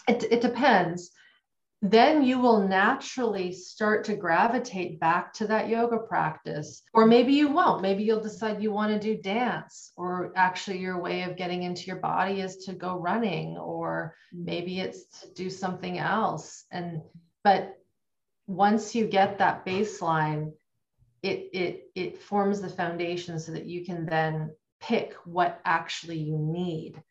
it, 0.07 0.25
it 0.31 0.43
depends 0.43 1.13
then 1.91 2.23
you 2.23 2.39
will 2.39 2.67
naturally 2.67 3.53
start 3.53 4.05
to 4.05 4.17
gravitate 4.17 4.99
back 4.99 5.33
to 5.35 5.47
that 5.47 5.69
yoga 5.69 5.99
practice. 5.99 6.83
Or 6.95 7.07
maybe 7.07 7.33
you 7.35 7.49
won't. 7.49 7.83
Maybe 7.83 8.03
you'll 8.03 8.21
decide 8.21 8.63
you 8.63 8.73
want 8.73 8.93
to 8.93 8.99
do 8.99 9.21
dance, 9.21 9.93
or 9.97 10.33
actually, 10.37 10.79
your 10.79 11.01
way 11.01 11.23
of 11.23 11.37
getting 11.37 11.65
into 11.65 11.87
your 11.87 11.97
body 11.97 12.41
is 12.41 12.57
to 12.65 12.73
go 12.73 12.99
running, 12.99 13.57
or 13.59 14.15
maybe 14.33 14.81
it's 14.81 15.21
to 15.21 15.35
do 15.35 15.51
something 15.51 15.99
else. 15.99 16.65
And 16.71 17.03
but 17.45 17.79
once 18.47 18.95
you 18.95 19.07
get 19.07 19.39
that 19.39 19.67
baseline, 19.67 20.53
it 21.23 21.51
it 21.53 21.91
it 21.95 22.23
forms 22.23 22.61
the 22.61 22.69
foundation 22.69 23.39
so 23.39 23.53
that 23.53 23.67
you 23.67 23.85
can 23.85 24.07
then 24.07 24.55
pick 24.81 25.15
what 25.25 25.61
actually 25.65 26.19
you 26.19 26.39
need 26.39 27.03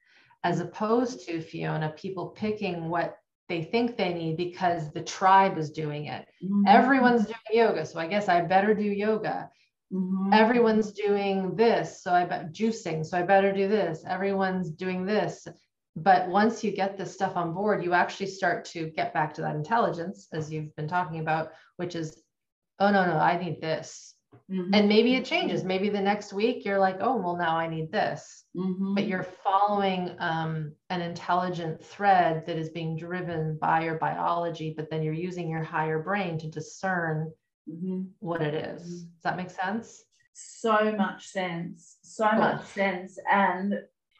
as 0.45 0.59
opposed 0.59 1.25
to 1.25 1.41
Fiona, 1.41 1.89
people 1.89 2.27
picking 2.27 2.87
what 2.87 3.17
they 3.47 3.63
think 3.63 3.95
they 3.95 4.13
need 4.13 4.37
because 4.37 4.91
the 4.91 5.01
tribe 5.01 5.57
is 5.57 5.71
doing 5.71 6.05
it. 6.05 6.25
Mm-hmm. 6.43 6.67
Everyone's 6.67 7.25
doing 7.25 7.37
yoga, 7.51 7.85
so 7.85 7.99
I 7.99 8.07
guess 8.07 8.27
I 8.27 8.41
better 8.41 8.73
do 8.73 8.83
yoga. 8.83 9.49
Mm-hmm. 9.93 10.33
Everyone's 10.33 10.91
doing 10.91 11.55
this, 11.55 12.01
so 12.01 12.11
I 12.11 12.25
bet 12.25 12.51
juicing, 12.51 13.05
so 13.05 13.17
I 13.17 13.21
better 13.21 13.53
do 13.53 13.67
this. 13.67 14.03
Everyone's 14.07 14.71
doing 14.71 15.05
this. 15.05 15.47
But 15.95 16.27
once 16.27 16.63
you 16.63 16.71
get 16.71 16.97
this 16.97 17.13
stuff 17.13 17.37
on 17.37 17.53
board, 17.53 17.83
you 17.83 17.93
actually 17.93 18.27
start 18.27 18.65
to 18.65 18.89
get 18.89 19.13
back 19.13 19.33
to 19.35 19.41
that 19.41 19.55
intelligence, 19.55 20.27
as 20.33 20.51
you've 20.51 20.75
been 20.75 20.87
talking 20.87 21.19
about, 21.19 21.51
which 21.77 21.95
is, 21.95 22.21
oh, 22.79 22.91
no, 22.91 23.05
no, 23.05 23.17
I 23.17 23.41
need 23.41 23.61
this. 23.61 24.14
Mm-hmm. 24.51 24.73
And 24.73 24.89
maybe 24.89 25.15
it 25.15 25.25
changes. 25.25 25.63
Maybe 25.63 25.89
the 25.89 26.01
next 26.01 26.33
week 26.33 26.65
you're 26.65 26.79
like, 26.79 26.97
oh, 26.99 27.15
well, 27.17 27.35
now 27.35 27.55
I 27.57 27.67
need 27.67 27.91
this. 27.91 28.45
Mm-hmm. 28.55 28.95
But 28.95 29.07
you're 29.07 29.27
following 29.43 30.15
um, 30.19 30.73
an 30.89 31.01
intelligent 31.01 31.83
thread 31.83 32.45
that 32.45 32.57
is 32.57 32.69
being 32.69 32.95
driven 32.97 33.57
by 33.59 33.83
your 33.83 33.95
biology, 33.95 34.73
but 34.75 34.89
then 34.89 35.01
you're 35.01 35.13
using 35.13 35.49
your 35.49 35.63
higher 35.63 35.99
brain 35.99 36.37
to 36.39 36.47
discern 36.47 37.31
mm-hmm. 37.69 38.03
what 38.19 38.41
it 38.41 38.53
is. 38.53 38.81
Mm-hmm. 38.81 39.13
Does 39.13 39.23
that 39.23 39.37
make 39.37 39.49
sense? 39.49 40.03
So 40.33 40.93
much 40.97 41.27
sense. 41.27 41.97
So 42.03 42.29
much 42.31 42.65
sense. 42.65 43.17
And, 43.31 43.75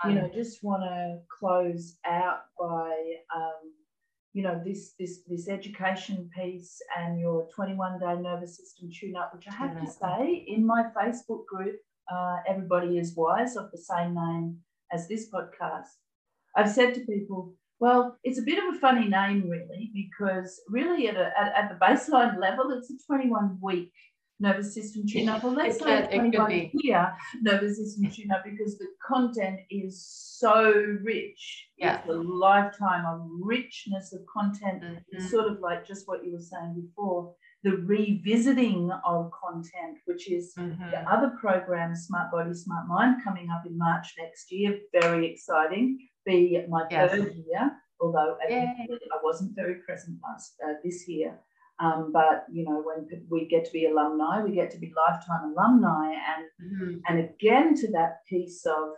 you 0.06 0.14
know, 0.14 0.30
just 0.34 0.64
want 0.64 0.84
to 0.84 1.20
close 1.40 1.98
out 2.06 2.42
by, 2.60 2.94
um, 3.36 3.75
you 4.36 4.44
know 4.44 4.62
this 4.66 4.94
this 5.00 5.22
this 5.30 5.48
education 5.48 6.30
piece 6.38 6.82
and 6.98 7.20
your 7.20 7.48
21 7.56 8.00
day 8.00 8.16
nervous 8.22 8.58
system 8.58 8.90
tune 8.94 9.16
up 9.16 9.34
which 9.34 9.48
i 9.50 9.54
have 9.54 9.80
to 9.82 9.90
say 9.90 10.44
in 10.46 10.66
my 10.68 10.84
facebook 10.96 11.46
group 11.46 11.78
uh, 12.14 12.36
everybody 12.48 12.98
is 12.98 13.16
wise 13.16 13.56
of 13.56 13.72
the 13.72 13.78
same 13.78 14.14
name 14.14 14.58
as 14.92 15.08
this 15.08 15.30
podcast 15.34 15.94
i've 16.58 16.70
said 16.70 16.94
to 16.94 17.00
people 17.06 17.54
well 17.80 18.18
it's 18.26 18.38
a 18.38 18.48
bit 18.50 18.60
of 18.62 18.76
a 18.76 18.80
funny 18.80 19.08
name 19.08 19.48
really 19.48 19.90
because 19.96 20.60
really 20.70 21.08
at, 21.08 21.16
a, 21.16 21.32
at, 21.40 21.54
at 21.56 21.70
the 21.70 21.86
baseline 21.86 22.38
level 22.38 22.72
it's 22.78 22.92
a 22.92 23.08
21 23.08 23.58
week 23.62 23.94
nervous 24.40 24.74
system 24.74 25.04
tune 25.08 25.30
up. 25.30 25.44
Well, 25.44 25.54
let's 25.54 25.80
say 25.80 26.08
21 26.08 26.72
here 26.74 27.14
nervous 27.42 27.78
system 27.78 28.10
tune 28.12 28.32
up 28.32 28.44
because 28.44 28.78
the 28.78 28.88
content 29.06 29.60
is 29.70 30.06
so 30.06 30.72
rich. 31.04 31.68
Yeah. 31.78 32.00
It's 32.00 32.10
a 32.10 32.14
lifetime 32.14 33.06
of 33.06 33.28
richness 33.42 34.14
of 34.14 34.22
content. 34.32 34.84
Mm-hmm. 34.84 34.98
It's 35.12 35.32
sort 35.32 35.52
of 35.52 35.60
like 35.60 35.86
just 35.86 36.08
what 36.08 36.26
you 36.26 36.34
were 36.34 36.40
saying 36.40 36.82
before 36.82 37.34
the 37.64 37.78
revisiting 37.78 38.92
of 39.06 39.32
content, 39.32 39.98
which 40.06 40.30
is 40.30 40.54
mm-hmm. 40.58 40.92
the 40.92 41.00
other 41.12 41.34
program, 41.42 41.96
Smart 41.96 42.32
Body, 42.32 42.54
Smart 42.54 42.88
Mind, 42.88 43.24
coming 43.24 43.50
up 43.50 43.64
in 43.66 43.76
March 43.78 44.14
next 44.20 44.52
year. 44.52 44.78
Very 45.02 45.32
exciting. 45.32 45.98
Be 46.26 46.64
my 46.70 46.84
yes. 46.92 47.12
third 47.12 47.34
year, 47.36 47.72
although 48.00 48.38
I 48.48 49.20
wasn't 49.24 49.56
very 49.56 49.76
present 49.86 50.18
last 50.24 50.56
uh, 50.64 50.74
this 50.84 51.08
year. 51.08 51.40
Um, 51.80 52.12
but 52.14 52.46
you 52.52 52.64
know, 52.64 52.84
when 52.86 53.08
we 53.30 53.48
get 53.48 53.66
to 53.66 53.72
be 53.72 53.86
alumni, 53.86 54.42
we 54.44 54.56
get 54.56 54.72
to 54.72 54.78
be 54.78 54.94
lifetime 54.96 55.54
alumni, 55.54 56.14
and 56.14 56.46
mm-hmm. 56.64 56.98
and 57.08 57.30
again 57.30 57.76
to 57.76 57.92
that 57.92 58.26
piece 58.30 58.66
of 58.66 58.94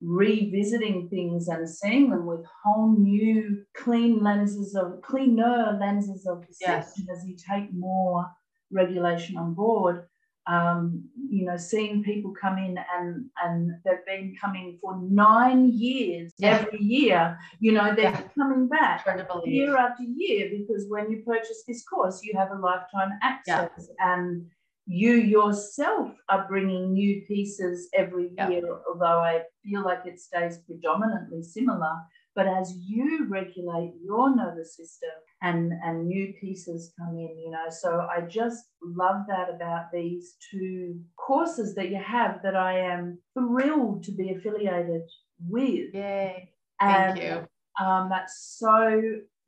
revisiting 0.00 1.08
things 1.08 1.46
and 1.48 1.68
seeing 1.68 2.10
them 2.10 2.26
with 2.26 2.44
whole 2.64 2.98
new 2.98 3.64
clean 3.76 4.22
lenses 4.22 4.74
of 4.74 5.00
cleaner 5.02 5.78
lenses 5.80 6.26
of 6.26 6.42
perception 6.42 7.06
yes. 7.06 7.18
as 7.18 7.26
you 7.26 7.36
take 7.36 7.72
more 7.72 8.26
regulation 8.72 9.36
on 9.36 9.54
board. 9.54 10.06
Um, 10.46 11.04
you 11.30 11.44
know, 11.44 11.56
seeing 11.56 12.02
people 12.02 12.34
come 12.38 12.58
in 12.58 12.76
and 12.98 13.26
and 13.42 13.72
they've 13.84 14.04
been 14.06 14.34
coming 14.40 14.78
for 14.80 15.00
nine 15.00 15.70
years 15.72 16.32
yeah. 16.38 16.58
every 16.58 16.80
year. 16.80 17.38
You 17.60 17.72
know, 17.72 17.94
they're 17.94 18.10
yeah. 18.10 18.22
coming 18.36 18.68
back 18.68 19.06
year 19.44 19.76
after 19.76 20.02
year 20.02 20.50
because 20.50 20.86
when 20.88 21.10
you 21.10 21.22
purchase 21.24 21.62
this 21.66 21.84
course, 21.84 22.22
you 22.24 22.36
have 22.36 22.50
a 22.50 22.58
lifetime 22.58 23.10
access 23.22 23.70
yeah. 23.78 24.14
and 24.14 24.46
you 24.86 25.14
yourself 25.14 26.10
are 26.28 26.46
bringing 26.48 26.92
new 26.92 27.22
pieces 27.22 27.88
every 27.94 28.30
year, 28.48 28.62
although 28.88 29.20
I 29.20 29.42
feel 29.64 29.84
like 29.84 30.00
it 30.06 30.18
stays 30.18 30.58
predominantly 30.58 31.42
similar. 31.42 31.94
But 32.34 32.46
as 32.46 32.74
you 32.78 33.26
regulate 33.28 33.92
your 34.02 34.34
nervous 34.34 34.76
system 34.76 35.10
and, 35.42 35.72
and 35.84 36.06
new 36.06 36.32
pieces 36.40 36.92
come 36.98 37.14
in, 37.16 37.38
you 37.38 37.50
know, 37.50 37.66
so 37.68 38.08
I 38.10 38.22
just 38.22 38.64
love 38.82 39.22
that 39.28 39.50
about 39.54 39.92
these 39.92 40.36
two 40.50 40.98
courses 41.16 41.74
that 41.74 41.90
you 41.90 42.00
have 42.02 42.40
that 42.42 42.56
I 42.56 42.78
am 42.78 43.18
thrilled 43.34 44.04
to 44.04 44.12
be 44.12 44.30
affiliated 44.30 45.02
with. 45.46 45.94
Yay. 45.94 46.48
Thank 46.80 47.22
you. 47.22 47.46
Um, 47.84 48.08
that's 48.08 48.56
so 48.58 49.00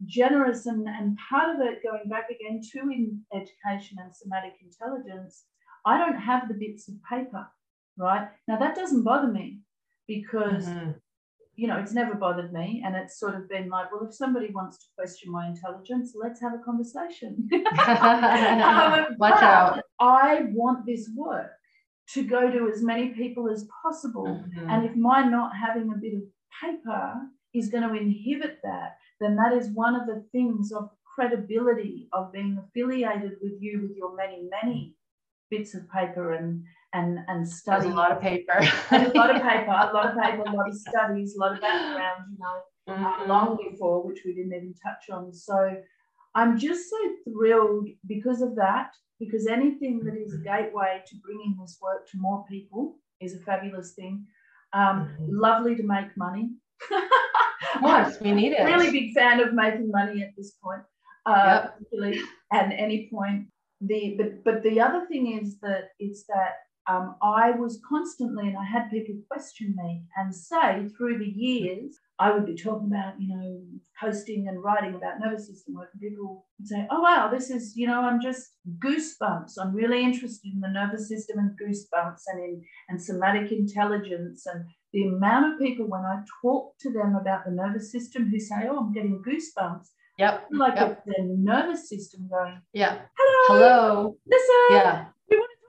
generous 0.04 0.66
and, 0.66 0.86
and 0.86 1.16
part 1.30 1.54
of 1.54 1.66
it 1.66 1.82
going 1.82 2.08
back 2.10 2.28
again 2.28 2.60
to 2.72 2.80
in 2.90 3.22
education 3.32 3.96
and 4.02 4.14
somatic 4.14 4.52
intelligence 4.60 5.44
i 5.86 5.96
don't 5.96 6.18
have 6.18 6.48
the 6.48 6.54
bits 6.54 6.88
of 6.88 6.94
paper 7.08 7.46
right 7.96 8.28
now 8.48 8.58
that 8.58 8.74
doesn't 8.74 9.04
bother 9.04 9.28
me 9.28 9.60
because 10.06 10.66
mm-hmm 10.66 10.90
you 11.56 11.68
know, 11.68 11.78
it's 11.78 11.92
never 11.92 12.14
bothered 12.14 12.52
me. 12.52 12.82
And 12.84 12.96
it's 12.96 13.18
sort 13.18 13.34
of 13.34 13.48
been 13.48 13.68
like, 13.68 13.92
well, 13.92 14.06
if 14.08 14.14
somebody 14.14 14.50
wants 14.50 14.78
to 14.78 14.86
question 14.96 15.30
my 15.30 15.46
intelligence, 15.46 16.14
let's 16.20 16.40
have 16.40 16.52
a 16.54 16.58
conversation. 16.58 17.48
um, 17.52 19.06
Watch 19.18 19.42
out. 19.42 19.80
I 20.00 20.46
want 20.52 20.86
this 20.86 21.10
work 21.14 21.52
to 22.12 22.22
go 22.22 22.50
to 22.50 22.68
as 22.68 22.82
many 22.82 23.10
people 23.10 23.50
as 23.50 23.66
possible. 23.82 24.26
Mm-hmm. 24.26 24.70
And 24.70 24.84
if 24.84 24.96
my 24.96 25.24
not 25.24 25.52
having 25.56 25.90
a 25.92 25.96
bit 25.96 26.14
of 26.14 26.22
paper 26.60 27.14
is 27.54 27.68
going 27.68 27.88
to 27.88 27.94
inhibit 27.94 28.58
that, 28.64 28.96
then 29.20 29.36
that 29.36 29.52
is 29.52 29.70
one 29.70 29.94
of 29.94 30.06
the 30.06 30.24
things 30.32 30.72
of 30.72 30.90
credibility 31.14 32.08
of 32.12 32.32
being 32.32 32.58
affiliated 32.58 33.36
with 33.40 33.52
you 33.60 33.82
with 33.82 33.96
your 33.96 34.16
many, 34.16 34.48
many 34.62 34.96
bits 35.50 35.74
of 35.74 35.88
paper 35.90 36.32
and 36.32 36.62
and 36.92 37.18
and 37.28 37.48
study. 37.48 37.88
a 37.90 37.94
lot 37.94 38.12
of 38.12 38.20
paper. 38.20 38.58
a 38.90 39.12
lot 39.14 39.34
of 39.34 39.42
paper, 39.42 39.70
a 39.70 39.90
lot 39.92 40.06
of 40.06 40.22
paper, 40.22 40.42
a 40.46 40.52
lot 40.52 40.68
of 40.68 40.74
studies, 40.74 41.36
a 41.36 41.40
lot 41.40 41.52
of 41.52 41.60
background, 41.60 42.24
you 42.30 42.38
know, 42.38 42.94
uh, 42.94 42.96
mm-hmm. 42.96 43.30
long 43.30 43.58
before, 43.70 44.06
which 44.06 44.20
we 44.24 44.34
didn't 44.34 44.54
even 44.54 44.74
touch 44.74 45.10
on. 45.10 45.32
So 45.32 45.76
I'm 46.34 46.58
just 46.58 46.90
so 46.90 46.96
thrilled 47.28 47.88
because 48.06 48.42
of 48.42 48.56
that, 48.56 48.90
because 49.20 49.46
anything 49.46 50.00
that 50.04 50.14
is 50.14 50.32
a 50.32 50.36
mm-hmm. 50.36 50.64
gateway 50.64 51.02
to 51.06 51.16
bringing 51.24 51.56
this 51.60 51.78
work 51.82 52.08
to 52.10 52.18
more 52.18 52.44
people 52.48 52.96
is 53.20 53.34
a 53.34 53.38
fabulous 53.40 53.92
thing. 53.94 54.26
Um, 54.72 55.08
mm-hmm. 55.08 55.38
Lovely 55.40 55.76
to 55.76 55.82
make 55.82 56.16
money. 56.16 56.50
of 57.74 57.80
course, 57.80 58.20
we 58.20 58.32
need 58.32 58.52
it. 58.52 58.64
Really 58.64 58.90
big 58.90 59.14
fan 59.14 59.40
of 59.40 59.54
making 59.54 59.90
money 59.90 60.22
at 60.22 60.30
this 60.36 60.52
point. 60.62 60.82
Uh, 61.26 61.68
yep. 61.92 62.16
at 62.52 62.70
any 62.76 63.08
point. 63.10 63.46
The 63.86 64.16
but 64.16 64.44
but 64.44 64.62
the 64.62 64.80
other 64.80 65.06
thing 65.06 65.38
is 65.40 65.58
that 65.60 65.90
it's 65.98 66.24
that 66.26 66.54
um, 66.86 67.16
I 67.22 67.52
was 67.52 67.80
constantly, 67.88 68.48
and 68.48 68.58
I 68.58 68.64
had 68.64 68.90
people 68.90 69.14
question 69.30 69.74
me 69.76 70.04
and 70.16 70.34
say 70.34 70.86
through 70.96 71.18
the 71.18 71.24
years, 71.30 71.98
I 72.18 72.30
would 72.30 72.44
be 72.44 72.54
talking 72.54 72.88
about, 72.88 73.14
you 73.18 73.34
know, 73.34 73.60
posting 73.98 74.46
and 74.48 74.62
writing 74.62 74.94
about 74.94 75.18
nervous 75.18 75.48
system 75.48 75.74
work, 75.74 75.88
and 75.92 76.02
people 76.02 76.46
would 76.58 76.68
say, 76.68 76.86
Oh, 76.90 77.00
wow, 77.00 77.28
this 77.32 77.50
is, 77.50 77.74
you 77.74 77.86
know, 77.86 78.00
I'm 78.00 78.20
just 78.20 78.52
goosebumps. 78.78 79.52
I'm 79.60 79.74
really 79.74 80.04
interested 80.04 80.52
in 80.52 80.60
the 80.60 80.68
nervous 80.68 81.08
system 81.08 81.38
and 81.38 81.58
goosebumps 81.58 82.22
and 82.28 82.44
in 82.44 82.62
and 82.90 83.02
somatic 83.02 83.50
intelligence. 83.50 84.44
And 84.46 84.66
the 84.92 85.04
amount 85.04 85.54
of 85.54 85.58
people 85.58 85.86
when 85.88 86.02
I 86.02 86.22
talk 86.42 86.74
to 86.80 86.92
them 86.92 87.16
about 87.18 87.46
the 87.46 87.50
nervous 87.50 87.90
system 87.90 88.28
who 88.28 88.38
say, 88.38 88.68
Oh, 88.68 88.78
I'm 88.78 88.92
getting 88.92 89.22
goosebumps. 89.26 89.86
Yep. 90.18 90.48
Like 90.52 90.76
yep. 90.76 91.04
the 91.06 91.22
nervous 91.22 91.88
system 91.88 92.28
going, 92.30 92.60
Yeah. 92.72 93.00
Hello. 93.18 93.58
Hello. 93.58 94.16
Listen. 94.26 94.76
Yeah. 94.76 95.04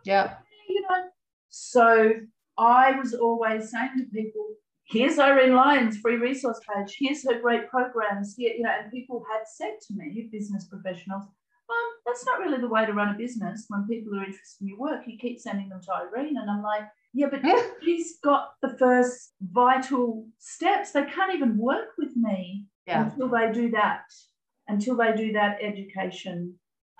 Yeah 0.03 0.35
you 0.75 0.81
know. 0.81 1.09
So 1.49 2.11
I 2.57 2.91
was 2.91 3.13
always 3.13 3.71
saying 3.71 3.91
to 3.97 4.05
people, 4.05 4.45
here's 4.87 5.17
Irene 5.17 5.55
Lyon's 5.55 5.97
free 5.97 6.17
resource 6.17 6.59
page, 6.67 6.95
here's 6.99 7.25
her 7.25 7.39
great 7.39 7.69
programs 7.69 8.35
here, 8.37 8.53
you 8.55 8.63
know, 8.63 8.71
and 8.81 8.91
people 8.91 9.23
had 9.31 9.43
said 9.47 9.75
to 9.87 9.93
me, 9.95 10.29
business 10.31 10.67
professionals, 10.67 11.23
um, 11.67 11.91
that's 12.05 12.25
not 12.25 12.39
really 12.39 12.59
the 12.59 12.69
way 12.69 12.85
to 12.85 12.93
run 12.93 13.15
a 13.15 13.17
business. 13.17 13.65
When 13.69 13.87
people 13.87 14.15
are 14.15 14.23
interested 14.23 14.61
in 14.61 14.67
your 14.67 14.77
work, 14.77 15.01
you 15.07 15.17
keep 15.17 15.39
sending 15.39 15.69
them 15.69 15.81
to 15.81 15.93
Irene. 15.93 16.37
And 16.37 16.49
I'm 16.49 16.61
like, 16.61 16.83
yeah, 17.11 17.27
but 17.31 17.43
yeah. 17.43 17.59
she's 17.83 18.19
got 18.23 18.49
the 18.61 18.77
first 18.77 19.33
vital 19.41 20.27
steps. 20.37 20.91
They 20.91 21.05
can't 21.05 21.33
even 21.33 21.57
work 21.57 21.87
with 21.97 22.15
me 22.15 22.67
yeah. 22.85 23.05
until 23.05 23.29
they 23.29 23.51
do 23.51 23.71
that, 23.71 24.03
until 24.68 24.95
they 24.95 25.13
do 25.16 25.32
that 25.34 25.57
education. 25.61 26.55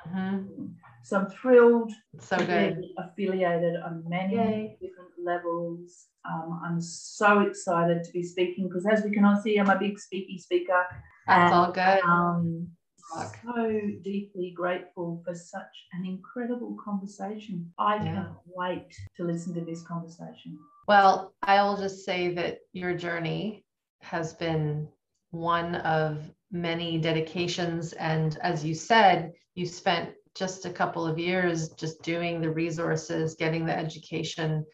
Mm-hmm. 0.08 0.66
So 1.04 1.18
I'm 1.18 1.30
thrilled 1.30 1.92
so 2.20 2.38
to 2.38 2.46
good. 2.46 2.82
be 2.82 2.96
affiliated 2.98 3.76
on 3.82 4.04
many 4.08 4.36
Yay. 4.36 4.78
different 4.82 5.12
levels. 5.24 6.08
Um, 6.28 6.60
I'm 6.66 6.82
so 6.82 7.42
excited 7.42 8.04
to 8.04 8.12
be 8.12 8.24
speaking 8.24 8.68
because, 8.68 8.86
as 8.88 9.04
we 9.04 9.12
can 9.12 9.24
all 9.24 9.40
see, 9.40 9.58
I'm 9.58 9.70
a 9.70 9.78
big 9.78 9.98
speaky 9.98 10.40
speaker. 10.40 10.84
That's 11.28 11.52
and, 11.52 11.54
all 11.54 11.72
good. 11.72 12.00
Um, 12.04 12.68
so 13.44 13.82
deeply 14.04 14.52
grateful 14.56 15.22
for 15.24 15.36
such 15.36 15.62
an 15.94 16.06
incredible 16.06 16.76
conversation. 16.84 17.72
I 17.78 17.98
yeah. 17.98 18.14
can't 18.14 18.30
wait 18.46 18.96
to 19.18 19.24
listen 19.24 19.54
to 19.56 19.62
this 19.62 19.84
conversation. 19.84 20.58
Well, 20.88 21.34
I 21.44 21.62
will 21.64 21.78
just 21.78 22.04
say 22.04 22.34
that 22.34 22.60
your 22.74 22.96
journey 22.96 23.64
has 24.02 24.34
been 24.34 24.88
one 25.32 25.76
of 25.76 26.32
many 26.52 26.98
dedications. 26.98 27.94
And 27.94 28.38
as 28.42 28.64
you 28.64 28.74
said, 28.74 29.34
you 29.56 29.66
spent 29.66 30.12
just 30.36 30.66
a 30.66 30.70
couple 30.70 31.06
of 31.08 31.18
years 31.18 31.70
just 31.70 32.02
doing 32.02 32.42
the 32.42 32.50
resources, 32.50 33.36
getting 33.36 33.66
the 33.66 33.78
education. 33.78 34.66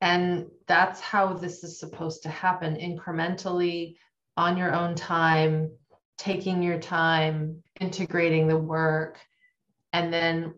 And 0.00 0.46
that's 0.66 1.00
how 1.00 1.32
this 1.32 1.64
is 1.64 1.78
supposed 1.78 2.22
to 2.24 2.28
happen 2.28 2.76
incrementally 2.76 3.94
on 4.36 4.56
your 4.56 4.74
own 4.74 4.94
time, 4.94 5.70
taking 6.18 6.62
your 6.62 6.78
time, 6.78 7.62
integrating 7.80 8.48
the 8.48 8.58
work, 8.58 9.18
and 9.92 10.12
then 10.12 10.54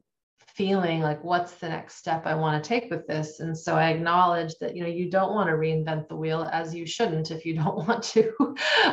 feeling 0.55 1.01
like 1.01 1.23
what's 1.25 1.55
the 1.55 1.69
next 1.69 1.97
step 1.97 2.27
I 2.27 2.35
want 2.35 2.63
to 2.63 2.69
take 2.69 2.89
with 2.89 3.07
this. 3.09 3.41
And 3.41 3.59
so 3.59 3.75
I 3.75 3.91
acknowledge 3.91 4.55
that 4.61 4.77
you 4.77 4.83
know 4.83 4.89
you 4.89 5.11
don't 5.11 5.35
want 5.35 5.49
to 5.49 5.57
reinvent 5.57 6.09
the 6.09 6.17
wheel 6.17 6.49
as 6.53 6.75
you 6.75 6.87
shouldn't 6.87 7.31
if 7.31 7.45
you 7.45 7.55
don't 7.63 7.87
want 7.87 8.03
to. 8.05 8.33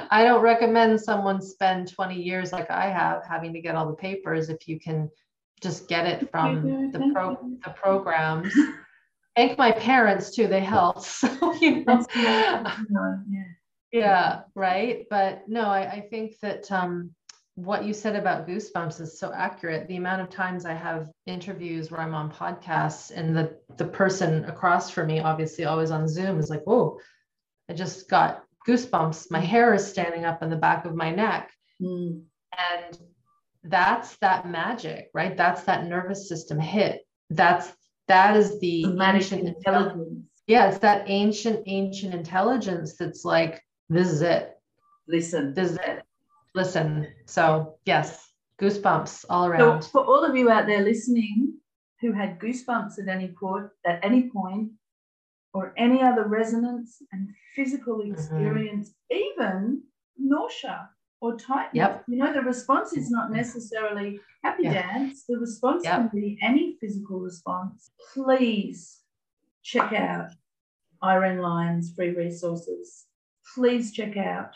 I 0.10 0.24
don't 0.24 0.42
recommend 0.42 1.00
someone 1.00 1.42
spend 1.42 1.92
20 1.92 2.16
years 2.16 2.52
like 2.52 2.70
I 2.72 2.90
have 2.90 3.24
having 3.28 3.54
to 3.54 3.62
get 3.62 3.76
all 3.76 3.88
the 3.88 3.96
papers 3.96 4.50
if 4.50 4.68
you 4.68 4.80
can 4.80 5.10
just 5.62 5.88
get 5.88 6.08
it 6.08 6.32
from 6.32 6.92
the 6.92 7.12
pro 7.14 7.38
the 7.64 7.70
programs. 7.72 8.54
Thank 9.36 9.58
my 9.58 9.72
parents 9.72 10.36
too; 10.36 10.48
they 10.48 10.62
helped. 10.62 11.06
So 11.32 11.54
you 11.56 11.86
know, 11.86 12.06
yeah. 12.16 12.74
yeah, 13.92 14.42
right. 14.56 15.06
But 15.10 15.48
no, 15.48 15.64
I, 15.66 15.82
I 15.82 16.08
think 16.10 16.40
that 16.42 16.72
um, 16.72 17.14
what 17.66 17.86
you 17.86 17.94
said 17.94 18.16
about 18.16 18.48
goosebumps 18.48 19.00
is 19.00 19.20
so 19.20 19.32
accurate. 19.32 19.88
The 19.88 19.98
amount 19.98 20.22
of 20.22 20.30
times 20.30 20.66
I 20.66 20.74
have 20.74 21.10
interviews 21.28 21.92
where 21.92 22.02
I'm 22.02 22.16
on 22.16 22.32
podcasts 22.32 23.12
and 23.12 23.36
the 23.36 23.58
the 23.78 23.86
person 23.86 24.46
across 24.46 24.90
from 24.90 25.08
me, 25.08 25.20
obviously 25.20 25.66
always 25.66 25.92
on 25.92 26.08
Zoom, 26.08 26.40
is 26.40 26.50
like, 26.50 26.64
"Whoa, 26.64 27.00
I 27.70 27.74
just 27.74 28.10
got 28.10 28.44
goosebumps. 28.68 29.30
My 29.30 29.40
hair 29.40 29.74
is 29.74 29.86
standing 29.88 30.26
up 30.26 30.42
in 30.42 30.50
the 30.50 30.56
back 30.56 30.86
of 30.86 30.96
my 30.96 31.12
neck." 31.12 31.52
Mm. 31.82 32.24
And 32.58 33.00
that's 33.64 34.18
that 34.18 34.50
magic, 34.50 35.10
right? 35.14 35.38
That's 35.38 35.64
that 35.64 35.86
nervous 35.86 36.28
system 36.28 36.60
hit. 36.60 37.02
That's 37.30 37.72
that 38.08 38.36
is 38.36 38.60
the 38.60 38.86
ancient 38.86 39.48
intelligence. 39.48 40.26
Yeah, 40.48 40.68
it's 40.68 40.80
that 40.80 41.10
ancient, 41.10 41.64
ancient 41.68 42.14
intelligence 42.14 42.98
that's 42.98 43.24
like, 43.24 43.64
this 43.90 44.10
is 44.10 44.22
it. 44.22 44.52
Listen. 45.08 45.54
This 45.54 45.72
is 45.72 45.78
it. 45.78 46.04
Listen. 46.54 47.08
So 47.26 47.78
yes, 47.86 48.32
goosebumps 48.60 49.26
all 49.30 49.48
around. 49.48 49.84
So 49.84 49.90
for 49.90 50.06
all 50.06 50.24
of 50.24 50.36
you 50.36 50.50
out 50.50 50.68
there 50.68 50.84
listening 50.84 51.54
who 52.00 52.12
had 52.12 52.40
goosebumps 52.40 53.00
at 53.00 53.08
any 53.08 53.30
point, 53.30 53.68
at 53.86 54.04
any 54.04 54.30
point, 54.30 54.72
or 55.54 55.74
any 55.78 56.02
other 56.02 56.28
resonance 56.28 57.02
and 57.12 57.30
physical 57.56 58.00
mm-hmm. 58.00 58.14
experience, 58.14 58.90
mm-hmm. 59.12 59.44
even 59.44 59.84
nausea, 60.18 60.90
or 61.22 61.38
tightness. 61.38 61.76
Yep. 61.76 62.04
You 62.08 62.18
know, 62.18 62.34
the 62.34 62.42
response 62.42 62.94
is 62.94 63.12
not 63.12 63.32
necessarily 63.32 64.20
happy 64.44 64.64
dance. 64.64 65.26
The 65.28 65.38
response 65.38 65.84
yep. 65.84 65.96
can 65.96 66.10
be 66.14 66.40
any 66.42 66.78
physical 66.82 67.20
response. 67.20 67.92
Please 68.14 69.02
check 69.64 69.94
out 69.94 70.30
Irene 71.04 71.40
Lyon's 71.40 71.94
free 71.94 72.16
resources. 72.16 73.06
Please 73.54 73.92
check 73.92 74.18
out 74.18 74.52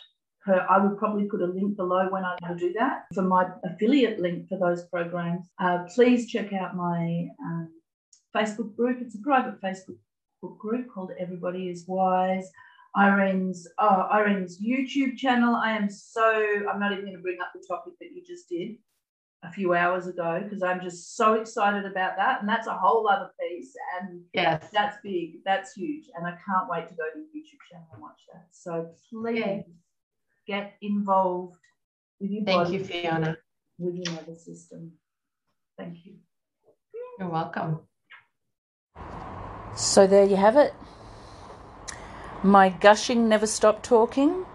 I 0.47 0.77
will 0.77 0.95
probably 0.95 1.25
put 1.25 1.41
a 1.41 1.45
link 1.47 1.75
below 1.75 2.07
when 2.09 2.23
I 2.23 2.35
do 2.57 2.73
that 2.77 3.05
for 3.13 3.23
my 3.23 3.47
affiliate 3.63 4.19
link 4.19 4.47
for 4.47 4.59
those 4.59 4.85
programs. 4.85 5.47
Uh, 5.59 5.79
please 5.93 6.29
check 6.29 6.53
out 6.53 6.75
my 6.75 7.27
um, 7.43 7.69
Facebook 8.35 8.75
group. 8.75 8.99
It's 9.01 9.15
a 9.15 9.19
private 9.19 9.59
Facebook 9.61 9.97
group 10.59 10.87
called 10.93 11.11
Everybody 11.19 11.69
is 11.69 11.85
Wise. 11.87 12.49
Irene's 12.95 13.67
oh, 13.79 14.07
Irene's 14.11 14.61
YouTube 14.61 15.17
channel. 15.17 15.55
I 15.55 15.71
am 15.71 15.89
so 15.89 16.23
I'm 16.71 16.79
not 16.79 16.91
even 16.93 17.05
going 17.05 17.17
to 17.17 17.21
bring 17.21 17.39
up 17.41 17.51
the 17.53 17.65
topic 17.67 17.93
that 17.99 18.11
you 18.13 18.23
just 18.25 18.47
did 18.47 18.77
a 19.43 19.51
few 19.51 19.73
hours 19.73 20.07
ago 20.07 20.41
because 20.43 20.63
I'm 20.63 20.81
just 20.81 21.15
so 21.15 21.33
excited 21.33 21.85
about 21.85 22.15
that. 22.17 22.39
And 22.39 22.47
that's 22.47 22.67
a 22.67 22.73
whole 22.73 23.09
other 23.09 23.31
piece. 23.39 23.73
And 23.99 24.21
yes, 24.33 24.69
that's 24.71 24.97
big, 25.03 25.43
that's 25.43 25.73
huge. 25.73 26.05
And 26.15 26.25
I 26.25 26.31
can't 26.31 26.69
wait 26.69 26.87
to 26.87 26.95
go 26.95 27.03
to 27.03 27.19
the 27.19 27.37
YouTube 27.37 27.59
channel 27.69 27.87
and 27.93 28.01
watch 28.01 28.21
that. 28.31 28.45
So 28.51 28.91
please 29.11 29.63
get 30.47 30.73
involved 30.81 31.57
with 32.19 32.31
your 32.31 32.43
Thank 32.43 32.69
you, 32.69 32.83
Fiona. 32.83 33.37
With 33.77 33.95
your 33.95 34.13
nervous 34.15 34.45
system. 34.45 34.93
Thank 35.77 36.05
you. 36.05 36.15
You're 37.19 37.29
welcome. 37.29 37.79
So 39.75 40.07
there 40.07 40.25
you 40.25 40.37
have 40.37 40.55
it. 40.55 40.73
My 42.43 42.69
gushing 42.69 43.27
never 43.27 43.47
stop 43.47 43.83
talking. 43.83 44.45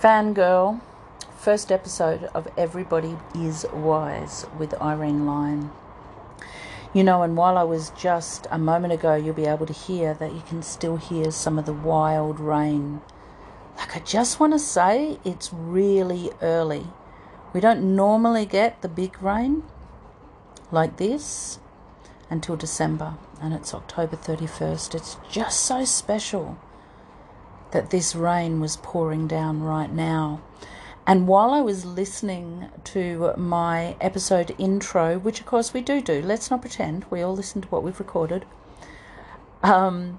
Fangirl 0.00 0.80
first 1.46 1.70
episode 1.70 2.24
of 2.34 2.48
Everybody 2.56 3.16
is 3.32 3.64
Wise 3.72 4.46
with 4.58 4.74
Irene 4.82 5.26
Lyon. 5.26 5.70
You 6.92 7.04
know, 7.04 7.22
and 7.22 7.36
while 7.36 7.56
I 7.56 7.62
was 7.62 7.90
just 7.90 8.48
a 8.50 8.58
moment 8.58 8.92
ago, 8.92 9.14
you'll 9.14 9.32
be 9.32 9.46
able 9.46 9.66
to 9.66 9.72
hear 9.72 10.12
that 10.14 10.32
you 10.32 10.42
can 10.48 10.60
still 10.62 10.96
hear 10.96 11.30
some 11.30 11.56
of 11.56 11.64
the 11.64 11.72
wild 11.72 12.40
rain. 12.40 13.00
Like, 13.76 13.96
I 13.96 14.00
just 14.00 14.40
want 14.40 14.52
to 14.52 14.58
say 14.58 15.18
it's 15.24 15.52
really 15.52 16.30
early. 16.40 16.86
We 17.52 17.60
don't 17.60 17.94
normally 17.96 18.46
get 18.46 18.82
the 18.82 18.88
big 18.88 19.22
rain 19.22 19.62
like 20.70 20.96
this 20.96 21.58
until 22.28 22.56
December, 22.56 23.14
and 23.40 23.54
it's 23.54 23.74
October 23.74 24.16
31st. 24.16 24.94
It's 24.94 25.16
just 25.30 25.60
so 25.60 25.84
special 25.84 26.58
that 27.70 27.90
this 27.90 28.14
rain 28.14 28.60
was 28.60 28.76
pouring 28.76 29.28
down 29.28 29.62
right 29.62 29.92
now. 29.92 30.40
And 31.06 31.28
while 31.28 31.50
I 31.50 31.60
was 31.60 31.84
listening 31.84 32.68
to 32.84 33.32
my 33.36 33.96
episode 34.00 34.54
intro, 34.58 35.18
which 35.18 35.38
of 35.38 35.46
course 35.46 35.72
we 35.72 35.80
do 35.80 36.00
do, 36.00 36.20
let's 36.20 36.50
not 36.50 36.62
pretend, 36.62 37.04
we 37.10 37.22
all 37.22 37.34
listen 37.34 37.62
to 37.62 37.68
what 37.68 37.84
we've 37.84 38.00
recorded, 38.00 38.44
um, 39.62 40.18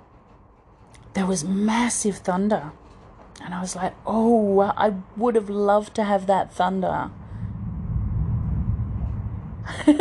there 1.13 1.25
was 1.25 1.43
massive 1.43 2.19
thunder. 2.19 2.71
And 3.43 3.53
I 3.53 3.61
was 3.61 3.75
like, 3.75 3.93
oh, 4.05 4.61
I 4.61 4.93
would 5.15 5.35
have 5.35 5.49
loved 5.49 5.95
to 5.95 6.03
have 6.03 6.27
that 6.27 6.51
thunder. 6.51 7.11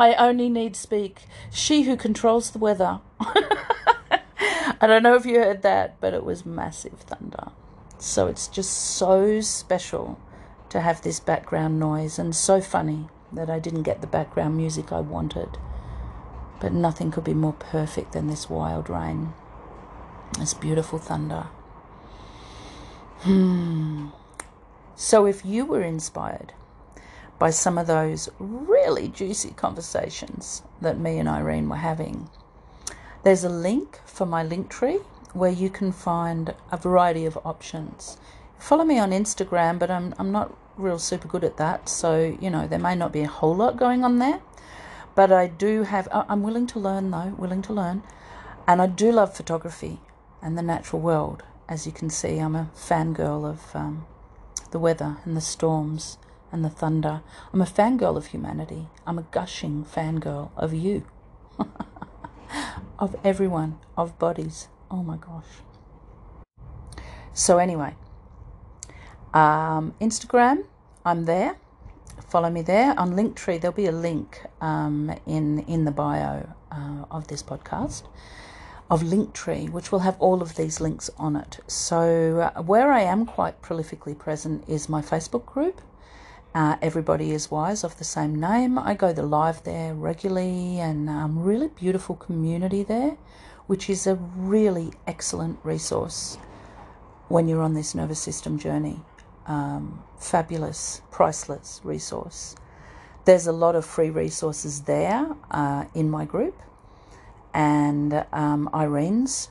I 0.00 0.14
only 0.14 0.48
need 0.48 0.76
speak. 0.76 1.22
She 1.50 1.82
who 1.82 1.96
controls 1.96 2.50
the 2.50 2.58
weather. 2.58 3.00
I 3.20 4.86
don't 4.86 5.02
know 5.02 5.16
if 5.16 5.26
you 5.26 5.38
heard 5.38 5.62
that, 5.62 6.00
but 6.00 6.14
it 6.14 6.24
was 6.24 6.46
massive 6.46 7.00
thunder. 7.00 7.50
So 7.98 8.28
it's 8.28 8.46
just 8.46 8.70
so 8.70 9.40
special 9.40 10.20
to 10.68 10.80
have 10.80 11.02
this 11.02 11.18
background 11.18 11.80
noise 11.80 12.18
and 12.18 12.34
so 12.34 12.60
funny 12.60 13.08
that 13.32 13.50
I 13.50 13.58
didn't 13.58 13.82
get 13.82 14.00
the 14.00 14.06
background 14.06 14.56
music 14.56 14.92
I 14.92 15.00
wanted. 15.00 15.58
But 16.60 16.72
nothing 16.72 17.10
could 17.10 17.24
be 17.24 17.34
more 17.34 17.54
perfect 17.54 18.12
than 18.12 18.28
this 18.28 18.48
wild 18.48 18.88
rain, 18.88 19.32
this 20.38 20.54
beautiful 20.54 20.98
thunder. 20.98 21.48
Hmm. 23.20 24.08
So 24.94 25.26
if 25.26 25.44
you 25.44 25.64
were 25.64 25.82
inspired 25.82 26.52
by 27.38 27.50
some 27.50 27.78
of 27.78 27.86
those 27.86 28.28
really 28.38 29.08
juicy 29.08 29.50
conversations 29.50 30.62
that 30.80 30.98
me 30.98 31.18
and 31.18 31.28
Irene 31.28 31.68
were 31.68 31.76
having, 31.76 32.28
there's 33.24 33.44
a 33.44 33.48
link 33.48 34.00
for 34.06 34.26
my 34.26 34.42
link 34.42 34.70
tree 34.70 35.00
where 35.32 35.50
you 35.50 35.68
can 35.68 35.92
find 35.92 36.54
a 36.70 36.76
variety 36.76 37.26
of 37.26 37.38
options. 37.44 38.18
Follow 38.58 38.84
me 38.84 38.98
on 38.98 39.10
Instagram, 39.10 39.78
but 39.78 39.90
I'm, 39.90 40.14
I'm 40.18 40.32
not 40.32 40.56
real 40.76 40.98
super 40.98 41.28
good 41.28 41.44
at 41.44 41.56
that. 41.56 41.88
So, 41.88 42.36
you 42.40 42.50
know, 42.50 42.66
there 42.66 42.78
may 42.78 42.94
not 42.94 43.12
be 43.12 43.22
a 43.22 43.28
whole 43.28 43.54
lot 43.54 43.76
going 43.76 44.04
on 44.04 44.18
there. 44.18 44.40
But 45.14 45.32
I 45.32 45.48
do 45.48 45.82
have, 45.82 46.06
I'm 46.12 46.44
willing 46.44 46.68
to 46.68 46.78
learn 46.78 47.10
though, 47.10 47.34
willing 47.36 47.62
to 47.62 47.72
learn. 47.72 48.04
And 48.68 48.80
I 48.80 48.86
do 48.86 49.10
love 49.10 49.36
photography 49.36 49.98
and 50.40 50.56
the 50.56 50.62
natural 50.62 51.02
world. 51.02 51.42
As 51.68 51.86
you 51.86 51.92
can 51.92 52.08
see, 52.08 52.38
I'm 52.38 52.56
a 52.56 52.70
fangirl 52.74 53.44
of 53.44 53.76
um, 53.76 54.06
the 54.70 54.78
weather 54.78 55.18
and 55.24 55.36
the 55.36 55.42
storms 55.42 56.16
and 56.50 56.64
the 56.64 56.70
thunder. 56.70 57.20
I'm 57.52 57.60
a 57.60 57.66
fangirl 57.66 58.16
of 58.16 58.26
humanity. 58.26 58.88
I'm 59.06 59.18
a 59.18 59.26
gushing 59.30 59.84
fangirl 59.84 60.50
of 60.56 60.72
you, 60.72 61.04
of 62.98 63.16
everyone, 63.22 63.78
of 63.96 64.18
bodies, 64.18 64.68
Oh 64.90 65.02
my 65.02 65.18
gosh. 65.18 65.44
So, 67.34 67.58
anyway, 67.58 67.94
um, 69.34 69.94
Instagram, 70.00 70.64
I'm 71.04 71.26
there. 71.26 71.56
Follow 72.26 72.48
me 72.48 72.62
there. 72.62 72.98
On 72.98 73.12
Linktree, 73.12 73.60
there'll 73.60 73.74
be 73.74 73.86
a 73.86 73.92
link 73.92 74.40
um, 74.62 75.14
in, 75.26 75.60
in 75.60 75.84
the 75.84 75.90
bio 75.90 76.48
uh, 76.72 77.04
of 77.10 77.28
this 77.28 77.42
podcast 77.42 78.04
of 78.90 79.02
Linktree, 79.02 79.70
which 79.70 79.92
will 79.92 80.00
have 80.00 80.16
all 80.18 80.40
of 80.42 80.56
these 80.56 80.80
links 80.80 81.10
on 81.18 81.36
it. 81.36 81.60
So, 81.66 82.52
uh, 82.54 82.62
where 82.62 82.92
I 82.92 83.00
am 83.02 83.26
quite 83.26 83.60
prolifically 83.62 84.18
present 84.18 84.64
is 84.68 84.88
my 84.88 85.02
Facebook 85.02 85.44
group. 85.46 85.80
Uh, 86.54 86.76
Everybody 86.80 87.32
is 87.32 87.50
Wise 87.50 87.84
of 87.84 87.98
the 87.98 88.04
same 88.04 88.40
name. 88.40 88.78
I 88.78 88.94
go 88.94 89.12
the 89.12 89.22
live 89.22 89.62
there 89.64 89.94
regularly 89.94 90.80
and 90.80 91.08
um, 91.10 91.38
really 91.38 91.68
beautiful 91.68 92.16
community 92.16 92.82
there 92.82 93.18
which 93.68 93.90
is 93.90 94.06
a 94.06 94.14
really 94.14 94.90
excellent 95.06 95.58
resource 95.62 96.38
when 97.28 97.46
you're 97.46 97.60
on 97.62 97.74
this 97.74 97.94
nervous 97.94 98.18
system 98.18 98.58
journey. 98.58 98.98
Um, 99.46 100.02
fabulous, 100.18 101.02
priceless 101.10 101.80
resource. 101.84 102.56
There's 103.26 103.46
a 103.46 103.52
lot 103.52 103.76
of 103.76 103.84
free 103.84 104.08
resources 104.08 104.82
there 104.82 105.28
uh, 105.50 105.84
in 105.94 106.08
my 106.10 106.24
group, 106.24 106.58
and 107.54 108.26
um, 108.32 108.68
Irene's 108.72 109.50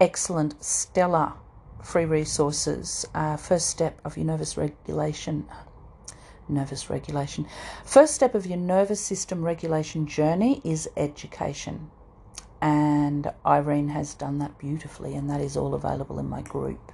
excellent, 0.00 0.62
stellar 0.62 1.34
free 1.82 2.04
resources. 2.04 3.06
Uh, 3.14 3.36
first 3.36 3.68
step 3.68 4.00
of 4.04 4.16
your 4.16 4.26
nervous 4.26 4.56
regulation. 4.56 5.46
Nervous 6.48 6.90
regulation. 6.90 7.46
First 7.84 8.14
step 8.14 8.34
of 8.34 8.46
your 8.46 8.58
nervous 8.58 9.00
system 9.00 9.44
regulation 9.44 10.06
journey 10.06 10.60
is 10.64 10.88
education 10.96 11.90
and 12.62 13.28
Irene 13.44 13.88
has 13.88 14.14
done 14.14 14.38
that 14.38 14.56
beautifully, 14.56 15.16
and 15.16 15.28
that 15.28 15.40
is 15.40 15.56
all 15.56 15.74
available 15.74 16.20
in 16.20 16.28
my 16.28 16.42
group. 16.42 16.92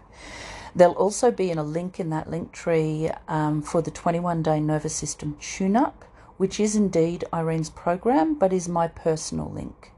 There'll 0.75 0.95
also 0.95 1.31
be 1.31 1.51
in 1.51 1.59
a 1.59 1.63
link 1.63 2.01
in 2.01 2.09
that 2.11 2.31
link 2.31 2.53
tree 2.53 3.11
um, 3.29 3.61
for 3.61 3.83
the 3.83 3.91
21 3.91 4.43
day 4.43 4.61
nervous 4.61 4.95
system 4.95 5.37
tune 5.39 5.77
up, 5.77 6.07
which 6.39 6.59
is 6.59 6.75
indeed 6.75 7.25
Irene's 7.33 7.69
program, 7.69 8.35
but 8.35 8.53
is 8.53 8.69
my 8.69 8.89
personal 8.89 9.51
link 9.51 9.93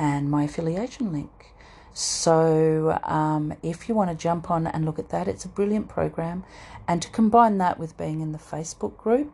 and 0.00 0.30
my 0.30 0.44
affiliation 0.44 1.12
link. 1.12 1.52
So, 1.92 2.98
um, 3.04 3.52
if 3.62 3.88
you 3.88 3.94
want 3.94 4.10
to 4.10 4.16
jump 4.16 4.50
on 4.50 4.66
and 4.66 4.86
look 4.86 4.98
at 4.98 5.10
that, 5.10 5.28
it's 5.28 5.44
a 5.44 5.48
brilliant 5.48 5.88
program. 5.88 6.42
And 6.88 7.02
to 7.02 7.10
combine 7.10 7.58
that 7.58 7.78
with 7.78 7.98
being 7.98 8.22
in 8.22 8.32
the 8.32 8.38
Facebook 8.38 8.96
group, 8.96 9.30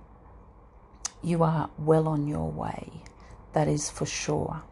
you 1.23 1.45
are 1.45 1.71
well 1.79 2.09
on 2.09 2.27
your 2.27 2.51
way. 2.51 3.05
That 3.53 3.69
is 3.69 3.89
for 3.89 4.07
sure. 4.07 4.63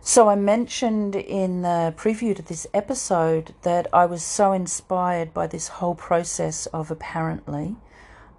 So, 0.00 0.28
I 0.28 0.36
mentioned 0.36 1.16
in 1.16 1.62
the 1.62 1.92
preview 1.96 2.36
to 2.36 2.42
this 2.42 2.66
episode 2.72 3.54
that 3.62 3.88
I 3.92 4.06
was 4.06 4.22
so 4.22 4.52
inspired 4.52 5.34
by 5.34 5.48
this 5.48 5.68
whole 5.68 5.96
process 5.96 6.66
of 6.66 6.92
apparently 6.92 7.74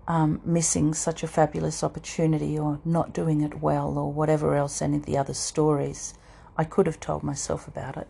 um, 0.07 0.39
missing 0.45 0.93
such 0.93 1.21
a 1.21 1.27
fabulous 1.27 1.83
opportunity 1.83 2.57
or 2.57 2.79
not 2.85 3.13
doing 3.13 3.41
it 3.41 3.59
well 3.59 3.97
or 3.97 4.13
whatever 4.13 4.55
else, 4.55 4.81
any 4.81 4.95
of 4.95 5.05
the 5.05 5.17
other 5.17 5.33
stories 5.33 6.13
I 6.59 6.65
could 6.65 6.87
have 6.87 6.99
told 6.99 7.23
myself 7.23 7.69
about 7.69 7.95
it. 7.95 8.09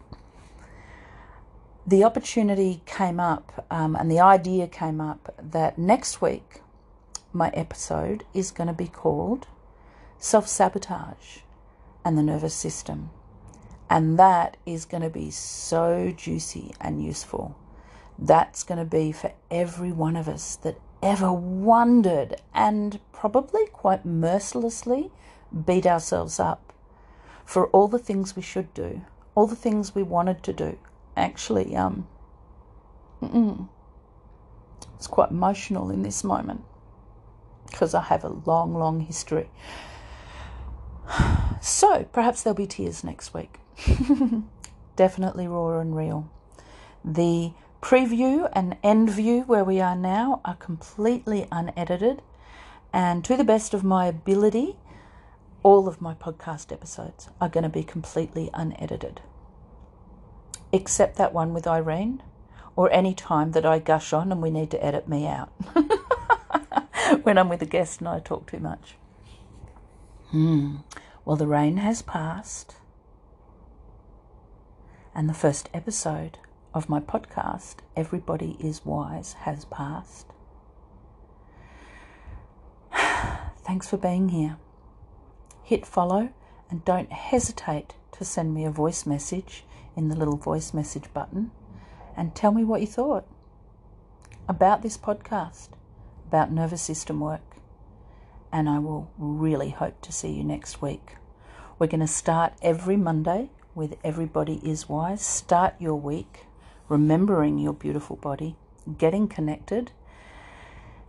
The 1.85 2.03
opportunity 2.03 2.81
came 2.87 3.19
up 3.19 3.67
um, 3.69 3.95
and 3.95 4.09
the 4.09 4.19
idea 4.19 4.67
came 4.67 4.99
up 4.99 5.35
that 5.39 5.77
next 5.77 6.19
week 6.19 6.63
my 7.31 7.49
episode 7.49 8.23
is 8.33 8.49
going 8.49 8.65
to 8.65 8.73
be 8.73 8.87
called 8.87 9.45
Self 10.17 10.47
Sabotage 10.47 11.41
and 12.03 12.17
the 12.17 12.23
Nervous 12.23 12.55
System. 12.55 13.11
And 13.87 14.17
that 14.17 14.57
is 14.65 14.85
going 14.85 15.03
to 15.03 15.11
be 15.11 15.29
so 15.29 16.11
juicy 16.17 16.73
and 16.81 17.05
useful. 17.05 17.55
That's 18.17 18.63
going 18.63 18.79
to 18.79 18.83
be 18.83 19.11
for 19.11 19.31
every 19.51 19.91
one 19.91 20.15
of 20.15 20.27
us 20.27 20.55
that 20.63 20.81
ever 21.03 21.31
wondered 21.31 22.41
and 22.51 22.99
probably 23.11 23.67
quite 23.67 24.05
mercilessly 24.05 25.11
beat 25.67 25.85
ourselves 25.85 26.39
up 26.39 26.68
for 27.49 27.65
all 27.69 27.87
the 27.87 27.97
things 27.97 28.35
we 28.35 28.43
should 28.43 28.71
do, 28.75 29.01
all 29.33 29.47
the 29.47 29.55
things 29.55 29.95
we 29.95 30.03
wanted 30.03 30.43
to 30.43 30.53
do. 30.53 30.77
Actually, 31.17 31.75
um, 31.75 32.07
it's 34.95 35.07
quite 35.07 35.31
emotional 35.31 35.89
in 35.89 36.03
this 36.03 36.23
moment 36.23 36.61
because 37.65 37.95
I 37.95 38.03
have 38.03 38.23
a 38.23 38.29
long, 38.29 38.75
long 38.75 38.99
history. 38.99 39.49
So 41.61 42.05
perhaps 42.13 42.41
there'll 42.41 42.55
be 42.55 42.67
tears 42.67 43.03
next 43.03 43.33
week. 43.33 43.57
Definitely 44.95 45.45
raw 45.45 45.79
and 45.79 45.93
real. 45.93 46.29
The 47.03 47.51
preview 47.81 48.49
and 48.53 48.77
end 48.81 49.09
view 49.09 49.41
where 49.41 49.65
we 49.65 49.81
are 49.81 49.95
now 49.95 50.39
are 50.45 50.55
completely 50.55 51.47
unedited, 51.51 52.21
and 52.93 53.25
to 53.25 53.35
the 53.35 53.43
best 53.43 53.73
of 53.73 53.83
my 53.83 54.05
ability, 54.05 54.77
all 55.63 55.87
of 55.87 56.01
my 56.01 56.13
podcast 56.13 56.71
episodes 56.71 57.29
are 57.41 57.49
going 57.49 57.63
to 57.63 57.69
be 57.69 57.83
completely 57.83 58.49
unedited. 58.53 59.21
Except 60.71 61.17
that 61.17 61.33
one 61.33 61.53
with 61.53 61.67
Irene, 61.67 62.23
or 62.75 62.91
any 62.91 63.13
time 63.13 63.51
that 63.51 63.65
I 63.65 63.79
gush 63.79 64.13
on 64.13 64.31
and 64.31 64.41
we 64.41 64.51
need 64.51 64.71
to 64.71 64.83
edit 64.83 65.09
me 65.09 65.27
out. 65.27 65.51
when 67.23 67.37
I'm 67.37 67.49
with 67.49 67.61
a 67.61 67.65
guest 67.65 67.99
and 67.99 68.07
I 68.07 68.19
talk 68.19 68.49
too 68.49 68.59
much. 68.59 68.95
Hmm. 70.29 70.77
Well, 71.25 71.35
the 71.35 71.47
rain 71.47 71.77
has 71.77 72.01
passed, 72.01 72.77
and 75.13 75.27
the 75.27 75.33
first 75.33 75.69
episode 75.73 76.39
of 76.73 76.87
my 76.87 76.99
podcast, 76.99 77.77
Everybody 77.95 78.55
is 78.59 78.85
Wise, 78.85 79.33
has 79.41 79.65
passed. 79.65 80.27
Thanks 83.65 83.87
for 83.87 83.97
being 83.97 84.29
here. 84.29 84.57
Hit 85.69 85.85
follow 85.85 86.29
and 86.71 86.83
don't 86.83 87.11
hesitate 87.11 87.93
to 88.13 88.25
send 88.25 88.55
me 88.55 88.65
a 88.65 88.71
voice 88.71 89.05
message 89.05 89.65
in 89.95 90.09
the 90.09 90.15
little 90.15 90.35
voice 90.35 90.73
message 90.73 91.13
button 91.13 91.51
and 92.17 92.33
tell 92.33 92.51
me 92.51 92.63
what 92.63 92.81
you 92.81 92.87
thought 92.87 93.27
about 94.47 94.81
this 94.81 94.97
podcast, 94.97 95.69
about 96.27 96.51
nervous 96.51 96.81
system 96.81 97.19
work. 97.19 97.57
And 98.51 98.67
I 98.67 98.79
will 98.79 99.11
really 99.19 99.69
hope 99.69 100.01
to 100.01 100.11
see 100.11 100.31
you 100.31 100.43
next 100.43 100.81
week. 100.81 101.17
We're 101.77 101.85
going 101.85 101.99
to 101.99 102.07
start 102.07 102.53
every 102.63 102.97
Monday 102.97 103.51
with 103.75 103.95
Everybody 104.03 104.55
is 104.67 104.89
Wise. 104.89 105.21
Start 105.21 105.75
your 105.79 105.93
week 105.93 106.47
remembering 106.87 107.59
your 107.59 107.73
beautiful 107.73 108.15
body, 108.15 108.55
getting 108.97 109.27
connected. 109.27 109.91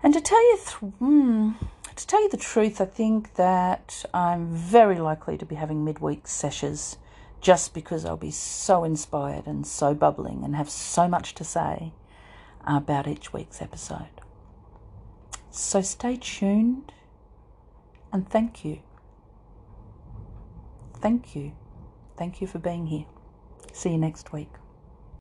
And 0.03 0.13
to 0.13 0.21
tell 0.21 0.43
you, 0.43 0.59
th- 0.59 0.93
mm, 1.01 1.55
to 2.01 2.07
tell 2.07 2.23
you 2.23 2.29
the 2.29 2.37
truth, 2.37 2.81
I 2.81 2.87
think 2.87 3.35
that 3.35 4.05
I'm 4.15 4.55
very 4.55 4.99
likely 4.99 5.37
to 5.39 5.45
be 5.45 5.57
having 5.57 5.85
midweek 5.85 6.27
sessions 6.27 6.97
just 7.41 7.75
because 7.75 8.05
I'll 8.05 8.17
be 8.17 8.31
so 8.31 8.85
inspired 8.85 9.47
and 9.47 9.67
so 9.67 9.95
bubbling 9.95 10.43
and 10.45 10.57
have 10.57 10.71
so 10.71 11.09
much 11.09 11.35
to 11.35 11.45
say 11.45 11.93
about 12.67 13.07
each 13.07 13.33
week's 13.33 13.63
episode. 13.63 14.21
So 15.51 15.81
stay 15.81 16.17
tuned 16.17 16.93
and 18.13 18.29
thank 18.29 18.65
you. 18.65 18.81
Thank 21.01 21.35
you. 21.35 21.53
Thank 22.17 22.41
you 22.41 22.47
for 22.47 22.59
being 22.59 22.87
here. 22.87 23.07
See 23.73 23.91
you 23.91 23.99
next 23.99 24.33
week. 24.33 24.60